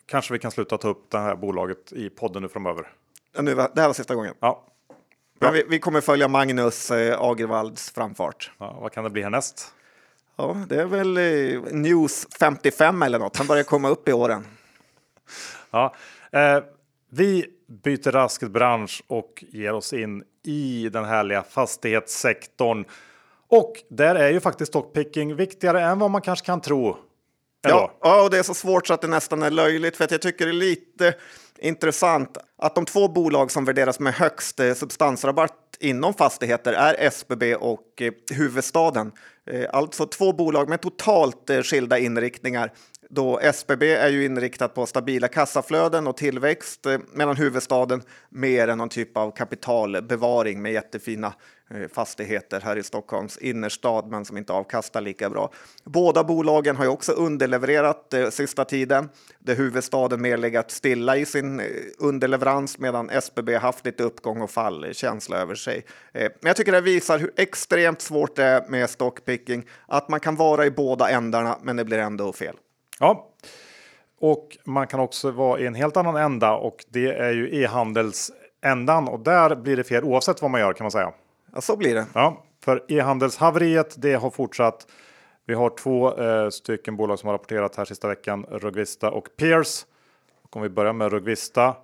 kanske 0.06 0.34
vi 0.34 0.40
kan 0.40 0.52
sluta 0.52 0.78
ta 0.78 0.88
upp 0.88 1.12
det 1.12 1.20
här 1.20 1.36
bolaget 1.36 1.94
i 1.94 2.10
podden 2.10 2.42
nu 2.42 2.50
framöver. 2.50 2.88
Ja, 3.36 3.42
nu, 3.42 3.56
det 3.56 3.82
här 3.82 3.88
var 3.88 3.94
sista 3.94 4.16
gången. 4.16 4.34
Ja. 4.40 4.74
Men 5.40 5.54
vi, 5.54 5.64
vi, 5.70 5.80
kommer 5.80 6.02
följa 6.02 6.28
Magnus 6.28 6.92
eh, 6.92 7.22
Agervalds 7.22 7.92
framfart. 7.92 8.52
Ja, 8.58 8.78
vad 8.82 8.92
kan 8.92 9.04
det 9.04 9.10
bli 9.10 9.22
härnäst? 9.22 9.74
Ja, 10.36 10.58
det 10.70 10.82
är 10.82 10.86
väl 10.86 11.18
eh, 11.18 11.62
News 11.74 12.28
55 12.40 13.02
eller 13.02 13.20
något. 13.20 13.38
Han 13.38 13.48
börjar 13.48 13.64
komma 13.64 13.90
upp 13.90 14.08
i 14.10 14.14
åren. 14.14 14.46
Ja, 15.72 15.96
eh, 16.32 16.64
vi 17.10 17.46
byter 17.84 18.12
raskt 18.12 18.52
bransch 18.52 19.04
och 19.08 19.44
ger 19.52 19.74
oss 19.74 19.94
in 19.94 20.24
i 20.44 20.90
den 20.90 21.06
härliga 21.06 21.44
fastighetssektorn. 21.44 22.86
Och 23.48 23.74
där 23.90 24.16
är 24.16 24.30
ju 24.30 24.40
faktiskt 24.40 24.72
stockpicking 24.72 25.36
viktigare 25.36 25.82
än 25.82 26.00
vad 26.00 26.12
man 26.12 26.22
kanske 26.22 26.46
kan 26.46 26.62
tro. 26.62 26.98
Ja, 27.62 27.98
ja, 28.02 28.24
och 28.24 28.30
det 28.30 28.38
är 28.38 28.44
så 28.44 28.54
svårt 28.54 28.88
så 28.88 28.94
att 28.94 29.02
det 29.02 29.08
nästan 29.08 29.44
är 29.44 29.52
löjligt 29.52 29.98
för 29.98 30.04
att 30.04 30.12
jag 30.12 30.22
tycker 30.22 30.46
det 30.46 30.52
är 30.52 30.54
lite 30.54 31.14
intressant 31.60 32.38
att 32.58 32.76
de 32.76 32.86
två 32.86 33.08
bolag 33.08 33.52
som 33.52 33.66
värderas 33.66 34.00
med 34.00 34.14
högst 34.14 34.60
eh, 34.60 34.74
substansrabatt 34.74 35.54
inom 35.80 36.14
fastigheter 36.14 36.74
är 36.74 36.96
SBB 37.00 37.56
och 37.56 38.02
eh, 38.02 38.12
huvudstaden. 38.32 39.12
Eh, 39.52 39.66
alltså 39.74 40.06
två 40.06 40.34
bolag 40.34 40.70
med 40.70 40.82
totalt 40.82 41.52
skilda 41.64 41.98
inriktningar. 41.98 42.72
Då 43.10 43.40
SBB 43.40 43.94
är 43.94 44.10
ju 44.10 44.26
inriktat 44.26 44.74
på 44.74 44.86
stabila 44.86 45.28
kassaflöden 45.28 46.08
och 46.08 46.18
tillväxt 46.18 46.86
eh, 46.86 46.98
medan 47.14 47.38
huvudstaden 47.38 48.02
mer 48.30 48.68
är 48.68 48.76
någon 48.76 48.90
typ 48.90 49.18
av 49.18 49.32
kapitalbevaring 49.32 50.62
med 50.62 50.74
jättefina 50.74 51.34
Eh, 51.70 51.88
fastigheter 51.88 52.62
här 52.62 52.76
i 52.76 52.84
Stockholms 52.84 53.38
innerstad 53.38 54.08
men 54.08 54.26
som 54.26 54.38
inte 54.38 54.54
avkastar 54.54 55.02
lika 55.02 55.30
bra. 55.30 55.52
Båda 55.84 56.24
bolagen 56.24 56.76
har 56.76 56.84
ju 56.84 56.90
också 56.90 57.12
underlevererat 57.12 58.14
eh, 58.14 58.30
sista 58.30 58.66
tiden. 58.66 59.10
Där 59.40 59.56
huvudstaden 59.56 60.22
mer 60.22 60.38
legat 60.38 60.72
stilla 60.72 61.18
i 61.18 61.26
sin 61.26 61.60
eh, 61.60 61.66
underleverans 61.98 62.78
medan 62.80 63.10
SBB 63.10 63.56
haft 63.56 63.86
lite 63.86 64.04
uppgång 64.04 64.42
och 64.42 64.52
fallkänsla 64.52 65.38
över 65.38 65.56
sig. 65.56 65.86
Eh, 66.14 66.22
men 66.22 66.50
jag 66.50 66.56
tycker 66.56 66.72
det 66.72 66.82
visar 66.82 67.20
hur 67.20 67.32
extremt 67.38 68.02
svårt 68.02 68.36
det 68.36 68.44
är 68.44 68.68
med 68.68 68.90
stockpicking. 68.90 69.66
Att 69.88 70.10
man 70.10 70.20
kan 70.20 70.36
vara 70.36 70.66
i 70.66 70.72
båda 70.72 71.10
ändarna 71.10 71.58
men 71.62 71.76
det 71.76 71.86
blir 71.86 71.98
ändå 71.98 72.34
fel. 72.34 72.56
Ja, 73.00 73.28
och 74.20 74.58
man 74.66 74.88
kan 74.88 75.00
också 75.00 75.32
vara 75.32 75.60
i 75.60 75.66
en 75.66 75.76
helt 75.76 75.98
annan 75.98 76.16
ända 76.16 76.54
och 76.54 76.86
det 76.90 77.12
är 77.12 77.32
ju 77.32 77.62
e-handelsändan 77.64 79.08
och 79.08 79.20
där 79.20 79.56
blir 79.56 79.78
det 79.78 79.84
fel 79.84 80.04
oavsett 80.04 80.42
vad 80.42 80.52
man 80.52 80.62
gör 80.62 80.74
kan 80.74 80.84
man 80.84 80.92
säga. 80.92 81.14
Ja, 81.54 81.62
så 81.62 81.78
blir 81.78 81.96
det. 81.96 82.06
Ja, 82.14 82.44
för 82.64 82.84
e-handelshaveriet 82.88 83.96
det 83.98 84.14
har 84.14 84.30
fortsatt. 84.30 84.88
Vi 85.46 85.54
har 85.54 85.70
två 85.70 86.18
eh, 86.18 86.50
stycken 86.50 86.96
bolag 86.98 87.20
som 87.20 87.28
har 87.28 87.34
rapporterat 87.34 87.76
här 87.76 87.86
sista 87.86 88.08
veckan, 88.08 88.46
Rugvista 88.50 89.12
och 89.12 89.28
Peers. 89.38 89.86
Och 90.44 90.56
om 90.56 90.62
vi 90.62 90.70
börjar 90.70 90.94
med 90.94 91.12
Rugvista 91.12 91.76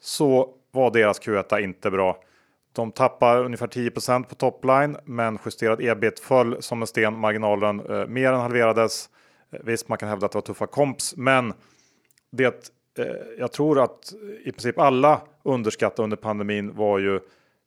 så 0.00 0.54
var 0.70 0.90
deras 0.90 1.20
Q1 1.20 1.58
inte 1.58 1.90
bra. 1.90 2.18
De 2.72 2.92
tappar 2.92 3.44
ungefär 3.44 3.66
10% 3.66 4.24
på 4.24 4.34
topline, 4.34 4.96
men 5.04 5.38
justerad 5.44 5.80
ebit 5.80 6.20
föll 6.20 6.62
som 6.62 6.80
en 6.80 6.86
sten. 6.86 7.18
Marginalen 7.18 7.80
eh, 7.80 8.06
mer 8.06 8.32
än 8.32 8.40
halverades. 8.40 9.10
Eh, 9.50 9.60
visst, 9.64 9.88
man 9.88 9.98
kan 9.98 10.08
hävda 10.08 10.26
att 10.26 10.32
det 10.32 10.36
var 10.36 10.42
tuffa 10.42 10.66
komps, 10.66 11.16
men 11.16 11.52
det 12.30 12.72
eh, 12.98 13.06
jag 13.38 13.52
tror 13.52 13.80
att 13.80 14.12
i 14.44 14.52
princip 14.52 14.78
alla 14.78 15.20
underskattade 15.42 16.04
under 16.04 16.16
pandemin 16.16 16.74
var 16.74 16.98
ju 16.98 17.20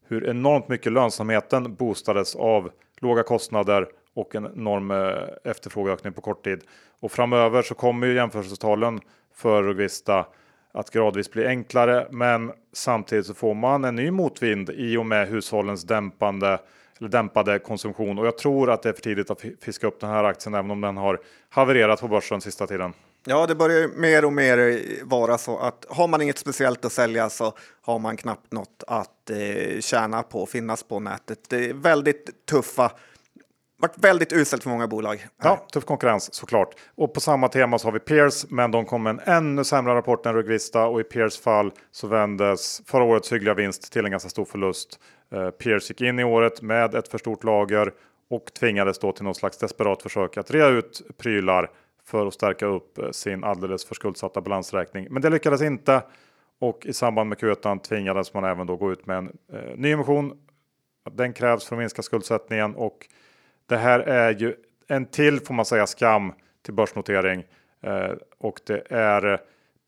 hur 0.07 0.29
enormt 0.29 0.67
mycket 0.67 0.91
lönsamheten 0.91 1.75
boostades 1.75 2.35
av 2.35 2.71
låga 2.97 3.23
kostnader 3.23 3.87
och 4.13 4.35
en 4.35 4.45
enorm 4.45 4.91
eh, 4.91 5.51
efterfrågeökning 5.51 6.13
på 6.13 6.21
kort 6.21 6.43
tid. 6.43 6.61
Och 6.99 7.11
framöver 7.11 7.61
så 7.61 7.75
kommer 7.75 8.07
ju 8.07 8.13
jämförelsetalen 8.13 8.99
för 9.33 9.63
Rugvista 9.63 10.25
att 10.71 10.89
gradvis 10.89 11.31
bli 11.31 11.47
enklare, 11.47 12.07
men 12.11 12.51
samtidigt 12.73 13.25
så 13.25 13.33
får 13.33 13.53
man 13.53 13.83
en 13.83 13.95
ny 13.95 14.11
motvind 14.11 14.69
i 14.69 14.97
och 14.97 15.05
med 15.05 15.27
hushållens 15.27 15.83
dämpande 15.83 16.59
dämpade 17.07 17.59
konsumtion. 17.59 18.19
Och 18.19 18.25
jag 18.25 18.37
tror 18.37 18.71
att 18.71 18.83
det 18.83 18.89
är 18.89 18.93
för 18.93 19.01
tidigt 19.01 19.31
att 19.31 19.43
fiska 19.61 19.87
upp 19.87 19.99
den 19.99 20.09
här 20.09 20.23
aktien, 20.23 20.53
även 20.53 20.71
om 20.71 20.81
den 20.81 20.97
har 20.97 21.19
havererat 21.49 22.01
på 22.01 22.07
börsen 22.07 22.41
sista 22.41 22.67
tiden. 22.67 22.93
Ja, 23.25 23.47
det 23.47 23.55
börjar 23.55 23.87
mer 23.87 24.25
och 24.25 24.33
mer 24.33 24.79
vara 25.03 25.37
så 25.37 25.57
att 25.57 25.85
har 25.89 26.07
man 26.07 26.21
inget 26.21 26.37
speciellt 26.37 26.85
att 26.85 26.91
sälja 26.91 27.29
så 27.29 27.53
har 27.81 27.99
man 27.99 28.17
knappt 28.17 28.51
något 28.51 28.83
att 28.87 29.29
eh, 29.29 29.79
tjäna 29.79 30.23
på, 30.23 30.45
finnas 30.45 30.83
på 30.83 30.99
nätet. 30.99 31.39
Det 31.49 31.69
är 31.69 31.73
väldigt 31.73 32.45
tuffa 32.45 32.91
varit 33.81 33.97
väldigt 33.97 34.33
uselt 34.33 34.63
för 34.63 34.69
många 34.69 34.87
bolag. 34.87 35.27
Ja, 35.43 35.67
tuff 35.73 35.85
konkurrens 35.85 36.33
såklart. 36.33 36.75
Och 36.95 37.13
på 37.13 37.19
samma 37.19 37.47
tema 37.47 37.79
så 37.79 37.87
har 37.87 37.91
vi 37.91 37.99
Peers, 37.99 38.45
men 38.49 38.71
de 38.71 38.85
kom 38.85 39.03
med 39.03 39.11
en 39.11 39.19
ännu 39.35 39.63
sämre 39.63 39.95
rapport 39.95 40.25
än 40.25 40.33
Rugvista 40.33 40.85
och 40.85 40.99
i 40.99 41.03
Peers 41.03 41.39
fall 41.39 41.71
så 41.91 42.07
vändes 42.07 42.81
förra 42.85 43.03
årets 43.03 43.31
hyggliga 43.31 43.53
vinst 43.53 43.93
till 43.93 44.05
en 44.05 44.11
ganska 44.11 44.29
stor 44.29 44.45
förlust. 44.45 44.99
Eh, 45.31 45.49
Pierce 45.49 45.89
gick 45.89 46.01
in 46.01 46.19
i 46.19 46.23
året 46.23 46.61
med 46.61 46.95
ett 46.95 47.07
för 47.07 47.17
stort 47.17 47.43
lager 47.43 47.93
och 48.29 48.53
tvingades 48.53 48.99
då 48.99 49.11
till 49.11 49.23
något 49.23 49.37
slags 49.37 49.57
desperat 49.57 50.01
försök 50.01 50.37
att 50.37 50.51
rea 50.51 50.67
ut 50.67 51.01
prylar 51.17 51.69
för 52.03 52.27
att 52.27 52.33
stärka 52.33 52.65
upp 52.65 52.97
eh, 52.97 53.11
sin 53.11 53.43
alldeles 53.43 53.85
för 53.85 53.95
skuldsatta 53.95 54.41
balansräkning. 54.41 55.07
Men 55.09 55.21
det 55.21 55.29
lyckades 55.29 55.61
inte 55.61 56.01
och 56.59 56.85
i 56.85 56.93
samband 56.93 57.29
med 57.29 57.37
Q1 57.37 57.79
tvingades 57.79 58.33
man 58.33 58.43
även 58.43 58.67
då 58.67 58.75
gå 58.75 58.91
ut 58.91 59.05
med 59.05 59.17
en 59.17 59.37
eh, 59.53 59.75
ny 59.75 59.91
emission. 59.91 60.37
Den 61.11 61.33
krävs 61.33 61.65
för 61.65 61.75
att 61.75 61.79
minska 61.79 62.01
skuldsättningen 62.01 62.75
och 62.75 63.07
det 63.65 63.77
här 63.77 63.99
är 63.99 64.33
ju 64.33 64.55
en 64.87 65.05
till 65.05 65.39
får 65.39 65.53
man 65.53 65.65
säga 65.65 65.87
skam 65.87 66.33
till 66.61 66.73
börsnotering 66.73 67.43
eh, 67.81 68.11
och 68.37 68.59
det 68.65 68.83
är 68.89 69.41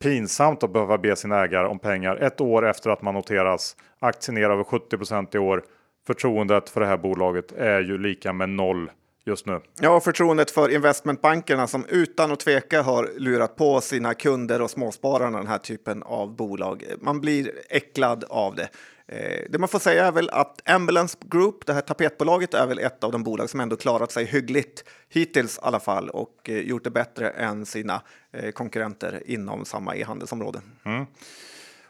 pinsamt 0.03 0.63
att 0.63 0.73
behöva 0.73 0.97
be 0.97 1.15
sin 1.15 1.31
ägare 1.31 1.67
om 1.67 1.79
pengar 1.79 2.15
ett 2.15 2.41
år 2.41 2.65
efter 2.65 2.89
att 2.89 3.01
man 3.01 3.13
noteras. 3.13 3.75
Aktien 3.99 4.35
ner 4.35 4.49
över 4.49 4.63
70% 4.63 5.35
i 5.35 5.39
år. 5.39 5.63
Förtroendet 6.07 6.69
för 6.69 6.81
det 6.81 6.87
här 6.87 6.97
bolaget 6.97 7.51
är 7.51 7.81
ju 7.81 7.97
lika 7.97 8.33
med 8.33 8.49
noll 8.49 8.91
just 9.25 9.45
nu. 9.45 9.61
Ja, 9.79 9.99
förtroendet 9.99 10.51
för 10.51 10.69
investmentbankerna 10.69 11.67
som 11.67 11.85
utan 11.89 12.31
att 12.31 12.39
tveka 12.39 12.81
har 12.81 13.09
lurat 13.17 13.55
på 13.55 13.81
sina 13.81 14.13
kunder 14.13 14.61
och 14.61 14.71
småspararna 14.71 15.37
den 15.37 15.47
här 15.47 15.57
typen 15.57 16.03
av 16.03 16.35
bolag. 16.35 16.85
Man 17.01 17.21
blir 17.21 17.51
äcklad 17.69 18.23
av 18.29 18.55
det. 18.55 18.69
Eh, 19.07 19.41
det 19.49 19.57
man 19.57 19.69
får 19.69 19.79
säga 19.79 20.05
är 20.05 20.11
väl 20.11 20.29
att 20.29 20.69
Ambulance 20.69 21.17
Group, 21.25 21.65
det 21.65 21.73
här 21.73 21.81
tapetbolaget, 21.81 22.53
är 22.53 22.67
väl 22.67 22.79
ett 22.79 23.03
av 23.03 23.11
de 23.11 23.23
bolag 23.23 23.49
som 23.49 23.59
ändå 23.59 23.75
klarat 23.75 24.11
sig 24.11 24.25
hyggligt 24.25 24.83
hittills 25.09 25.57
i 25.57 25.59
alla 25.63 25.79
fall 25.79 26.09
och 26.09 26.49
eh, 26.49 26.59
gjort 26.59 26.83
det 26.83 26.89
bättre 26.89 27.29
än 27.29 27.65
sina 27.65 28.01
eh, 28.31 28.51
konkurrenter 28.51 29.23
inom 29.25 29.65
samma 29.65 29.95
e-handelsområde. 29.95 30.61
Mm. 30.85 31.05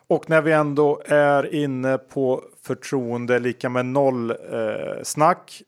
Och 0.07 0.29
när 0.29 0.41
vi 0.41 0.51
ändå 0.51 1.01
är 1.05 1.53
inne 1.55 1.97
på 1.97 2.43
förtroende 2.61 3.39
lika 3.39 3.69
med 3.69 3.85
noll 3.85 4.31
eh, 4.31 5.03
snack, 5.03 5.61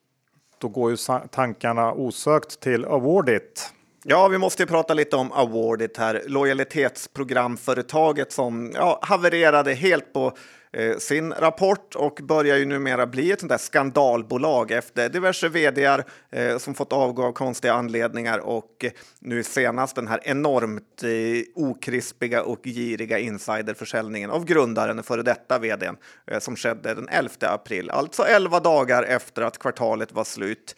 då 0.60 0.68
går 0.68 0.92
ju 0.92 0.98
tankarna 1.32 1.94
osökt 1.94 2.60
till 2.60 2.86
Awardit. 2.86 3.72
Ja, 4.04 4.28
vi 4.28 4.38
måste 4.38 4.64
ju 4.64 4.68
prata 4.68 4.94
lite 4.94 5.16
om 5.16 5.32
Awardit 5.32 5.98
här, 5.98 6.24
lojalitetsprogramföretaget 6.26 8.32
som 8.32 8.72
ja, 8.76 9.00
havererade 9.02 9.74
helt 9.74 10.14
på 10.14 10.38
Eh, 10.76 10.98
sin 10.98 11.34
rapport 11.34 11.96
och 11.96 12.20
börjar 12.24 12.58
ju 12.58 12.66
numera 12.66 13.08
bli 13.08 13.32
ett 13.32 13.40
sånt 13.40 13.50
där 13.50 13.58
skandalbolag 13.58 14.72
efter 14.72 15.10
diverse 15.10 15.50
vd 15.50 15.86
eh, 16.32 16.58
som 16.58 16.74
fått 16.76 16.94
avgå 16.94 17.24
av 17.24 17.32
konstiga 17.32 17.74
anledningar 17.74 18.40
och 18.40 18.86
nu 19.20 19.44
senast 19.44 19.96
den 19.96 20.08
här 20.08 20.20
enormt 20.24 21.04
eh, 21.04 21.10
okrispiga 21.56 22.44
och 22.44 22.60
giriga 22.64 23.20
insiderförsäljningen 23.20 24.32
av 24.32 24.46
grundaren, 24.46 25.04
före 25.04 25.24
detta 25.24 25.60
vdn, 25.60 25.98
eh, 26.28 26.40
som 26.40 26.56
skedde 26.56 26.94
den 26.94 27.10
11 27.10 27.32
april, 27.42 27.90
alltså 27.90 28.24
11 28.24 28.60
dagar 28.60 29.04
efter 29.04 29.42
att 29.42 29.58
kvartalet 29.58 30.12
var 30.12 30.24
slut 30.24 30.76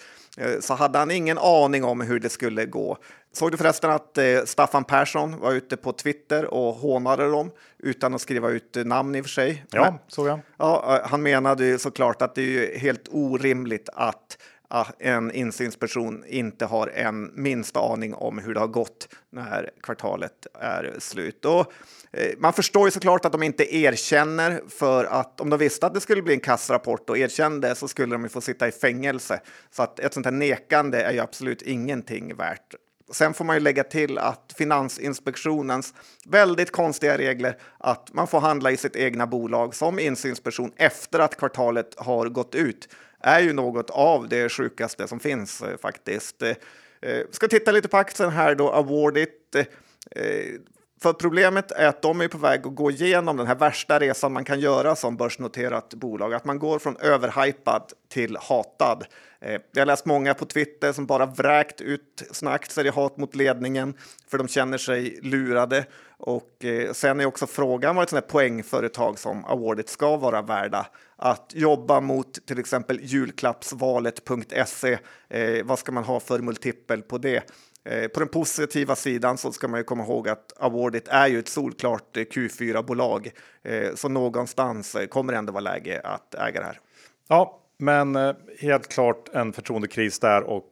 så 0.60 0.74
hade 0.74 1.00
han 1.00 1.12
ingen 1.12 1.38
aning 1.38 1.84
om 1.84 2.02
hur 2.02 2.20
det 2.20 2.30
skulle 2.30 2.66
gå. 2.66 2.98
Såg 3.38 3.52
du 3.52 3.58
förresten 3.58 3.92
att 3.92 4.18
eh, 4.18 4.44
Staffan 4.46 4.84
Persson 4.84 5.40
var 5.40 5.54
ute 5.54 5.78
på 5.78 5.92
Twitter 5.92 6.54
och 6.54 6.74
hånade 6.74 7.30
dem 7.30 7.52
utan 7.80 8.14
att 8.14 8.22
skriva 8.22 8.50
ut 8.50 8.78
namn 8.86 9.16
i 9.16 9.22
och 9.22 9.26
för 9.26 9.30
sig? 9.30 9.66
Ja, 9.72 10.00
såg 10.08 10.28
jag. 10.28 10.40
Ja, 10.58 11.00
eh, 11.04 11.10
han 11.10 11.24
menade 11.24 11.66
ju 11.66 11.78
såklart 11.78 12.22
att 12.22 12.36
det 12.36 12.42
är 12.42 12.80
helt 12.80 13.08
orimligt 13.12 13.90
att 13.94 14.38
en 15.00 15.32
insynsperson 15.32 16.24
inte 16.28 16.66
har 16.66 16.88
en 16.88 17.32
minsta 17.34 17.80
aning 17.80 18.14
om 18.14 18.38
hur 18.38 18.54
det 18.54 18.60
har 18.60 18.68
gått 18.68 19.08
när 19.30 19.70
kvartalet 19.84 20.48
är 20.60 20.96
slut. 21.00 21.46
Och 21.46 21.74
eh, 22.12 22.32
man 22.38 22.54
förstår 22.54 22.88
ju 22.88 22.92
såklart 22.92 23.26
att 23.26 23.32
de 23.32 23.44
inte 23.44 23.76
erkänner 23.76 24.62
för 24.70 25.06
att 25.06 25.42
om 25.42 25.50
de 25.50 25.60
visste 25.60 25.86
att 25.86 25.94
det 25.94 26.02
skulle 26.02 26.22
bli 26.22 26.34
en 26.34 26.40
kassrapport 26.40 27.10
och 27.10 27.18
erkände 27.18 27.76
så 27.76 27.88
skulle 27.88 28.16
de 28.16 28.24
ju 28.24 28.30
få 28.30 28.42
sitta 28.42 28.68
i 28.68 28.72
fängelse. 28.72 29.40
Så 29.72 29.84
att 29.84 30.00
ett 30.00 30.14
sånt 30.14 30.26
här 30.26 30.34
nekande 30.34 31.02
är 31.02 31.14
ju 31.14 31.20
absolut 31.20 31.62
ingenting 31.62 32.36
värt. 32.36 32.76
Sen 33.12 33.34
får 33.34 33.46
man 33.46 33.56
ju 33.56 33.60
lägga 33.60 33.84
till 33.84 34.18
att 34.18 34.54
Finansinspektionens 34.58 35.94
väldigt 36.26 36.72
konstiga 36.72 37.18
regler 37.18 37.58
att 37.78 38.14
man 38.14 38.28
får 38.28 38.40
handla 38.40 38.72
i 38.72 38.78
sitt 38.78 38.96
egna 38.96 39.28
bolag 39.28 39.76
som 39.76 40.00
insynsperson 40.00 40.72
efter 40.76 41.20
att 41.20 41.38
kvartalet 41.38 41.94
har 41.98 42.30
gått 42.30 42.56
ut 42.56 42.90
är 43.24 43.40
ju 43.40 43.54
något 43.54 43.90
av 43.90 44.30
det 44.30 44.50
sjukaste 44.50 45.08
som 45.08 45.20
finns 45.20 45.62
eh, 45.62 45.78
faktiskt. 45.78 46.42
Eh, 46.42 46.56
eh, 47.02 47.22
ska 47.32 47.48
titta 47.48 47.72
lite 47.72 47.88
på 47.88 47.98
aktien 47.98 48.30
här 48.30 48.56
då, 48.56 48.70
Awardit. 48.72 49.56
För 51.02 51.14
problemet 51.14 51.72
är 51.72 51.88
att 51.88 52.02
de 52.02 52.22
är 52.22 52.28
på 52.28 52.38
väg 52.38 52.68
att 52.68 52.76
gå 52.76 52.92
igenom 52.92 53.38
den 53.38 53.48
här 53.48 53.56
värsta 53.56 54.00
resan 54.00 54.34
man 54.34 54.46
kan 54.46 54.60
göra 54.60 54.96
som 54.96 55.18
börsnoterat 55.18 55.94
bolag. 55.94 56.34
Att 56.34 56.46
man 56.46 56.60
går 56.60 56.80
från 56.80 56.98
överhypad 56.98 57.84
till 58.10 58.38
hatad. 58.42 59.06
Eh, 59.40 59.62
jag 59.72 59.82
har 59.82 59.86
läst 59.86 60.06
många 60.06 60.34
på 60.34 60.46
Twitter 60.46 60.94
som 60.94 61.06
bara 61.06 61.26
vräkt 61.26 61.82
ut 61.82 62.24
sina 62.32 62.52
aktier 62.52 62.86
i 62.86 62.90
hat 62.90 63.18
mot 63.18 63.36
ledningen 63.36 63.94
för 64.28 64.38
de 64.38 64.48
känner 64.48 64.78
sig 64.78 65.20
lurade. 65.24 65.86
Och 66.18 66.66
eh, 66.66 66.94
sen 66.94 67.20
är 67.20 67.26
också 67.26 67.48
frågan 67.48 67.96
vad 67.96 68.04
ett 68.04 68.10
sånt 68.10 68.24
här 68.24 68.30
poängföretag 68.30 69.20
som 69.20 69.46
Awardit 69.46 69.90
ska 69.90 70.18
vara 70.18 70.42
värda. 70.42 70.88
Att 71.16 71.52
jobba 71.56 72.02
mot 72.02 72.46
till 72.48 72.60
exempel 72.60 73.00
julklappsvalet.se. 73.02 74.98
Eh, 75.30 75.66
vad 75.66 75.80
ska 75.80 75.92
man 75.92 76.04
ha 76.04 76.20
för 76.20 76.40
multipel 76.40 77.02
på 77.02 77.18
det? 77.18 77.44
Eh, 77.90 78.08
på 78.08 78.20
den 78.20 78.30
positiva 78.30 78.96
sidan 78.96 79.38
så 79.38 79.52
ska 79.52 79.68
man 79.68 79.80
ju 79.80 79.84
komma 79.84 80.04
ihåg 80.04 80.30
att 80.30 80.54
Awardit 80.60 81.08
är 81.08 81.28
ju 81.28 81.40
ett 81.40 81.48
solklart 81.48 82.18
eh, 82.18 82.22
Q4-bolag. 82.22 83.32
Eh, 83.64 83.96
så 83.96 84.10
någonstans 84.10 84.98
kommer 85.10 85.34
det 85.34 85.40
ändå 85.40 85.54
vara 85.54 85.62
läge 85.62 86.02
att 86.04 86.36
äga 86.36 86.60
det 86.60 86.66
här. 86.66 86.80
Ja, 87.28 87.60
men 87.78 88.36
helt 88.60 88.88
klart 88.88 89.30
en 89.34 89.54
förtroendekris 89.54 90.20
där 90.20 90.44
och 90.44 90.72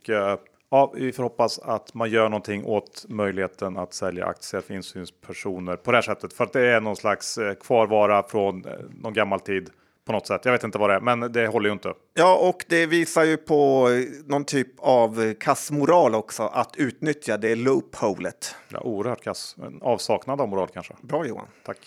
ja, 0.70 0.94
vi 0.96 1.12
får 1.12 1.24
hoppas 1.24 1.60
att 1.60 1.94
man 1.94 2.10
gör 2.10 2.30
någonting 2.30 2.66
åt 2.66 3.06
möjligheten 3.08 3.78
att 3.78 3.94
sälja 3.94 4.26
aktier 4.26 4.62
för 4.62 4.74
insynspersoner 4.74 5.76
på 5.76 5.92
det 5.92 5.98
här 5.98 6.02
sättet. 6.02 6.34
För 6.34 6.44
att 6.44 6.54
det 6.54 6.68
är 6.68 6.82
någon 6.82 6.96
slags 6.96 7.40
kvarvara 7.60 8.24
från 8.24 8.66
någon 9.02 9.14
gammal 9.14 9.40
tid 9.40 9.70
på 10.06 10.12
något 10.12 10.28
sätt. 10.28 10.42
Jag 10.46 10.52
vet 10.52 10.64
inte 10.64 10.78
vad 10.78 10.90
det 10.90 10.96
är, 10.96 11.00
men 11.00 11.32
det 11.32 11.48
håller 11.48 11.70
ju 11.70 11.74
inte. 11.74 11.94
Ja, 12.14 12.36
och 12.36 12.66
det 12.68 12.86
visar 12.86 13.24
ju 13.24 13.38
på 13.38 13.90
någon 14.26 14.46
typ 14.46 14.68
av 14.80 15.34
kassmoral 15.34 16.16
också 16.16 16.44
att 16.44 16.76
utnyttja 16.76 17.38
det 17.38 17.56
loopholet. 17.56 18.56
Ja, 18.70 18.80
oerhört 18.80 19.24
kass. 19.24 19.56
En 19.68 19.82
avsaknad 19.82 20.42
av 20.42 20.50
moral 20.50 20.68
kanske. 20.74 20.94
Bra 21.02 21.28
Johan. 21.28 21.48
Tack. 21.66 21.78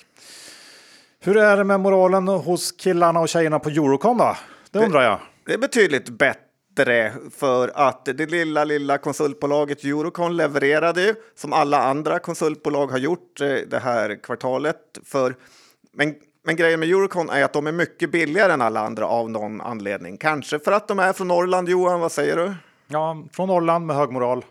Hur 1.21 1.37
är 1.37 1.57
det 1.57 1.65
med 1.65 1.81
moralen 1.81 2.29
hos 2.29 2.73
killarna 2.73 3.21
och 3.21 3.29
tjejerna 3.29 3.59
på 3.59 3.69
Eurocon 3.69 4.19
då? 4.19 4.37
Det, 4.71 4.79
det 4.79 4.85
undrar 4.85 5.03
jag. 5.03 5.19
Det 5.47 5.53
är 5.53 5.59
betydligt 5.59 6.09
bättre 6.09 7.13
för 7.37 7.73
att 7.75 8.05
det 8.05 8.31
lilla, 8.31 8.65
lilla 8.65 8.99
konsultbolaget 8.99 9.85
Eurocon 9.85 10.37
levererade 10.37 11.15
som 11.35 11.53
alla 11.53 11.83
andra 11.83 12.19
konsultbolag 12.19 12.87
har 12.87 12.99
gjort 12.99 13.41
eh, 13.41 13.47
det 13.47 13.79
här 13.79 14.23
kvartalet. 14.23 14.99
För, 15.05 15.35
men 15.93 16.15
men 16.49 16.57
grejen 16.57 16.81
med 16.81 16.89
Eurocon 16.89 17.31
är 17.31 17.45
att 17.45 17.53
de 17.53 17.67
är 17.67 17.73
mycket 17.73 18.11
billigare 18.11 18.53
än 18.53 18.63
alla 18.63 18.81
andra 18.81 19.07
av 19.07 19.31
någon 19.31 19.61
anledning. 19.61 20.17
Kanske 20.17 20.59
för 20.59 20.73
att 20.73 20.89
de 20.89 20.99
är 20.99 21.13
från 21.13 21.29
Norrland, 21.29 21.69
Johan, 21.69 22.01
vad 22.01 22.13
säger 22.13 22.37
du? 22.37 22.55
Ja, 22.87 23.25
från 23.33 23.49
Norrland 23.49 23.87
med 23.87 23.97
hög 23.97 24.11
moral. 24.11 24.45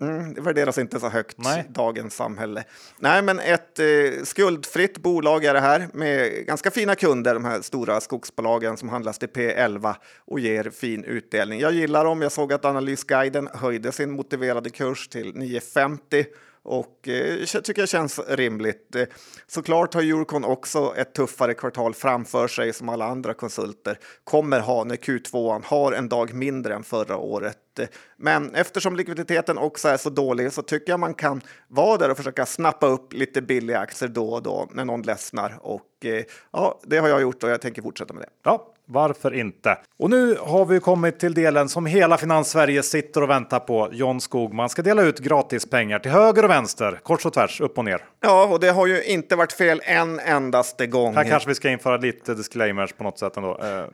Mm, 0.00 0.34
det 0.34 0.40
värderas 0.40 0.78
inte 0.78 1.00
så 1.00 1.08
högt 1.08 1.38
i 1.38 1.64
dagens 1.68 2.14
samhälle. 2.14 2.64
Nej, 2.98 3.22
men 3.22 3.38
ett 3.38 3.78
eh, 3.78 3.86
skuldfritt 4.24 4.98
bolag 4.98 5.44
är 5.44 5.54
det 5.54 5.60
här 5.60 5.88
med 5.92 6.46
ganska 6.46 6.70
fina 6.70 6.94
kunder, 6.94 7.34
de 7.34 7.44
här 7.44 7.60
stora 7.60 8.00
skogsbolagen 8.00 8.76
som 8.76 8.88
handlas 8.88 9.18
till 9.18 9.28
P11 9.28 9.94
och 10.24 10.40
ger 10.40 10.70
fin 10.70 11.04
utdelning. 11.04 11.60
Jag 11.60 11.72
gillar 11.72 12.04
dem. 12.04 12.22
Jag 12.22 12.32
såg 12.32 12.52
att 12.52 12.64
Analysguiden 12.64 13.48
höjde 13.54 13.92
sin 13.92 14.10
motiverade 14.10 14.70
kurs 14.70 15.08
till 15.08 15.34
950 15.34 16.24
och 16.64 17.08
eh, 17.08 17.44
jag 17.54 17.64
tycker 17.64 17.82
det 17.82 17.88
känns 17.88 18.20
rimligt. 18.28 18.96
Eh, 18.96 19.04
såklart 19.46 19.94
har 19.94 20.02
Eurocon 20.02 20.44
också 20.44 20.94
ett 20.96 21.14
tuffare 21.14 21.54
kvartal 21.54 21.94
framför 21.94 22.48
sig 22.48 22.72
som 22.72 22.88
alla 22.88 23.04
andra 23.04 23.34
konsulter 23.34 23.98
kommer 24.24 24.60
ha 24.60 24.84
när 24.84 24.96
Q2 24.96 25.62
har 25.64 25.92
en 25.92 26.08
dag 26.08 26.34
mindre 26.34 26.74
än 26.74 26.84
förra 26.84 27.16
året. 27.16 27.78
Eh, 27.78 27.86
men 28.16 28.54
eftersom 28.54 28.96
likviditeten 28.96 29.58
också 29.58 29.88
är 29.88 29.96
så 29.96 30.10
dålig 30.10 30.52
så 30.52 30.62
tycker 30.62 30.92
jag 30.92 31.00
man 31.00 31.14
kan 31.14 31.40
vara 31.68 31.98
där 31.98 32.10
och 32.10 32.16
försöka 32.16 32.46
snappa 32.46 32.86
upp 32.86 33.12
lite 33.12 33.42
billiga 33.42 33.78
aktier 33.78 34.08
då 34.08 34.28
och 34.28 34.42
då 34.42 34.68
när 34.72 34.84
någon 34.84 35.02
ledsnar. 35.02 35.58
Och 35.60 36.04
eh, 36.04 36.24
ja, 36.50 36.80
det 36.84 36.98
har 36.98 37.08
jag 37.08 37.22
gjort 37.22 37.42
och 37.42 37.50
jag 37.50 37.60
tänker 37.60 37.82
fortsätta 37.82 38.14
med 38.14 38.22
det. 38.22 38.28
Ja, 38.42 38.73
varför 38.86 39.34
inte? 39.34 39.78
Och 39.98 40.10
nu 40.10 40.36
har 40.40 40.64
vi 40.64 40.80
kommit 40.80 41.18
till 41.18 41.34
delen 41.34 41.68
som 41.68 41.86
hela 41.86 42.18
Finanssverige 42.18 42.82
sitter 42.82 43.22
och 43.22 43.30
väntar 43.30 43.60
på. 43.60 43.88
John 43.92 44.20
Skogman 44.20 44.68
ska 44.68 44.82
dela 44.82 45.02
ut 45.02 45.18
gratis 45.18 45.70
pengar 45.70 45.98
till 45.98 46.10
höger 46.10 46.44
och 46.44 46.50
vänster, 46.50 47.00
kors 47.02 47.26
och 47.26 47.32
tvärs, 47.32 47.60
upp 47.60 47.78
och 47.78 47.84
ner. 47.84 48.00
Ja, 48.20 48.46
och 48.46 48.60
det 48.60 48.70
har 48.70 48.86
ju 48.86 49.04
inte 49.04 49.36
varit 49.36 49.52
fel 49.52 49.80
en 49.84 50.20
endaste 50.20 50.86
gång. 50.86 51.14
Här 51.14 51.24
kanske 51.24 51.48
vi 51.48 51.54
ska 51.54 51.70
införa 51.70 51.96
lite 51.96 52.34
disclaimers 52.34 52.92
på 52.92 53.04
något 53.04 53.18
sätt 53.18 53.36
ändå. 53.36 53.50
Eh, 53.50 53.84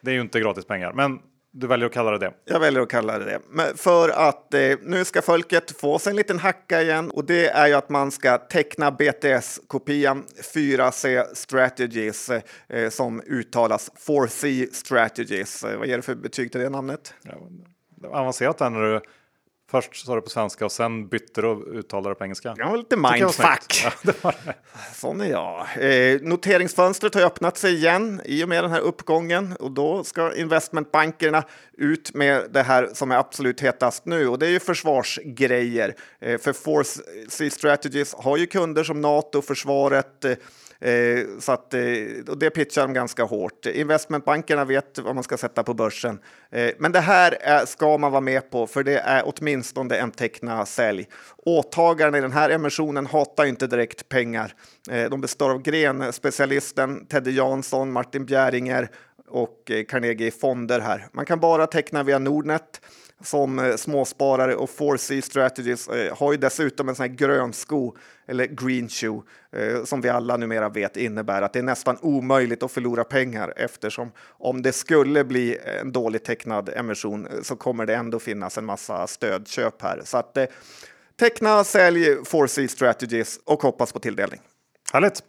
det 0.00 0.10
är 0.10 0.14
ju 0.14 0.20
inte 0.20 0.40
gratis 0.40 0.64
pengar, 0.64 0.92
men 0.92 1.18
du 1.52 1.66
väljer 1.66 1.86
att 1.86 1.92
kalla 1.92 2.10
det 2.10 2.18
det? 2.18 2.32
Jag 2.44 2.60
väljer 2.60 2.82
att 2.82 2.88
kalla 2.88 3.18
det 3.18 3.24
det. 3.24 3.40
Men 3.50 3.76
för 3.76 4.08
att 4.08 4.54
eh, 4.54 4.60
nu 4.82 5.04
ska 5.04 5.22
folket 5.22 5.80
få 5.80 5.98
sig 5.98 6.10
en 6.10 6.16
liten 6.16 6.38
hacka 6.38 6.82
igen 6.82 7.10
och 7.10 7.24
det 7.24 7.48
är 7.48 7.66
ju 7.66 7.74
att 7.74 7.88
man 7.88 8.10
ska 8.10 8.38
teckna 8.38 8.90
BTS-kopian 8.90 10.24
4C 10.54 11.24
Strategies 11.34 12.30
eh, 12.68 12.88
som 12.90 13.22
uttalas 13.26 13.90
4C 14.06 14.72
Strategies. 14.72 15.64
Eh, 15.64 15.78
vad 15.78 15.88
ger 15.88 15.96
det 15.96 16.02
för 16.02 16.14
betyg 16.14 16.52
till 16.52 16.60
det 16.60 16.70
namnet? 16.70 17.14
Ja, 17.22 17.34
avancerat 18.08 18.58
där 18.58 18.70
när 18.70 18.80
du 18.80 19.00
Först 19.70 20.06
sa 20.06 20.14
du 20.14 20.20
på 20.20 20.30
svenska 20.30 20.64
och 20.64 20.72
sen 20.72 21.08
bytte 21.08 21.40
du 21.40 21.46
och 21.46 21.74
uttalade 21.74 22.14
på 22.14 22.24
engelska. 22.24 22.54
Ja, 22.58 22.76
lite 22.76 22.96
mindfuck. 22.96 23.92
Ja, 24.22 24.32
Sån 24.94 25.20
är 25.20 25.30
jag. 25.30 25.66
Eh, 25.80 26.20
noteringsfönstret 26.20 27.14
har 27.14 27.22
öppnat 27.22 27.56
sig 27.58 27.74
igen 27.74 28.20
i 28.24 28.44
och 28.44 28.48
med 28.48 28.64
den 28.64 28.70
här 28.70 28.80
uppgången 28.80 29.56
och 29.60 29.70
då 29.70 30.04
ska 30.04 30.36
investmentbankerna 30.36 31.44
ut 31.78 32.14
med 32.14 32.46
det 32.50 32.62
här 32.62 32.90
som 32.94 33.10
är 33.10 33.16
absolut 33.16 33.60
hetast 33.60 34.06
nu 34.06 34.28
och 34.28 34.38
det 34.38 34.46
är 34.46 34.50
ju 34.50 34.60
försvarsgrejer. 34.60 35.94
Eh, 36.20 36.38
för 36.38 36.52
Force 36.52 37.00
C 37.28 37.50
Strategies 37.50 38.14
har 38.14 38.36
ju 38.36 38.46
kunder 38.46 38.84
som 38.84 39.00
Nato, 39.00 39.42
försvaret, 39.42 40.24
Eh, 40.24 40.36
Eh, 40.80 41.26
så 41.38 41.52
att, 41.52 41.74
eh, 41.74 41.82
och 42.28 42.38
det 42.38 42.50
pitchar 42.50 42.82
de 42.82 42.92
ganska 42.92 43.24
hårt. 43.24 43.66
Investmentbankerna 43.66 44.64
vet 44.64 44.98
vad 44.98 45.14
man 45.14 45.24
ska 45.24 45.36
sätta 45.36 45.62
på 45.62 45.74
börsen. 45.74 46.18
Eh, 46.50 46.70
men 46.78 46.92
det 46.92 47.00
här 47.00 47.36
är, 47.40 47.66
ska 47.66 47.98
man 47.98 48.12
vara 48.12 48.20
med 48.20 48.50
på, 48.50 48.66
för 48.66 48.82
det 48.82 48.98
är 48.98 49.22
åtminstone 49.26 49.96
en 49.96 50.10
teckna 50.10 50.66
sälj. 50.66 51.08
Åtagarna 51.36 52.18
i 52.18 52.20
den 52.20 52.32
här 52.32 52.50
emissionen 52.50 53.06
hatar 53.06 53.44
inte 53.44 53.66
direkt 53.66 54.08
pengar. 54.08 54.54
Eh, 54.90 55.10
de 55.10 55.20
består 55.20 55.50
av 55.50 55.62
grenspecialisten 55.62 57.06
Teddy 57.06 57.30
Jansson, 57.30 57.92
Martin 57.92 58.26
Bjäringer 58.26 58.90
och 59.28 59.70
eh, 59.70 59.84
Carnegie 59.84 60.30
Fonder 60.30 60.80
här. 60.80 61.08
Man 61.12 61.24
kan 61.24 61.40
bara 61.40 61.66
teckna 61.66 62.02
via 62.02 62.18
Nordnet 62.18 62.80
som 63.22 63.74
småsparare 63.76 64.54
och 64.54 64.70
4C 64.70 65.20
Strategies 65.20 65.88
har 66.12 66.32
ju 66.32 66.38
dessutom 66.38 66.88
en 66.88 66.94
sån 66.94 67.02
här 67.02 67.16
grön 67.16 67.52
sko 67.52 67.96
eller 68.30 68.46
green 68.46 68.88
shoe 68.88 69.22
eh, 69.52 69.84
som 69.84 70.00
vi 70.00 70.08
alla 70.08 70.36
numera 70.36 70.68
vet 70.68 70.96
innebär 70.96 71.42
att 71.42 71.52
det 71.52 71.58
är 71.58 71.62
nästan 71.62 71.96
omöjligt 72.00 72.62
att 72.62 72.72
förlora 72.72 73.04
pengar 73.04 73.52
eftersom 73.56 74.12
om 74.28 74.62
det 74.62 74.72
skulle 74.72 75.24
bli 75.24 75.58
en 75.80 75.92
dåligt 75.92 76.24
tecknad 76.24 76.68
emission 76.68 77.26
eh, 77.26 77.42
så 77.42 77.56
kommer 77.56 77.86
det 77.86 77.94
ändå 77.94 78.18
finnas 78.18 78.58
en 78.58 78.64
massa 78.64 79.06
stödköp 79.06 79.82
här. 79.82 80.02
Så 80.04 80.18
att 80.18 80.36
eh, 80.36 80.44
teckna, 81.18 81.64
sälj 81.64 82.14
4C 82.14 82.66
Strategies 82.66 83.40
och 83.44 83.62
hoppas 83.62 83.92
på 83.92 83.98
tilldelning. 83.98 84.40
Härligt! 84.92 85.22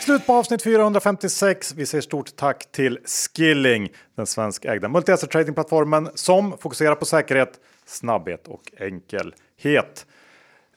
Slut 0.00 0.26
på 0.26 0.32
avsnitt 0.32 0.62
456. 0.62 1.74
Vi 1.76 1.86
säger 1.86 2.02
stort 2.02 2.36
tack 2.36 2.72
till 2.72 2.98
Skilling, 3.04 3.92
den 4.16 4.26
svenskägda 4.26 4.88
multi-asset 4.88 5.30
tradingplattformen 5.30 6.08
som 6.14 6.58
fokuserar 6.58 6.94
på 6.94 7.04
säkerhet, 7.04 7.60
snabbhet 7.86 8.48
och 8.48 8.72
enkelhet. 8.78 10.06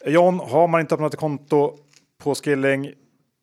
John, 0.06 0.40
har 0.40 0.68
man 0.68 0.82
inte 0.82 0.96
öppnat 0.96 1.14
ett 1.14 1.20
konto 1.20 1.78
på 2.24 2.36
Skilling, 2.36 2.94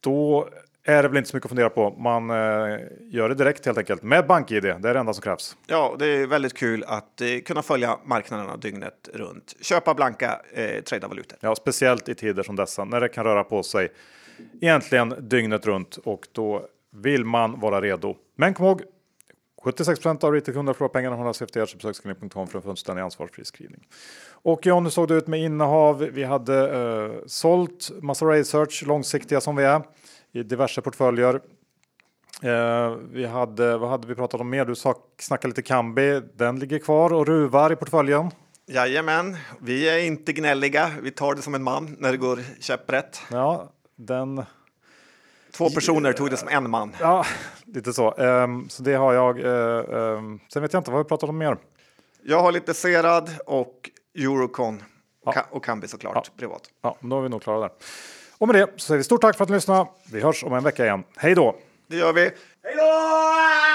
då 0.00 0.48
är 0.84 1.02
det 1.02 1.08
väl 1.08 1.16
inte 1.16 1.30
så 1.30 1.36
mycket 1.36 1.46
att 1.46 1.50
fundera 1.50 1.70
på. 1.70 1.90
Man 1.90 2.30
eh, 2.30 2.78
gör 3.00 3.28
det 3.28 3.34
direkt 3.34 3.66
helt 3.66 3.78
enkelt 3.78 4.02
med 4.02 4.26
BankID. 4.26 4.62
Det 4.62 4.70
är 4.70 4.78
det 4.94 5.00
enda 5.00 5.12
som 5.12 5.22
krävs. 5.22 5.56
Ja, 5.66 5.96
det 5.98 6.06
är 6.06 6.26
väldigt 6.26 6.54
kul 6.54 6.84
att 6.86 7.20
eh, 7.20 7.28
kunna 7.44 7.62
följa 7.62 7.98
marknaderna 8.04 8.56
dygnet 8.56 9.08
runt. 9.14 9.56
Köpa 9.60 9.94
blanka, 9.94 10.40
eh, 10.52 10.82
trada 10.82 11.08
valutor. 11.08 11.38
Ja, 11.40 11.54
speciellt 11.54 12.08
i 12.08 12.14
tider 12.14 12.42
som 12.42 12.56
dessa 12.56 12.84
när 12.84 13.00
det 13.00 13.08
kan 13.08 13.24
röra 13.24 13.44
på 13.44 13.62
sig 13.62 13.92
egentligen 14.60 15.14
dygnet 15.20 15.66
runt 15.66 15.96
och 15.96 16.28
då 16.32 16.66
vill 16.92 17.24
man 17.24 17.60
vara 17.60 17.80
redo. 17.80 18.16
Men 18.36 18.54
kom 18.54 18.66
ihåg 18.66 18.82
76% 19.66 20.24
av 20.24 20.32
retailkunder 20.32 20.72
förlorar 20.72 20.92
pengarna 20.92 21.16
hållas 21.16 21.42
efter 21.42 21.60
besöksklinick.com 21.76 22.46
för 22.46 22.58
en 22.58 22.62
fullständig 22.62 23.02
ansvarsfri 23.02 23.44
screening. 23.44 23.86
Och 24.30 24.66
John, 24.66 24.84
hur 24.84 24.90
såg 24.90 25.08
det 25.08 25.14
ut 25.14 25.26
med 25.26 25.40
innehav? 25.40 25.98
Vi 25.98 26.24
hade 26.24 26.78
uh, 26.78 27.12
sålt 27.26 27.90
massa 28.02 28.26
research, 28.26 28.84
långsiktiga 28.86 29.40
som 29.40 29.56
vi 29.56 29.64
är, 29.64 29.82
i 30.32 30.42
diverse 30.42 30.80
portföljer. 30.80 31.34
Uh, 32.44 32.96
vi 33.12 33.26
hade, 33.26 33.76
vad 33.76 33.90
hade 33.90 34.08
vi 34.08 34.14
pratat 34.14 34.40
om 34.40 34.50
mer? 34.50 34.64
Du 34.64 34.74
snackade 35.18 35.48
lite 35.48 35.62
Kambi, 35.62 36.22
den 36.34 36.58
ligger 36.58 36.78
kvar 36.78 37.12
och 37.12 37.26
ruvar 37.26 37.72
i 37.72 37.76
portföljen. 37.76 38.30
Jajamän, 38.66 39.36
vi 39.60 39.88
är 39.88 39.98
inte 39.98 40.32
gnälliga. 40.32 40.90
Vi 41.02 41.10
tar 41.10 41.34
det 41.34 41.42
som 41.42 41.54
en 41.54 41.62
man 41.62 41.96
när 41.98 42.12
det 42.12 42.18
går 42.18 42.40
käpprätt. 42.60 43.20
Ja, 43.30 43.72
den... 43.96 44.44
Två 45.56 45.70
personer 45.70 46.12
tog 46.12 46.30
det 46.30 46.36
som 46.36 46.48
en 46.48 46.70
man. 46.70 46.96
Ja, 47.00 47.24
lite 47.66 47.92
så. 47.92 48.10
Um, 48.10 48.68
så 48.68 48.82
det 48.82 48.94
har 48.94 49.12
jag. 49.12 49.38
Uh, 49.38 50.18
um, 50.18 50.40
sen 50.52 50.62
vet 50.62 50.72
jag 50.72 50.80
inte 50.80 50.90
vad 50.90 51.04
vi 51.04 51.08
pratat 51.08 51.28
om 51.28 51.38
mer. 51.38 51.56
Jag 52.22 52.42
har 52.42 52.52
lite 52.52 52.74
Serad 52.74 53.30
och 53.46 53.90
Eurocon 54.18 54.82
ja. 55.24 55.46
och 55.50 55.64
Kambi 55.64 55.88
såklart 55.88 56.14
ja. 56.14 56.32
privat. 56.38 56.62
Ja, 56.82 56.96
då 57.00 57.18
är 57.18 57.22
vi 57.22 57.28
nog 57.28 57.42
klara 57.42 57.60
där. 57.60 57.70
Och 58.38 58.48
med 58.48 58.54
det 58.56 58.66
så 58.76 58.86
säger 58.86 58.98
vi 58.98 59.04
stort 59.04 59.20
tack 59.20 59.36
för 59.36 59.44
att 59.44 59.50
ni 59.50 59.56
lyssnade. 59.56 59.86
Vi 60.12 60.20
hörs 60.20 60.44
om 60.44 60.54
en 60.54 60.64
vecka 60.64 60.84
igen. 60.84 61.04
Hej 61.16 61.34
då! 61.34 61.56
Det 61.86 61.96
gör 61.96 62.12
vi. 62.12 62.20
Hej 62.62 62.76
då! 62.76 63.65